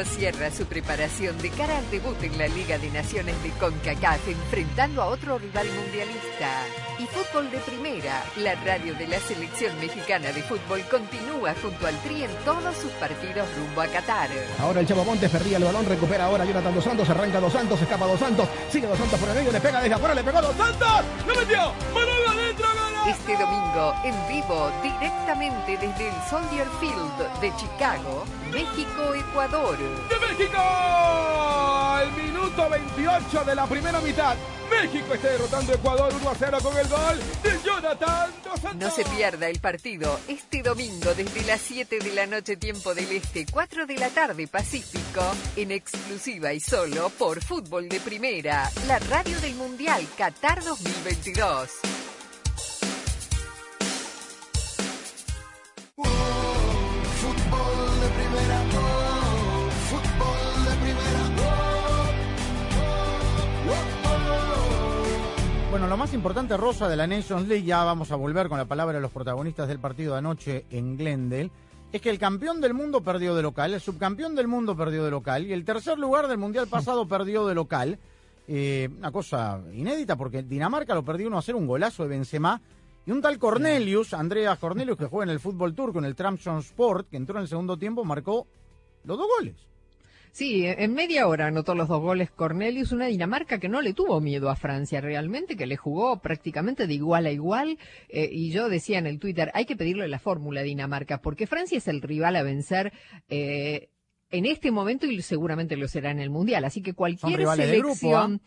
Cierra 0.04 0.52
su 0.52 0.66
preparación 0.66 1.38
de 1.38 1.50
cara 1.52 1.78
al 1.78 1.90
debut 1.90 2.22
en 2.22 2.38
la 2.38 2.48
Liga 2.48 2.78
de 2.78 2.90
Naciones 2.92 3.42
de 3.44 3.50
CONCACAF 3.52 4.28
enfrentando 4.28 5.02
a 5.02 5.06
otro 5.06 5.38
rival 5.38 5.68
mundialista. 5.68 6.66
Y 7.00 7.06
fútbol 7.08 7.50
de 7.50 7.60
primera, 7.60 8.24
la 8.38 8.56
radio 8.56 8.94
de 8.96 9.08
la 9.08 9.20
selección 9.20 9.78
mexicana 9.80 10.32
de 10.34 10.44
fútbol 10.44 10.82
continúa 10.92 11.56
junto 11.62 11.88
al 11.88 11.98
Tri 12.04 12.24
en 12.24 12.32
todos 12.44 12.76
sus 12.76 12.92
partidos 12.94 13.48
rumbo 13.58 13.82
a 13.82 13.88
Qatar. 13.88 14.30
Ahora 14.60 14.82
el 14.82 14.88
Chavo 14.88 15.06
Montes 15.06 15.32
perdía 15.32 15.58
el 15.58 15.64
balón, 15.64 15.86
recupera 15.86 16.26
ahora 16.26 16.46
Jonathan 16.46 16.76
Dos 16.76 16.84
Santos, 16.84 17.10
arranca 17.10 17.40
Dos 17.40 17.54
Santos, 17.54 17.82
escapa 17.82 18.06
Dos 18.06 18.20
Santos, 18.20 18.48
sigue 18.70 18.88
Dos 18.88 18.98
Santos 18.98 19.20
por 19.20 19.30
el 19.30 19.36
medio, 19.36 19.52
le 19.52 19.62
pega 19.62 19.82
desde 19.82 19.96
afuera, 19.96 20.14
le 20.14 20.24
pegó 20.24 20.42
Dos 20.42 20.56
Santos, 20.56 21.06
¡lo 21.26 21.36
metió! 21.36 21.74
¡Manuel 21.94 22.28
adentro! 22.28 22.85
Este 23.08 23.38
domingo, 23.38 23.94
en 24.04 24.28
vivo, 24.28 24.72
directamente 24.82 25.78
desde 25.78 26.10
el 26.10 26.16
Soldier 26.28 26.66
Field 26.80 27.40
de 27.40 27.56
Chicago, 27.56 28.26
México-Ecuador. 28.52 29.78
¡De 29.78 30.28
México! 30.28 30.58
El 32.02 32.12
minuto 32.24 32.68
28 32.68 33.44
de 33.44 33.56
la 33.56 33.68
primera 33.68 34.02
mitad. 34.02 34.36
México 34.72 35.14
está 35.14 35.28
derrotando 35.28 35.72
a 35.72 35.76
Ecuador 35.76 36.14
1 36.20 36.30
a 36.30 36.36
0 36.36 36.58
con 36.64 36.78
el 36.78 36.88
gol 36.88 37.20
de 37.44 37.60
Jonathan 37.64 38.32
Dos 38.44 38.60
Santos. 38.60 38.82
No 38.82 38.90
se 38.90 39.06
pierda 39.16 39.50
el 39.50 39.60
partido 39.60 40.20
este 40.28 40.64
domingo 40.64 41.14
desde 41.14 41.44
las 41.44 41.62
7 41.62 42.00
de 42.00 42.12
la 42.12 42.26
noche 42.26 42.58
tiempo 42.58 42.96
del 42.96 43.12
Este, 43.12 43.46
4 43.46 43.86
de 43.86 43.98
la 44.00 44.10
tarde 44.10 44.48
Pacífico, 44.48 45.22
en 45.56 45.70
exclusiva 45.70 46.54
y 46.54 46.60
solo 46.60 47.10
por 47.12 47.44
Fútbol 47.44 47.88
de 47.88 48.00
Primera, 48.00 48.68
la 48.88 48.98
radio 48.98 49.40
del 49.42 49.54
Mundial 49.54 50.08
Qatar 50.18 50.64
2022. 50.64 52.05
Fútbol 55.98 56.12
de 58.02 58.10
primera, 58.10 58.64
oh, 58.76 59.70
fútbol 59.88 60.66
de 60.66 60.76
primera, 60.84 61.24
oh, 61.40 62.12
oh, 64.10 65.72
Bueno, 65.72 65.88
lo 65.88 65.96
más 65.96 66.14
importante, 66.14 66.58
Rosa, 66.58 66.90
de 66.90 66.98
la 66.98 67.08
Nations 67.08 67.48
League, 67.48 67.64
ya 67.64 67.86
vamos 67.86 68.12
a 68.12 68.18
volver 68.18 68.50
con 68.50 68.58
la 68.58 68.66
palabra 68.66 68.96
de 68.96 69.02
los 69.02 69.12
protagonistas 69.12 69.70
del 69.70 69.80
partido 69.80 70.12
de 70.14 70.20
anoche 70.20 70.66
en 70.70 70.98
Glendale, 70.98 71.50
es 71.94 72.02
que 72.02 72.10
el 72.10 72.20
campeón 72.20 72.60
del 72.60 72.74
mundo 72.74 73.02
perdió 73.02 73.34
de 73.34 73.42
local, 73.42 73.74
el 73.74 73.80
subcampeón 73.80 74.36
del 74.36 74.50
mundo 74.50 74.76
perdió 74.76 75.06
de 75.06 75.12
local 75.12 75.46
y 75.46 75.54
el 75.54 75.64
tercer 75.64 75.98
lugar 75.98 76.28
del 76.28 76.40
mundial 76.40 76.68
pasado 76.68 77.08
perdió 77.08 77.48
de 77.48 77.56
local. 77.56 78.00
Eh, 78.48 78.90
una 79.00 79.12
cosa 79.12 79.62
inédita 79.74 80.18
porque 80.18 80.44
Dinamarca 80.44 80.94
lo 80.94 81.06
perdió 81.06 81.28
1 81.28 81.38
a 81.38 81.42
0, 81.42 81.58
un 81.58 81.68
golazo 81.68 82.04
de 82.04 82.10
Benzema. 82.10 82.62
Y 83.06 83.12
un 83.12 83.22
tal 83.22 83.38
Cornelius, 83.38 84.14
Andreas 84.14 84.58
Cornelius, 84.58 84.98
que 84.98 85.06
juega 85.06 85.26
en 85.26 85.30
el 85.30 85.40
fútbol 85.40 85.76
turco, 85.76 86.00
en 86.00 86.06
el 86.06 86.16
Sport, 86.60 87.10
que 87.10 87.18
entró 87.18 87.38
en 87.38 87.44
el 87.44 87.48
segundo 87.48 87.78
tiempo, 87.78 88.04
marcó 88.04 88.48
los 89.04 89.18
dos 89.18 89.28
goles. 89.38 89.56
Sí, 90.32 90.66
en 90.66 90.94
media 90.94 91.28
hora 91.28 91.48
anotó 91.48 91.76
los 91.76 91.88
dos 91.88 92.02
goles 92.02 92.30
Cornelius, 92.30 92.92
una 92.92 93.06
Dinamarca 93.06 93.58
que 93.58 93.70
no 93.70 93.82
le 93.82 93.94
tuvo 93.94 94.20
miedo 94.20 94.50
a 94.50 94.58
Francia 94.58 95.00
realmente, 95.00 95.56
que 95.56 95.66
le 95.66 95.78
jugó 95.78 96.20
prácticamente 96.20 96.88
de 96.88 96.94
igual 96.94 97.26
a 97.28 97.32
igual. 97.32 97.78
eh, 98.10 98.28
y 98.30 98.52
yo 98.52 98.68
decía 98.68 98.98
en 98.98 99.08
el 99.08 99.20
Twitter, 99.20 99.50
hay 99.54 99.66
que 99.66 99.78
pedirle 99.78 100.10
la 100.10 100.20
fórmula 100.20 100.60
a 100.60 100.64
Dinamarca, 100.64 101.22
porque 101.22 101.48
Francia 101.48 101.78
es 101.78 101.88
el 101.88 102.02
rival 102.02 102.36
a 102.36 102.44
vencer. 102.44 102.92
eh, 103.30 103.88
en 104.32 104.46
este 104.46 104.72
momento 104.72 105.06
y 105.06 105.22
seguramente 105.22 105.78
lo 105.78 105.88
será 105.88 106.12
en 106.12 106.20
el 106.20 106.30
Mundial, 106.30 106.66
así 106.66 106.82
que 106.82 106.94
cualquier 106.94 107.38
rivales 107.38 107.70
de 107.70 107.78
grupo, 107.78 107.96
selección... 107.96 108.42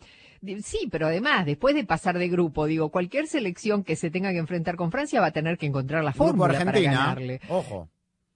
Sí, 0.63 0.87
pero 0.91 1.07
además, 1.07 1.45
después 1.45 1.75
de 1.75 1.83
pasar 1.83 2.17
de 2.17 2.29
grupo, 2.29 2.65
digo, 2.65 2.89
cualquier 2.89 3.27
selección 3.27 3.83
que 3.83 3.95
se 3.95 4.09
tenga 4.09 4.31
que 4.31 4.37
enfrentar 4.37 4.75
con 4.75 4.91
Francia 4.91 5.19
va 5.21 5.27
a 5.27 5.31
tener 5.31 5.57
que 5.57 5.65
encontrar 5.65 6.03
la 6.03 6.13
fórmula 6.13 6.59
para 6.63 6.79
ganarle. 6.79 7.41
ojo. 7.49 7.89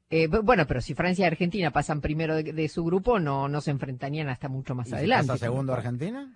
Eh, 0.09 0.29
bu- 0.29 0.41
bueno, 0.43 0.67
pero 0.67 0.79
si 0.81 0.93
Francia 0.93 1.23
y 1.23 1.27
Argentina 1.27 1.71
pasan 1.71 1.99
primero 2.01 2.35
de, 2.35 2.53
de 2.53 2.67
su 2.69 2.83
grupo, 2.83 3.19
no, 3.19 3.47
no 3.47 3.61
se 3.61 3.71
enfrentarían 3.71 4.29
hasta 4.29 4.47
mucho 4.47 4.75
más 4.75 4.85
¿Y 4.87 4.89
si 4.91 4.95
adelante. 4.95 5.27
pasa 5.27 5.39
segundo 5.45 5.73
Argentina? 5.73 6.31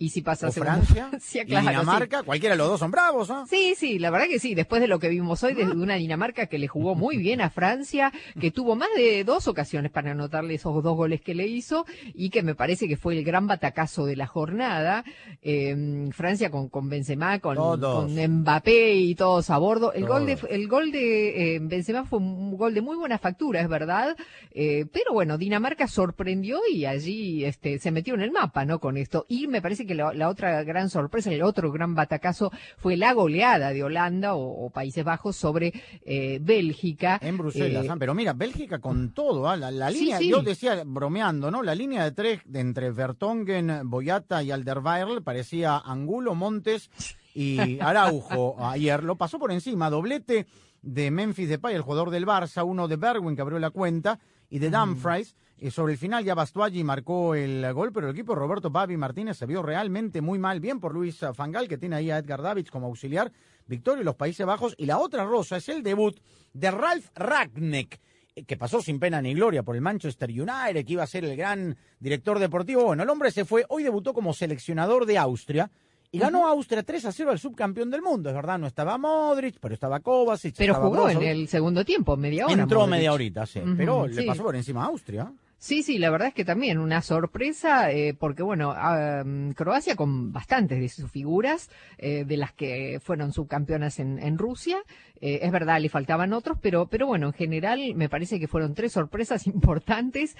Y 0.00 0.10
si 0.10 0.22
pasa 0.22 0.46
¿O 0.48 0.52
Francia? 0.52 1.10
Sí, 1.20 1.40
¿Y 1.40 1.44
claro, 1.44 1.68
Dinamarca? 1.68 2.20
sí. 2.20 2.24
Cualquiera 2.24 2.54
de 2.54 2.58
los 2.58 2.68
dos 2.68 2.78
son 2.78 2.92
bravos, 2.92 3.30
¿ah? 3.30 3.44
Sí, 3.50 3.74
sí, 3.76 3.98
la 3.98 4.10
verdad 4.10 4.28
que 4.28 4.38
sí. 4.38 4.54
Después 4.54 4.80
de 4.80 4.86
lo 4.86 5.00
que 5.00 5.08
vimos 5.08 5.42
hoy, 5.42 5.54
desde 5.54 5.72
una 5.72 5.96
Dinamarca 5.96 6.46
que 6.46 6.58
le 6.58 6.68
jugó 6.68 6.94
muy 6.94 7.16
bien 7.16 7.40
a 7.40 7.50
Francia, 7.50 8.12
que 8.40 8.52
tuvo 8.52 8.76
más 8.76 8.88
de 8.96 9.24
dos 9.24 9.48
ocasiones 9.48 9.90
para 9.90 10.12
anotarle 10.12 10.54
esos 10.54 10.82
dos 10.84 10.96
goles 10.96 11.20
que 11.20 11.34
le 11.34 11.48
hizo 11.48 11.84
y 12.14 12.30
que 12.30 12.44
me 12.44 12.54
parece 12.54 12.86
que 12.86 12.96
fue 12.96 13.18
el 13.18 13.24
gran 13.24 13.48
batacazo 13.48 14.06
de 14.06 14.14
la 14.14 14.28
jornada. 14.28 15.04
Eh, 15.42 16.08
Francia 16.12 16.50
con, 16.50 16.68
con 16.68 16.88
Benzema, 16.88 17.40
con, 17.40 17.58
Mbappé 17.58 18.94
y 18.94 19.16
todos 19.16 19.50
a 19.50 19.58
bordo. 19.58 19.92
El 19.92 20.06
gol 20.06 20.26
de, 20.26 20.38
el 20.48 20.68
gol 20.68 20.92
de 20.92 21.56
eh, 21.56 21.58
Benzema 21.60 22.04
fue 22.04 22.20
un 22.20 22.56
gol 22.56 22.72
de 22.72 22.82
muy 22.82 22.96
buena 22.96 23.18
factura, 23.18 23.60
es 23.60 23.68
verdad. 23.68 24.16
Eh, 24.52 24.86
pero 24.92 25.12
bueno, 25.12 25.38
Dinamarca 25.38 25.88
sorprendió 25.88 26.60
y 26.72 26.84
allí 26.84 27.44
este, 27.44 27.80
se 27.80 27.90
metió 27.90 28.14
en 28.14 28.20
el 28.20 28.30
mapa, 28.30 28.64
¿no? 28.64 28.78
Con 28.78 28.96
esto. 28.96 29.26
Y 29.28 29.48
me 29.48 29.60
parece 29.60 29.86
que 29.87 29.87
la, 29.94 30.12
la 30.14 30.28
otra 30.28 30.62
gran 30.64 30.90
sorpresa, 30.90 31.30
el 31.32 31.42
otro 31.42 31.70
gran 31.72 31.94
batacazo 31.94 32.50
fue 32.76 32.96
la 32.96 33.12
goleada 33.12 33.72
de 33.72 33.82
Holanda 33.82 34.34
o, 34.34 34.66
o 34.66 34.70
Países 34.70 35.04
Bajos 35.04 35.36
sobre 35.36 35.72
eh, 36.04 36.38
Bélgica. 36.40 37.18
En 37.22 37.38
Bruselas, 37.38 37.86
Eh, 37.86 37.90
pero 37.98 38.14
mira, 38.14 38.32
Bélgica 38.32 38.78
con 38.78 39.12
todo, 39.12 39.48
ah, 39.48 39.56
la, 39.56 39.90
línea, 39.90 40.18
sí. 40.18 40.28
yo 40.28 40.42
decía 40.42 40.82
bromeando, 40.84 41.50
¿no? 41.50 41.62
La 41.62 41.74
línea 41.74 42.04
de 42.04 42.12
tres 42.12 42.40
de 42.44 42.60
entre 42.60 42.90
Vertonghen, 42.90 43.80
Boyata 43.84 44.42
y 44.42 44.50
Alderweireld 44.50 45.22
parecía 45.22 45.78
Angulo, 45.78 46.34
Montes 46.34 46.90
y 47.34 47.78
Araujo 47.80 48.56
ayer. 48.64 49.02
Lo 49.04 49.16
pasó 49.16 49.38
por 49.38 49.52
encima, 49.52 49.90
doblete 49.90 50.46
de 50.82 51.10
Memphis 51.10 51.48
Depay, 51.48 51.74
el 51.74 51.82
jugador 51.82 52.10
del 52.10 52.26
Barça, 52.26 52.64
uno 52.64 52.88
de 52.88 52.96
Berwin 52.96 53.34
que 53.34 53.42
abrió 53.42 53.58
la 53.58 53.70
cuenta 53.70 54.18
y 54.50 54.58
de 54.58 54.70
Dumfries. 54.70 55.34
Eh, 55.58 55.70
sobre 55.70 55.94
el 55.94 55.98
final 55.98 56.24
ya 56.24 56.34
Bastuaggi 56.34 56.84
marcó 56.84 57.34
el 57.34 57.72
gol, 57.72 57.92
pero 57.92 58.08
el 58.08 58.14
equipo 58.14 58.32
de 58.32 58.38
Roberto 58.38 58.70
Babi 58.70 58.96
Martínez 58.96 59.38
se 59.38 59.46
vio 59.46 59.62
realmente 59.62 60.20
muy 60.20 60.38
mal. 60.38 60.60
Bien 60.60 60.78
por 60.78 60.94
Luis 60.94 61.18
Fangal, 61.34 61.66
que 61.66 61.78
tiene 61.78 61.96
ahí 61.96 62.10
a 62.10 62.18
Edgar 62.18 62.42
Davids 62.42 62.70
como 62.70 62.86
auxiliar. 62.86 63.32
Victoria 63.66 64.02
y 64.02 64.04
los 64.04 64.14
Países 64.14 64.46
Bajos. 64.46 64.74
Y 64.78 64.86
la 64.86 64.98
otra 64.98 65.24
rosa 65.24 65.56
es 65.56 65.68
el 65.68 65.82
debut 65.82 66.18
de 66.52 66.70
Ralf 66.70 67.10
Ragnek, 67.14 68.00
eh, 68.36 68.44
que 68.44 68.56
pasó 68.56 68.80
sin 68.80 69.00
pena 69.00 69.20
ni 69.20 69.34
gloria 69.34 69.64
por 69.64 69.74
el 69.74 69.82
Manchester 69.82 70.30
United, 70.30 70.84
que 70.86 70.92
iba 70.92 71.02
a 71.02 71.08
ser 71.08 71.24
el 71.24 71.36
gran 71.36 71.76
director 71.98 72.38
deportivo. 72.38 72.84
Bueno, 72.84 73.02
el 73.02 73.10
hombre 73.10 73.30
se 73.32 73.44
fue, 73.44 73.64
hoy 73.68 73.82
debutó 73.82 74.14
como 74.14 74.32
seleccionador 74.32 75.06
de 75.06 75.18
Austria 75.18 75.70
Y 76.10 76.18
ganó 76.18 76.46
Austria 76.48 76.82
3 76.82 77.04
a 77.04 77.12
0 77.12 77.30
al 77.32 77.38
subcampeón 77.38 77.90
del 77.90 78.00
mundo, 78.00 78.30
es 78.30 78.34
verdad, 78.34 78.58
no 78.58 78.66
estaba 78.66 78.96
Modric, 78.96 79.56
pero 79.60 79.74
estaba 79.74 80.00
Kovacic. 80.00 80.54
Pero 80.56 80.72
estaba 80.72 80.88
jugó 80.88 81.02
en 81.10 81.18
Brozovic. 81.18 81.28
el 81.28 81.48
segundo 81.48 81.84
tiempo, 81.84 82.16
media 82.16 82.46
hora. 82.46 82.62
Entró 82.62 82.80
Modric. 82.80 82.90
media 82.92 83.12
horita, 83.12 83.44
sí, 83.46 83.58
Ujú, 83.58 83.74
pero 83.76 84.06
le 84.06 84.22
sí. 84.22 84.26
pasó 84.26 84.42
por 84.42 84.56
encima 84.56 84.84
a 84.84 84.86
Austria. 84.86 85.30
Sí, 85.60 85.82
sí, 85.82 85.98
la 85.98 86.10
verdad 86.10 86.28
es 86.28 86.34
que 86.34 86.44
también 86.44 86.78
una 86.78 87.02
sorpresa, 87.02 87.90
eh, 87.90 88.14
porque 88.14 88.44
bueno, 88.44 88.72
ah, 88.76 89.24
mm, 89.26 89.50
Croacia 89.52 89.96
con 89.96 90.32
bastantes 90.32 90.78
de 90.78 90.88
sus 90.88 91.10
figuras, 91.10 91.68
eh, 91.98 92.24
de 92.24 92.36
las 92.36 92.52
que 92.52 93.00
fueron 93.02 93.32
subcampeonas 93.32 93.98
en, 93.98 94.38
Rusia, 94.38 94.78
eh, 95.20 95.40
es 95.42 95.50
verdad, 95.50 95.80
le 95.80 95.88
faltaban 95.88 96.32
otros, 96.32 96.58
pero, 96.62 96.86
pero 96.86 97.08
bueno, 97.08 97.26
en 97.26 97.32
general 97.32 97.80
me 97.96 98.08
parece 98.08 98.38
que 98.38 98.46
fueron 98.46 98.74
tres 98.74 98.92
sorpresas 98.92 99.46
importantes, 99.48 100.36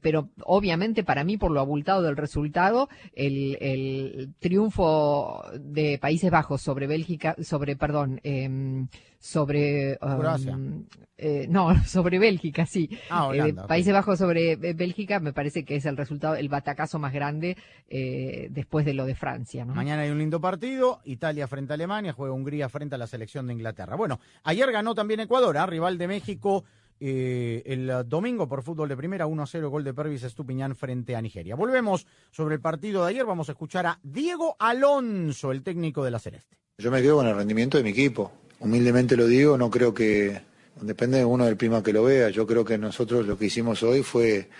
pero 0.00 0.28
obviamente 0.44 1.02
para 1.02 1.24
mí, 1.24 1.36
por 1.38 1.50
lo 1.50 1.58
abultado 1.58 2.02
del 2.02 2.16
resultado, 2.16 2.88
el, 3.14 3.58
el 3.60 4.32
triunfo 4.38 5.42
de 5.58 5.98
Países 5.98 6.30
Bajos 6.30 6.62
sobre 6.62 6.86
Bélgica, 6.86 7.34
sobre, 7.42 7.74
perdón, 7.74 8.20
em, 8.22 8.86
sobre... 9.18 9.98
um, 10.00 10.84
eh, 11.18 11.46
no, 11.48 11.72
sobre 11.86 12.18
Bélgica, 12.18 12.66
sí. 12.66 12.90
Ah, 13.08 13.30
Eh, 13.32 13.40
Holanda. 13.40 13.66
Países 13.66 13.92
Bajos 13.92 14.18
sobre 14.18 14.52
eh, 14.52 14.74
Bélgica 14.74 15.20
me 15.20 15.32
parece 15.32 15.64
que 15.64 15.76
es 15.76 15.86
el 15.86 15.96
resultado, 15.96 16.36
el 16.36 16.48
batacazo 16.48 16.98
más 16.98 17.12
grande 17.12 17.56
eh, 17.88 18.48
después 18.50 18.84
de 18.84 18.94
lo 18.94 19.06
de 19.06 19.14
Francia, 19.14 19.64
¿no? 19.64 19.74
Mañana 19.74 20.02
hay 20.02 20.10
un 20.10 20.18
lindo 20.18 20.40
partido, 20.40 21.00
Italia 21.04 21.48
frente 21.48 21.72
a 21.72 21.74
Alemania, 21.74 22.12
juega 22.12 22.34
Hungría 22.34 22.68
frente 22.68 22.94
a 22.94 22.98
la 22.98 23.06
selección 23.06 23.46
de 23.46 23.54
Inglaterra. 23.54 23.96
Bueno, 23.96 24.20
ayer 24.44 24.70
ganó 24.70 24.94
también 24.94 25.20
Ecuador, 25.20 25.56
¿ah? 25.56 25.66
rival 25.66 25.96
de 25.98 26.08
México, 26.08 26.64
eh, 26.98 27.62
el 27.66 27.90
domingo 28.06 28.48
por 28.48 28.62
fútbol 28.62 28.88
de 28.88 28.96
primera, 28.96 29.26
1 29.26 29.42
a 29.42 29.46
0, 29.46 29.70
gol 29.70 29.84
de 29.84 29.94
Pervis 29.94 30.22
Estupiñán 30.22 30.74
frente 30.76 31.14
a 31.16 31.22
Nigeria. 31.22 31.54
Volvemos 31.54 32.06
sobre 32.30 32.54
el 32.54 32.60
partido 32.60 33.04
de 33.04 33.10
ayer, 33.10 33.24
vamos 33.24 33.48
a 33.48 33.52
escuchar 33.52 33.86
a 33.86 33.98
Diego 34.02 34.56
Alonso, 34.58 35.52
el 35.52 35.62
técnico 35.62 36.04
de 36.04 36.10
la 36.10 36.18
Celeste. 36.18 36.58
Yo 36.78 36.90
me 36.90 37.00
quedo 37.00 37.16
con 37.16 37.26
el 37.26 37.36
rendimiento 37.36 37.78
de 37.78 37.84
mi 37.84 37.90
equipo. 37.90 38.32
Humildemente 38.60 39.16
lo 39.16 39.26
digo, 39.26 39.58
no 39.58 39.70
creo 39.70 39.94
que. 39.94 40.42
Depende 40.80 41.18
de 41.18 41.24
uno 41.24 41.46
del 41.46 41.56
prima 41.56 41.82
que 41.82 41.92
lo 41.92 42.04
vea. 42.04 42.28
Yo 42.28 42.46
creo 42.46 42.62
que 42.62 42.76
nosotros 42.76 43.26
lo 43.26 43.38
que 43.38 43.46
hicimos 43.46 43.82
hoy 43.82 44.02
fue 44.02 44.50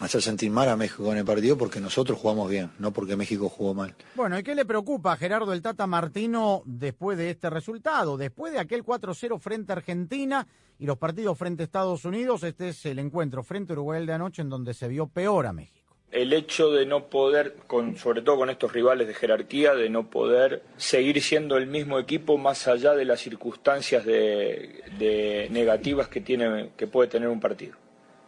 hacer 0.00 0.22
sentir 0.22 0.50
mal 0.50 0.68
a 0.68 0.76
México 0.76 1.12
en 1.12 1.18
el 1.18 1.24
partido 1.24 1.56
porque 1.56 1.80
nosotros 1.80 2.18
jugamos 2.18 2.50
bien, 2.50 2.70
no 2.78 2.92
porque 2.92 3.16
México 3.16 3.48
jugó 3.48 3.74
mal. 3.74 3.94
Bueno, 4.14 4.38
¿y 4.38 4.42
qué 4.42 4.54
le 4.54 4.64
preocupa 4.64 5.12
a 5.12 5.16
Gerardo 5.16 5.52
el 5.52 5.62
Tata 5.62 5.86
Martino 5.86 6.62
después 6.64 7.18
de 7.18 7.30
este 7.30 7.50
resultado? 7.50 8.16
Después 8.16 8.52
de 8.52 8.60
aquel 8.60 8.84
4-0 8.84 9.38
frente 9.38 9.72
a 9.72 9.76
Argentina 9.76 10.46
y 10.78 10.86
los 10.86 10.96
partidos 10.96 11.36
frente 11.36 11.62
a 11.62 11.66
Estados 11.66 12.04
Unidos, 12.04 12.42
este 12.42 12.70
es 12.70 12.86
el 12.86 12.98
encuentro 12.98 13.42
frente 13.42 13.72
a 13.72 13.74
Uruguay 13.74 14.04
de 14.06 14.12
anoche 14.12 14.42
en 14.42 14.48
donde 14.48 14.74
se 14.74 14.88
vio 14.88 15.06
peor 15.06 15.46
a 15.46 15.52
México. 15.52 15.79
El 16.12 16.32
hecho 16.32 16.70
de 16.72 16.86
no 16.86 17.04
poder, 17.06 17.54
con, 17.66 17.96
sobre 17.96 18.22
todo 18.22 18.36
con 18.38 18.50
estos 18.50 18.72
rivales 18.72 19.06
de 19.06 19.14
jerarquía, 19.14 19.74
de 19.74 19.88
no 19.90 20.10
poder 20.10 20.62
seguir 20.76 21.22
siendo 21.22 21.56
el 21.56 21.66
mismo 21.66 21.98
equipo 21.98 22.36
más 22.36 22.66
allá 22.66 22.94
de 22.94 23.04
las 23.04 23.20
circunstancias 23.20 24.04
de, 24.04 24.82
de 24.98 25.48
negativas 25.50 26.08
que, 26.08 26.20
tiene, 26.20 26.70
que 26.76 26.86
puede 26.88 27.08
tener 27.08 27.28
un 27.28 27.38
partido. 27.40 27.76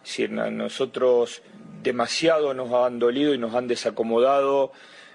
Decir, 0.05 0.31
na- 0.31 0.51
nosotros 0.51 1.43
demasiado 1.83 2.55
nos 2.55 2.73
han 2.73 2.99
dolido 3.01 3.35
y 3.35 3.39
nos 3.39 3.55
han 3.55 3.67
desacomodado 3.67 4.73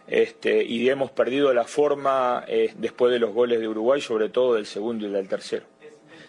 este, 0.08 0.64
y 0.64 0.90
hemos 0.90 1.12
perdido 1.12 1.54
la 1.54 1.64
forma 1.64 2.44
eh, 2.48 2.74
después 2.78 3.12
de 3.14 3.20
los 3.20 3.34
goles 3.34 3.60
de 3.60 3.68
Uruguay, 3.68 4.02
sobre 4.02 4.30
todo 4.30 4.56
del 4.56 4.66
segundo 4.66 5.08
y 5.08 5.10
del 5.12 5.28
tercero 5.28 5.66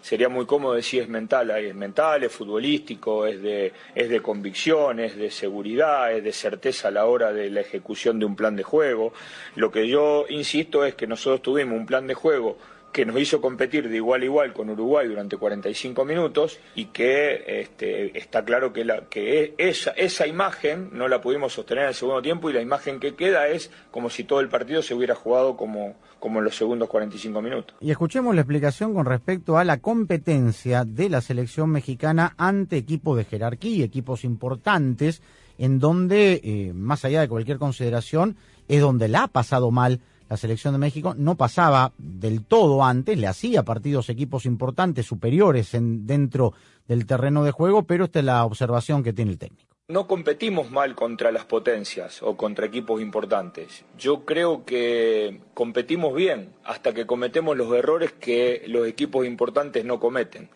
sería 0.09 0.31
muy 0.31 0.47
cómodo 0.47 0.73
decir 0.73 1.03
es 1.03 1.09
mental, 1.11 1.51
es 1.51 1.75
mental, 1.75 2.25
es 2.25 2.33
futbolístico, 2.33 3.27
es 3.27 3.43
de, 3.43 3.75
es 3.95 4.09
de 4.09 4.23
convicción, 4.23 5.01
es 5.01 5.15
de 5.17 5.31
seguridad, 5.31 6.11
es 6.15 6.25
de 6.25 6.33
certeza 6.33 6.89
a 6.89 6.91
la 6.91 7.05
hora 7.05 7.31
de 7.31 7.51
la 7.51 7.61
ejecución 7.61 8.19
de 8.19 8.25
un 8.25 8.35
plan 8.35 8.57
de 8.57 8.63
juego. 8.63 9.13
Lo 9.55 9.71
que 9.71 9.87
yo 9.87 10.25
insisto 10.31 10.87
es 10.87 10.95
que 10.95 11.07
nosotros 11.07 11.43
tuvimos 11.43 11.79
un 11.79 11.85
plan 11.85 12.07
de 12.07 12.15
juego 12.15 12.57
que 12.99 13.07
nos 13.07 13.21
hizo 13.21 13.41
competir 13.41 13.89
de 13.89 13.95
igual 13.95 14.23
a 14.23 14.25
igual 14.25 14.53
con 14.53 14.71
Uruguay 14.71 15.07
durante 15.07 15.37
45 15.37 16.05
minutos 16.05 16.59
y 16.75 16.87
que 16.87 17.61
este, 17.61 18.19
está 18.19 18.45
claro 18.45 18.73
que, 18.73 18.85
que 19.09 19.55
esa, 19.57 20.27
imagen 20.27 20.91
no 20.93 21.07
la 21.07 21.21
pudimos 21.21 21.53
sostener 21.53 21.85
en 21.85 21.89
el 21.91 21.95
segundo 21.95 22.21
tiempo 22.23 22.51
y 22.51 22.55
la 22.55 22.61
imagen 22.61 22.99
que 22.99 23.15
queda 23.15 23.47
es 23.47 23.71
como 23.93 24.11
si 24.11 24.25
todo 24.25 24.41
el 24.41 24.49
partido 24.49 24.83
se 24.83 24.95
hubiera 24.95 25.15
jugado 25.15 25.57
como, 25.57 25.95
como 26.19 26.41
en 26.41 26.47
los 26.47 26.57
segundos 26.57 26.89
45 26.89 27.41
minutos. 27.41 27.77
Y 27.81 27.93
escuchemos 27.93 28.35
la 28.35 28.41
explicación 28.41 28.93
con 28.95 29.07
respecto 29.07 29.59
a 29.59 29.65
la 29.65 29.77
competencia 29.77 30.85
de 30.85 31.09
la 31.09 31.21
selección 31.21 31.71
mexicana 31.71 32.35
ante 32.37 32.79
equipos 32.79 33.17
de 33.17 33.27
jerarquía, 33.27 33.85
equipos 33.85 34.25
importantes, 34.25 35.23
en 35.57 35.79
donde, 35.79 36.41
eh, 36.43 36.73
más 36.75 37.05
allá 37.05 37.21
de 37.21 37.29
cualquier 37.29 37.59
consideración, 37.59 38.37
es 38.67 38.81
donde 38.81 39.07
la 39.07 39.23
ha 39.23 39.29
pasado 39.29 39.71
mal 39.71 40.01
la 40.29 40.37
selección 40.37 40.75
de 40.75 40.79
México. 40.79 41.15
No 41.17 41.37
pasaba 41.37 41.93
del 41.99 42.45
todo 42.45 42.85
antes, 42.85 43.19
le 43.19 43.27
hacía 43.27 43.63
partidos 43.63 44.09
equipos 44.09 44.47
importantes, 44.47 45.07
superiores 45.07 45.75
en, 45.75 46.07
dentro 46.07 46.55
del 46.87 47.07
terreno 47.07 47.45
de 47.45 47.51
juego, 47.51 47.85
pero 47.85 48.05
esta 48.05 48.19
es 48.19 48.25
la 48.25 48.45
observación 48.45 49.03
que 49.03 49.13
tiene 49.13 49.33
el 49.33 49.39
técnico. 49.39 49.69
No 49.89 50.07
competimos 50.07 50.71
mal 50.71 50.95
contra 50.95 51.33
las 51.33 51.47
potencias 51.47 52.23
o 52.23 52.37
contra 52.37 52.67
equipos 52.67 53.01
importantes. 53.01 53.87
Yo 53.97 54.27
creo 54.27 54.67
que 54.67 55.41
competimos 55.55 56.15
bien 56.15 56.53
hasta 56.63 56.93
que 56.93 57.07
cometemos 57.07 57.57
los 57.57 57.73
errores 57.73 58.13
que 58.13 58.65
los 58.67 58.87
equipos 58.87 59.25
importantes 59.25 59.87
no 59.87 59.99
cometen 59.99 60.51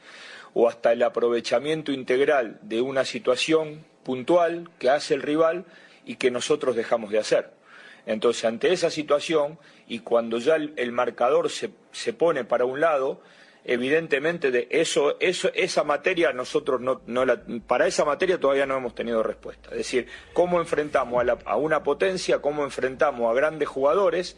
o 0.53 0.69
hasta 0.69 0.93
el 0.93 1.03
aprovechamiento 1.03 1.93
integral 1.93 2.59
de 2.61 2.83
una 2.83 3.07
situación 3.07 3.87
puntual 4.03 4.69
que 4.79 4.91
hace 4.91 5.15
el 5.15 5.23
rival 5.23 5.65
y 6.05 6.17
que 6.17 6.31
nosotros 6.31 6.77
dejamos 6.77 7.11
de 7.11 7.21
hacer. 7.21 7.62
Entonces, 8.07 8.45
ante 8.45 8.73
esa 8.73 8.91
situación 8.91 9.59
y 9.87 10.01
cuando 10.01 10.39
ya 10.39 10.57
el, 10.57 10.93
marcador 10.93 11.51
se, 11.51 11.71
se 11.93 12.13
pone 12.13 12.45
para 12.45 12.65
un 12.65 12.81
lado, 12.81 13.21
evidentemente 13.65 14.51
de 14.51 14.67
eso, 14.71 15.17
eso, 15.21 15.51
esa 15.55 15.85
materia 15.85 16.33
nosotros 16.33 16.81
no, 16.81 17.01
no 17.07 17.25
para 17.67 17.87
esa 17.87 18.05
materia 18.05 18.41
todavía 18.41 18.67
no 18.67 18.77
hemos 18.77 18.95
tenido 18.95 19.23
respuesta. 19.23 19.71
Es 19.71 19.77
decir, 19.79 20.09
cómo 20.33 20.61
enfrentamos 20.61 21.21
a, 21.21 21.25
la- 21.25 21.39
a 21.45 21.57
una 21.57 21.83
potencia, 21.85 22.41
cómo 22.41 22.65
enfrentamos 22.65 23.31
a 23.31 23.35
grandes 23.35 23.69
jugadores, 23.69 24.37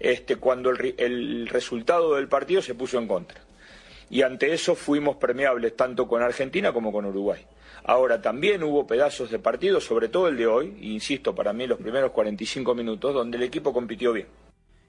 este, 0.00 0.36
cuando 0.36 0.70
el, 0.70 0.94
el 0.98 1.48
resultado 1.48 2.14
del 2.16 2.28
partido 2.28 2.60
se 2.62 2.74
puso 2.74 2.98
en 2.98 3.08
contra. 3.08 3.40
Y 4.10 4.22
ante 4.22 4.52
eso 4.52 4.74
fuimos 4.74 5.16
permeables 5.16 5.76
tanto 5.76 6.06
con 6.06 6.22
Argentina 6.22 6.72
como 6.72 6.92
con 6.92 7.04
Uruguay. 7.06 7.44
Ahora 7.88 8.20
también 8.20 8.62
hubo 8.64 8.86
pedazos 8.86 9.30
de 9.30 9.38
partido, 9.38 9.80
sobre 9.80 10.10
todo 10.10 10.28
el 10.28 10.36
de 10.36 10.46
hoy, 10.46 10.76
insisto, 10.82 11.34
para 11.34 11.54
mí 11.54 11.66
los 11.66 11.78
primeros 11.78 12.10
45 12.10 12.74
minutos, 12.74 13.14
donde 13.14 13.38
el 13.38 13.44
equipo 13.44 13.72
compitió 13.72 14.12
bien. 14.12 14.26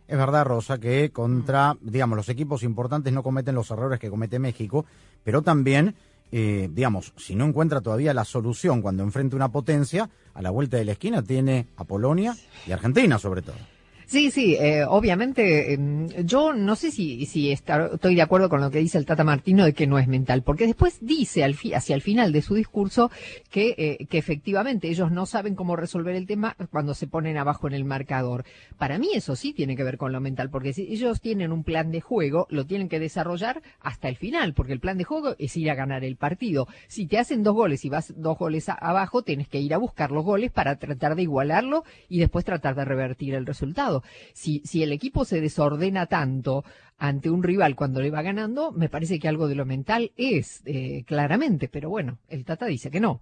Es 0.06 0.18
verdad, 0.18 0.44
Rosa, 0.44 0.80
que 0.80 1.10
contra, 1.10 1.78
digamos, 1.80 2.18
los 2.18 2.28
equipos 2.28 2.62
importantes 2.62 3.14
no 3.14 3.24
cometen 3.24 3.56
los 3.56 3.72
errores 3.72 4.02
que 4.02 4.10
comete 4.10 4.38
México, 4.38 4.86
pero 5.24 5.42
también, 5.42 5.96
eh, 6.34 6.68
digamos, 6.70 7.14
si 7.16 7.36
no 7.36 7.46
encuentra 7.46 7.80
todavía 7.80 8.14
la 8.14 8.26
solución 8.26 8.82
cuando 8.82 9.02
enfrenta 9.04 9.38
una 9.38 9.50
potencia, 9.50 10.10
a 10.34 10.42
la 10.42 10.50
vuelta 10.50 10.76
de 10.76 10.84
la 10.84 10.92
esquina 10.92 11.24
tiene 11.24 11.68
a 11.78 11.86
Polonia 11.86 12.36
y 12.68 12.74
Argentina, 12.74 13.18
sobre 13.18 13.44
todo. 13.44 13.79
Sí, 14.10 14.32
sí, 14.32 14.56
eh, 14.60 14.86
obviamente 14.88 15.72
em, 15.74 16.08
yo 16.26 16.52
no 16.52 16.76
sé 16.76 16.90
si, 16.90 17.28
si 17.28 17.52
estoy 17.52 18.16
de 18.16 18.22
acuerdo 18.24 18.50
con 18.50 18.60
lo 18.60 18.72
que 18.72 18.80
dice 18.80 18.98
el 18.98 19.06
Tata 19.06 19.24
Martino 19.24 19.66
de 19.66 19.74
que 19.74 19.86
no 19.86 20.00
es 20.00 20.08
mental, 20.08 20.42
porque 20.42 20.66
después 20.66 20.98
dice 21.00 21.44
al 21.44 21.54
fi- 21.54 21.76
hacia 21.76 21.94
el 21.94 22.02
final 22.02 22.32
de 22.32 22.42
su 22.42 22.56
discurso 22.56 23.12
que, 23.52 23.76
eh, 23.78 24.08
que 24.08 24.18
efectivamente 24.18 24.88
ellos 24.90 25.12
no 25.12 25.28
saben 25.28 25.54
cómo 25.54 25.76
resolver 25.76 26.16
el 26.16 26.26
tema 26.26 26.56
cuando 26.72 26.96
se 26.96 27.06
ponen 27.06 27.38
abajo 27.38 27.68
en 27.68 27.76
el 27.76 27.86
marcador. 27.86 28.46
Para 28.80 28.98
mí 28.98 29.10
eso 29.14 29.36
sí 29.36 29.54
tiene 29.54 29.76
que 29.78 29.84
ver 29.84 30.00
con 30.00 30.12
lo 30.12 30.20
mental, 30.20 30.50
porque 30.50 30.74
si 30.74 30.92
ellos 30.92 31.22
tienen 31.22 31.52
un 31.52 31.64
plan 31.64 31.92
de 31.92 32.02
juego, 32.02 32.48
lo 32.50 32.66
tienen 32.66 32.90
que 32.90 33.00
desarrollar 33.00 33.62
hasta 33.80 34.10
el 34.10 34.16
final, 34.16 34.56
porque 34.56 34.74
el 34.74 34.80
plan 34.80 34.98
de 34.98 35.04
juego 35.04 35.36
es 35.38 35.56
ir 35.56 35.70
a 35.70 35.76
ganar 35.76 36.04
el 36.04 36.16
partido. 36.16 36.68
Si 36.88 37.06
te 37.06 37.20
hacen 37.20 37.44
dos 37.44 37.54
goles 37.54 37.86
y 37.86 37.90
vas 37.90 38.12
dos 38.18 38.40
goles 38.40 38.70
a- 38.70 38.74
abajo, 38.74 39.22
tienes 39.22 39.48
que 39.48 39.60
ir 39.60 39.76
a 39.76 39.78
buscar 39.78 40.10
los 40.10 40.26
goles 40.26 40.52
para 40.52 40.78
tratar 40.80 41.16
de 41.16 41.22
igualarlo 41.22 41.84
y 42.10 42.18
después 42.18 42.44
tratar 42.44 42.74
de 42.74 42.86
revertir 42.86 43.36
el 43.36 43.46
resultado. 43.46 43.99
Si, 44.34 44.62
el 44.82 44.92
equipo 44.92 45.26
se 45.26 45.42
desordena 45.42 46.06
tanto 46.06 46.64
ante 46.98 47.30
un 47.30 47.44
rival 47.44 47.76
cuando 47.76 48.02
le 48.02 48.12
va 48.12 48.22
ganando, 48.22 48.72
me 48.72 48.90
parece 48.90 49.20
que 49.20 49.28
algo 49.28 49.48
de 49.48 49.56
lo 49.56 49.66
mental 49.66 50.12
es, 50.18 50.62
eh, 50.66 51.04
claramente, 51.06 51.70
pero 51.70 51.90
bueno, 51.90 52.20
el 52.28 52.46
Tata 52.46 52.66
dice 52.66 52.92
que 52.92 53.00
no. 53.00 53.22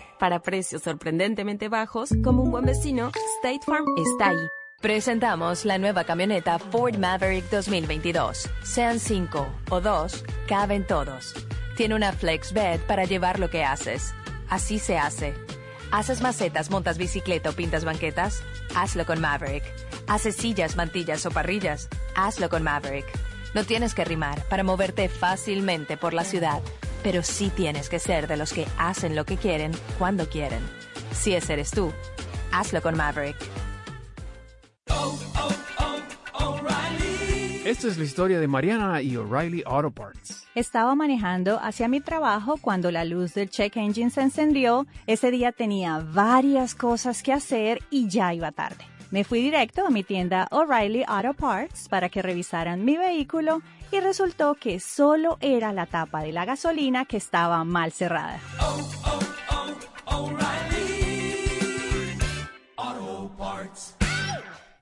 Para 0.21 0.39
precios 0.43 0.83
sorprendentemente 0.83 1.67
bajos, 1.67 2.11
como 2.23 2.43
un 2.43 2.51
buen 2.51 2.63
vecino, 2.63 3.09
State 3.37 3.61
Farm 3.65 3.85
está 3.97 4.29
ahí. 4.29 4.47
Presentamos 4.79 5.65
la 5.65 5.79
nueva 5.79 6.03
camioneta 6.03 6.59
Ford 6.59 6.95
Maverick 6.95 7.49
2022. 7.49 8.47
Sean 8.61 8.99
5 8.99 9.47
o 9.71 9.81
2, 9.81 10.23
caben 10.47 10.85
todos. 10.85 11.33
Tiene 11.75 11.95
una 11.95 12.13
flex 12.13 12.53
bed 12.53 12.81
para 12.81 13.05
llevar 13.05 13.39
lo 13.39 13.49
que 13.49 13.63
haces. 13.63 14.13
Así 14.47 14.77
se 14.77 14.99
hace. 14.99 15.33
¿Haces 15.89 16.21
macetas, 16.21 16.69
montas 16.69 16.99
bicicleta 16.99 17.49
o 17.49 17.53
pintas 17.53 17.83
banquetas? 17.83 18.43
Hazlo 18.75 19.07
con 19.07 19.21
Maverick. 19.21 19.63
¿Haces 20.05 20.35
sillas, 20.35 20.75
mantillas 20.75 21.25
o 21.25 21.31
parrillas? 21.31 21.89
Hazlo 22.15 22.47
con 22.47 22.61
Maverick. 22.61 23.07
No 23.55 23.63
tienes 23.63 23.95
que 23.95 24.05
rimar 24.05 24.43
para 24.49 24.63
moverte 24.63 25.09
fácilmente 25.09 25.97
por 25.97 26.13
la 26.13 26.23
ciudad, 26.23 26.61
pero 27.03 27.23
sí 27.23 27.51
tienes 27.55 27.89
que 27.89 27.99
ser 27.99 28.27
de 28.27 28.37
los 28.37 28.53
que 28.53 28.67
hacen 28.77 29.15
lo 29.15 29.25
que 29.25 29.37
quieren 29.37 29.71
cuando 29.97 30.27
quieren. 30.27 30.61
Si 31.11 31.33
ese 31.33 31.53
eres 31.53 31.71
tú, 31.71 31.91
hazlo 32.51 32.81
con 32.81 32.95
Maverick. 32.95 33.37
Esta 37.71 37.87
es 37.87 37.97
la 37.97 38.03
historia 38.03 38.39
de 38.39 38.47
Mariana 38.47 39.01
y 39.01 39.15
O'Reilly 39.15 39.63
Auto 39.65 39.91
Parts. 39.91 40.45
Estaba 40.55 40.93
manejando 40.93 41.57
hacia 41.61 41.87
mi 41.87 42.01
trabajo 42.01 42.57
cuando 42.59 42.91
la 42.91 43.05
luz 43.05 43.33
del 43.33 43.49
check 43.49 43.77
engine 43.77 44.09
se 44.09 44.21
encendió. 44.21 44.87
Ese 45.07 45.31
día 45.31 45.51
tenía 45.51 45.99
varias 45.99 46.75
cosas 46.75 47.23
que 47.23 47.31
hacer 47.31 47.79
y 47.89 48.09
ya 48.09 48.33
iba 48.33 48.51
tarde. 48.51 48.83
Me 49.11 49.23
fui 49.23 49.41
directo 49.41 49.85
a 49.85 49.89
mi 49.89 50.03
tienda 50.03 50.47
O'Reilly 50.51 51.03
Auto 51.07 51.33
Parts 51.33 51.87
para 51.87 52.09
que 52.09 52.21
revisaran 52.21 52.83
mi 52.83 52.97
vehículo 52.97 53.61
y 53.91 53.99
resultó 53.99 54.55
que 54.55 54.79
solo 54.79 55.37
era 55.41 55.73
la 55.73 55.85
tapa 55.85 56.21
de 56.21 56.31
la 56.31 56.45
gasolina 56.45 57.05
que 57.05 57.17
estaba 57.17 57.63
mal 57.63 57.91
cerrada. 57.91 58.39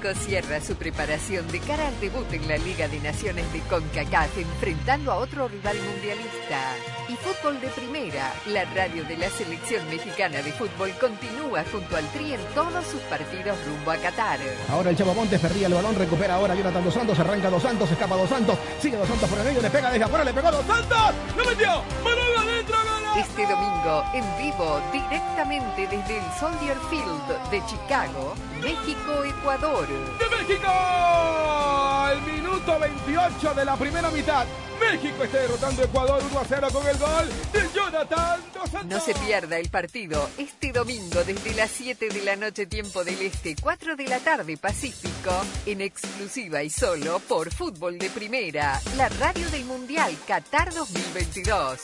Cierra 0.00 0.60
su 0.62 0.76
preparación 0.76 1.46
de 1.48 1.60
cara 1.60 1.86
al 1.86 2.00
debut 2.00 2.26
en 2.32 2.48
la 2.48 2.56
Liga 2.56 2.88
de 2.88 2.98
Naciones 3.00 3.52
de 3.52 3.60
CONCACAF 3.60 4.38
enfrentando 4.38 5.12
a 5.12 5.16
otro 5.16 5.46
rival 5.46 5.76
mundialista. 5.76 6.74
Y 7.08 7.16
fútbol 7.16 7.60
de 7.60 7.68
primera, 7.68 8.32
la 8.46 8.64
radio 8.64 9.04
de 9.04 9.18
la 9.18 9.28
selección 9.28 9.86
mexicana 9.90 10.40
de 10.40 10.52
fútbol 10.52 10.90
continúa 10.98 11.64
junto 11.70 11.96
al 11.96 12.10
Tri 12.12 12.32
en 12.32 12.40
todos 12.54 12.84
sus 12.86 13.00
partidos 13.02 13.58
rumbo 13.66 13.90
a 13.90 13.96
Qatar. 13.98 14.40
Ahora 14.70 14.90
el 14.90 14.96
Chavo 14.96 15.14
Montes 15.14 15.38
perdía 15.38 15.66
el 15.66 15.74
balón, 15.74 15.94
recupera 15.94 16.34
ahora 16.34 16.54
Jonathan 16.54 16.82
Dos 16.82 16.94
Santos, 16.94 17.18
arranca 17.18 17.50
Dos 17.50 17.62
Santos, 17.62 17.90
escapa 17.90 18.16
Dos 18.16 18.30
Santos, 18.30 18.58
sigue 18.80 18.96
Dos 18.96 19.06
Santos 19.06 19.28
por 19.28 19.38
el 19.38 19.44
medio, 19.44 19.60
le 19.60 19.70
pega 19.70 19.90
desde 19.90 20.04
afuera, 20.04 20.24
le 20.24 20.32
pegó 20.32 20.50
Dos 20.50 20.66
Santos, 20.66 21.14
¡lo 21.36 21.44
metió! 21.44 21.82
¡Balón 22.02 22.48
adentro! 22.48 22.99
Este 23.16 23.42
domingo, 23.44 24.04
en 24.14 24.24
vivo, 24.38 24.80
directamente 24.92 25.88
desde 25.88 26.18
el 26.18 26.24
Soldier 26.38 26.76
Field 26.88 27.50
de 27.50 27.60
Chicago, 27.66 28.34
México-Ecuador. 28.62 29.86
¡De 29.88 30.36
México! 30.36 30.68
Al 30.68 32.22
minuto 32.22 32.78
28 32.78 33.54
de 33.54 33.64
la 33.64 33.76
primera 33.76 34.10
mitad, 34.10 34.46
México 34.78 35.24
está 35.24 35.38
derrotando 35.38 35.82
a 35.82 35.84
Ecuador 35.86 36.22
1 36.30 36.40
a 36.40 36.44
0 36.44 36.68
con 36.72 36.86
el 36.86 36.98
gol 36.98 37.28
de 37.52 37.68
Jonathan 37.74 38.40
Dos 38.54 38.70
Santos. 38.70 38.90
No 38.90 39.00
se 39.00 39.14
pierda 39.14 39.58
el 39.58 39.70
partido 39.70 40.30
este 40.38 40.70
domingo 40.72 41.24
desde 41.24 41.54
las 41.54 41.70
7 41.72 42.08
de 42.10 42.22
la 42.22 42.36
noche 42.36 42.66
tiempo 42.66 43.02
del 43.02 43.20
Este, 43.20 43.56
4 43.60 43.96
de 43.96 44.04
la 44.06 44.20
tarde 44.20 44.56
Pacífico, 44.56 45.32
en 45.66 45.80
exclusiva 45.80 46.62
y 46.62 46.70
solo 46.70 47.18
por 47.18 47.52
Fútbol 47.52 47.98
de 47.98 48.08
Primera, 48.08 48.80
la 48.96 49.08
radio 49.08 49.50
del 49.50 49.64
Mundial 49.64 50.16
Qatar 50.26 50.72
2022. 50.72 51.80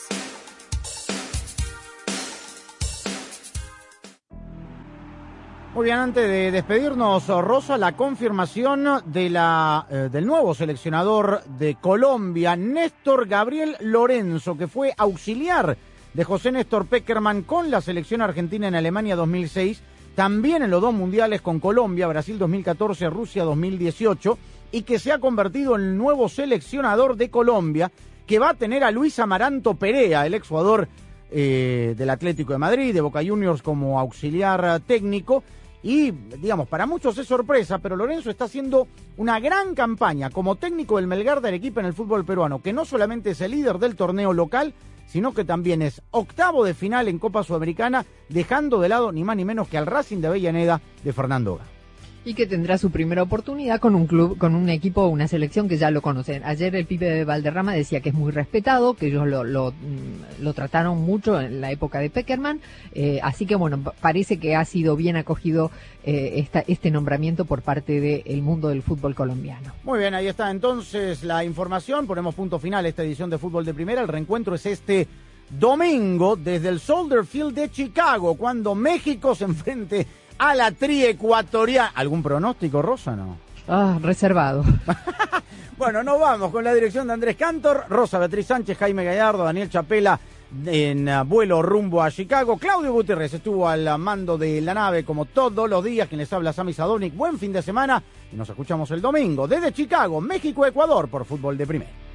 Muy 5.77 5.85
bien, 5.85 5.99
antes 5.99 6.27
de 6.27 6.49
despedirnos, 6.49 7.27
Rosa, 7.27 7.77
la 7.77 7.91
confirmación 7.91 8.87
de 9.05 9.29
la, 9.29 9.85
eh, 9.91 10.09
del 10.11 10.25
nuevo 10.25 10.55
seleccionador 10.55 11.43
de 11.43 11.75
Colombia, 11.75 12.55
Néstor 12.55 13.27
Gabriel 13.27 13.75
Lorenzo, 13.81 14.57
que 14.57 14.65
fue 14.65 14.91
auxiliar 14.97 15.77
de 16.15 16.23
José 16.23 16.51
Néstor 16.51 16.87
Peckerman 16.87 17.43
con 17.43 17.69
la 17.69 17.81
selección 17.81 18.23
argentina 18.23 18.67
en 18.67 18.73
Alemania 18.73 19.15
2006, 19.15 19.83
también 20.15 20.63
en 20.63 20.71
los 20.71 20.81
dos 20.81 20.95
mundiales 20.95 21.41
con 21.41 21.59
Colombia, 21.59 22.07
Brasil 22.07 22.39
2014, 22.39 23.11
Rusia 23.11 23.43
2018, 23.43 24.35
y 24.71 24.81
que 24.81 24.97
se 24.97 25.11
ha 25.11 25.19
convertido 25.19 25.75
en 25.75 25.81
el 25.81 25.95
nuevo 25.95 26.27
seleccionador 26.27 27.17
de 27.17 27.29
Colombia 27.29 27.91
que 28.25 28.39
va 28.39 28.49
a 28.49 28.55
tener 28.55 28.83
a 28.83 28.89
Luis 28.89 29.19
Amaranto 29.19 29.75
Perea, 29.75 30.25
el 30.25 30.33
exjugador 30.33 30.87
eh, 31.29 31.93
del 31.95 32.09
Atlético 32.09 32.53
de 32.53 32.57
Madrid, 32.57 32.95
de 32.95 33.01
Boca 33.01 33.21
Juniors 33.23 33.61
como 33.61 33.99
auxiliar 33.99 34.79
técnico. 34.87 35.43
Y, 35.83 36.11
digamos, 36.11 36.67
para 36.67 36.85
muchos 36.85 37.17
es 37.17 37.27
sorpresa, 37.27 37.77
pero 37.77 37.95
Lorenzo 37.95 38.29
está 38.29 38.45
haciendo 38.45 38.87
una 39.17 39.39
gran 39.39 39.75
campaña 39.75 40.29
como 40.29 40.55
técnico 40.55 40.97
del 40.97 41.07
Melgar 41.07 41.41
de 41.41 41.49
Arequipa 41.49 41.81
en 41.81 41.87
el 41.87 41.93
fútbol 41.93 42.25
peruano, 42.25 42.61
que 42.61 42.73
no 42.73 42.83
solamente 42.83 43.31
es 43.31 43.41
el 43.41 43.51
líder 43.51 43.77
del 43.77 43.95
torneo 43.95 44.33
local, 44.33 44.73
sino 45.05 45.33
que 45.33 45.45
también 45.45 45.81
es 45.81 46.01
octavo 46.11 46.65
de 46.65 46.73
final 46.73 47.07
en 47.07 47.19
Copa 47.19 47.43
Sudamericana, 47.43 48.05
dejando 48.29 48.79
de 48.79 48.89
lado 48.89 49.11
ni 49.11 49.23
más 49.23 49.37
ni 49.37 49.45
menos 49.45 49.67
que 49.67 49.77
al 49.77 49.85
Racing 49.85 50.17
de 50.17 50.27
Avellaneda 50.27 50.81
de 51.03 51.13
Fernando 51.13 51.59
y 52.27 52.33
que 52.33 52.45
tendrá 52.45 52.77
su 52.77 52.91
primera 52.91 53.23
oportunidad 53.23 53.79
con 53.79 53.95
un 53.95 54.05
club, 54.05 54.37
con 54.37 54.53
un 54.53 54.67
equipo, 54.67 55.07
una 55.07 55.29
selección 55.29 55.69
que 55.69 55.77
ya 55.77 55.91
lo 55.91 56.01
conocen. 56.01 56.43
Ayer 56.43 56.75
el 56.75 56.85
pibe 56.85 57.09
de 57.09 57.23
Valderrama 57.23 57.71
decía 57.71 58.01
que 58.01 58.09
es 58.09 58.15
muy 58.15 58.33
respetado, 58.33 58.95
que 58.95 59.07
ellos 59.07 59.25
lo, 59.25 59.45
lo, 59.45 59.71
mm, 59.71 60.49
trataron 60.53 60.97
mucho 60.97 61.39
en 61.39 61.61
la 61.61 61.71
época 61.71 61.99
de 61.99 62.09
Peckerman, 62.09 62.59
eh, 62.91 63.21
así 63.23 63.45
que 63.45 63.55
bueno, 63.55 63.81
parece 64.01 64.39
que 64.39 64.57
ha 64.57 64.65
sido 64.65 64.97
bien 64.97 65.15
acogido 65.15 65.71
eh, 66.03 66.45
este 66.67 66.91
nombramiento 66.91 67.45
por 67.45 67.61
parte 67.61 68.01
del 68.01 68.41
mundo 68.41 68.67
del 68.67 68.83
fútbol 68.83 69.15
colombiano. 69.15 69.71
Muy 69.85 69.99
bien, 69.99 70.13
ahí 70.13 70.27
está 70.27 70.51
entonces 70.51 71.23
la 71.23 71.45
información, 71.45 72.07
ponemos 72.07 72.35
punto 72.35 72.59
final 72.59 72.83
a 72.83 72.89
esta 72.89 73.03
edición 73.03 73.29
de 73.29 73.37
Fútbol 73.37 73.63
de 73.63 73.73
Primera, 73.73 74.01
el 74.01 74.09
reencuentro 74.09 74.53
es 74.53 74.65
este 74.65 75.07
domingo 75.49 76.35
desde 76.35 76.67
el 76.67 76.81
Soldier 76.81 77.25
Field 77.25 77.53
de 77.53 77.71
Chicago, 77.71 78.35
cuando 78.35 78.75
México 78.75 79.33
se 79.33 79.43
enfrente 79.45 80.05
a 80.37 80.55
la 80.55 80.71
tri 80.71 81.05
ecuatoriana. 81.05 81.91
¿Algún 81.95 82.23
pronóstico, 82.23 82.81
Rosa, 82.81 83.15
no? 83.15 83.37
Ah, 83.67 83.97
reservado. 84.01 84.63
bueno, 85.77 86.03
nos 86.03 86.19
vamos 86.19 86.51
con 86.51 86.63
la 86.63 86.73
dirección 86.73 87.07
de 87.07 87.13
Andrés 87.13 87.35
Cantor, 87.35 87.85
Rosa 87.89 88.19
Beatriz 88.19 88.47
Sánchez, 88.47 88.77
Jaime 88.77 89.03
Gallardo, 89.03 89.43
Daniel 89.43 89.69
Chapela 89.69 90.19
en 90.65 91.09
vuelo 91.25 91.61
rumbo 91.61 92.01
a 92.01 92.11
Chicago. 92.11 92.57
Claudio 92.57 92.93
Gutiérrez 92.93 93.33
estuvo 93.33 93.67
al 93.67 93.97
mando 93.99 94.37
de 94.37 94.61
la 94.61 94.73
nave 94.73 95.03
como 95.03 95.25
todos 95.25 95.69
los 95.69 95.83
días. 95.83 96.07
Quien 96.07 96.19
les 96.19 96.31
habla, 96.31 96.53
Sami 96.53 96.73
Sadonic. 96.73 97.15
Buen 97.15 97.37
fin 97.37 97.51
de 97.51 97.61
semana 97.61 98.01
y 98.31 98.35
nos 98.35 98.49
escuchamos 98.49 98.89
el 98.91 99.01
domingo 99.01 99.47
desde 99.47 99.73
Chicago, 99.73 100.21
México, 100.21 100.65
Ecuador 100.65 101.09
por 101.09 101.25
Fútbol 101.25 101.57
de 101.57 101.67
Primera. 101.67 102.06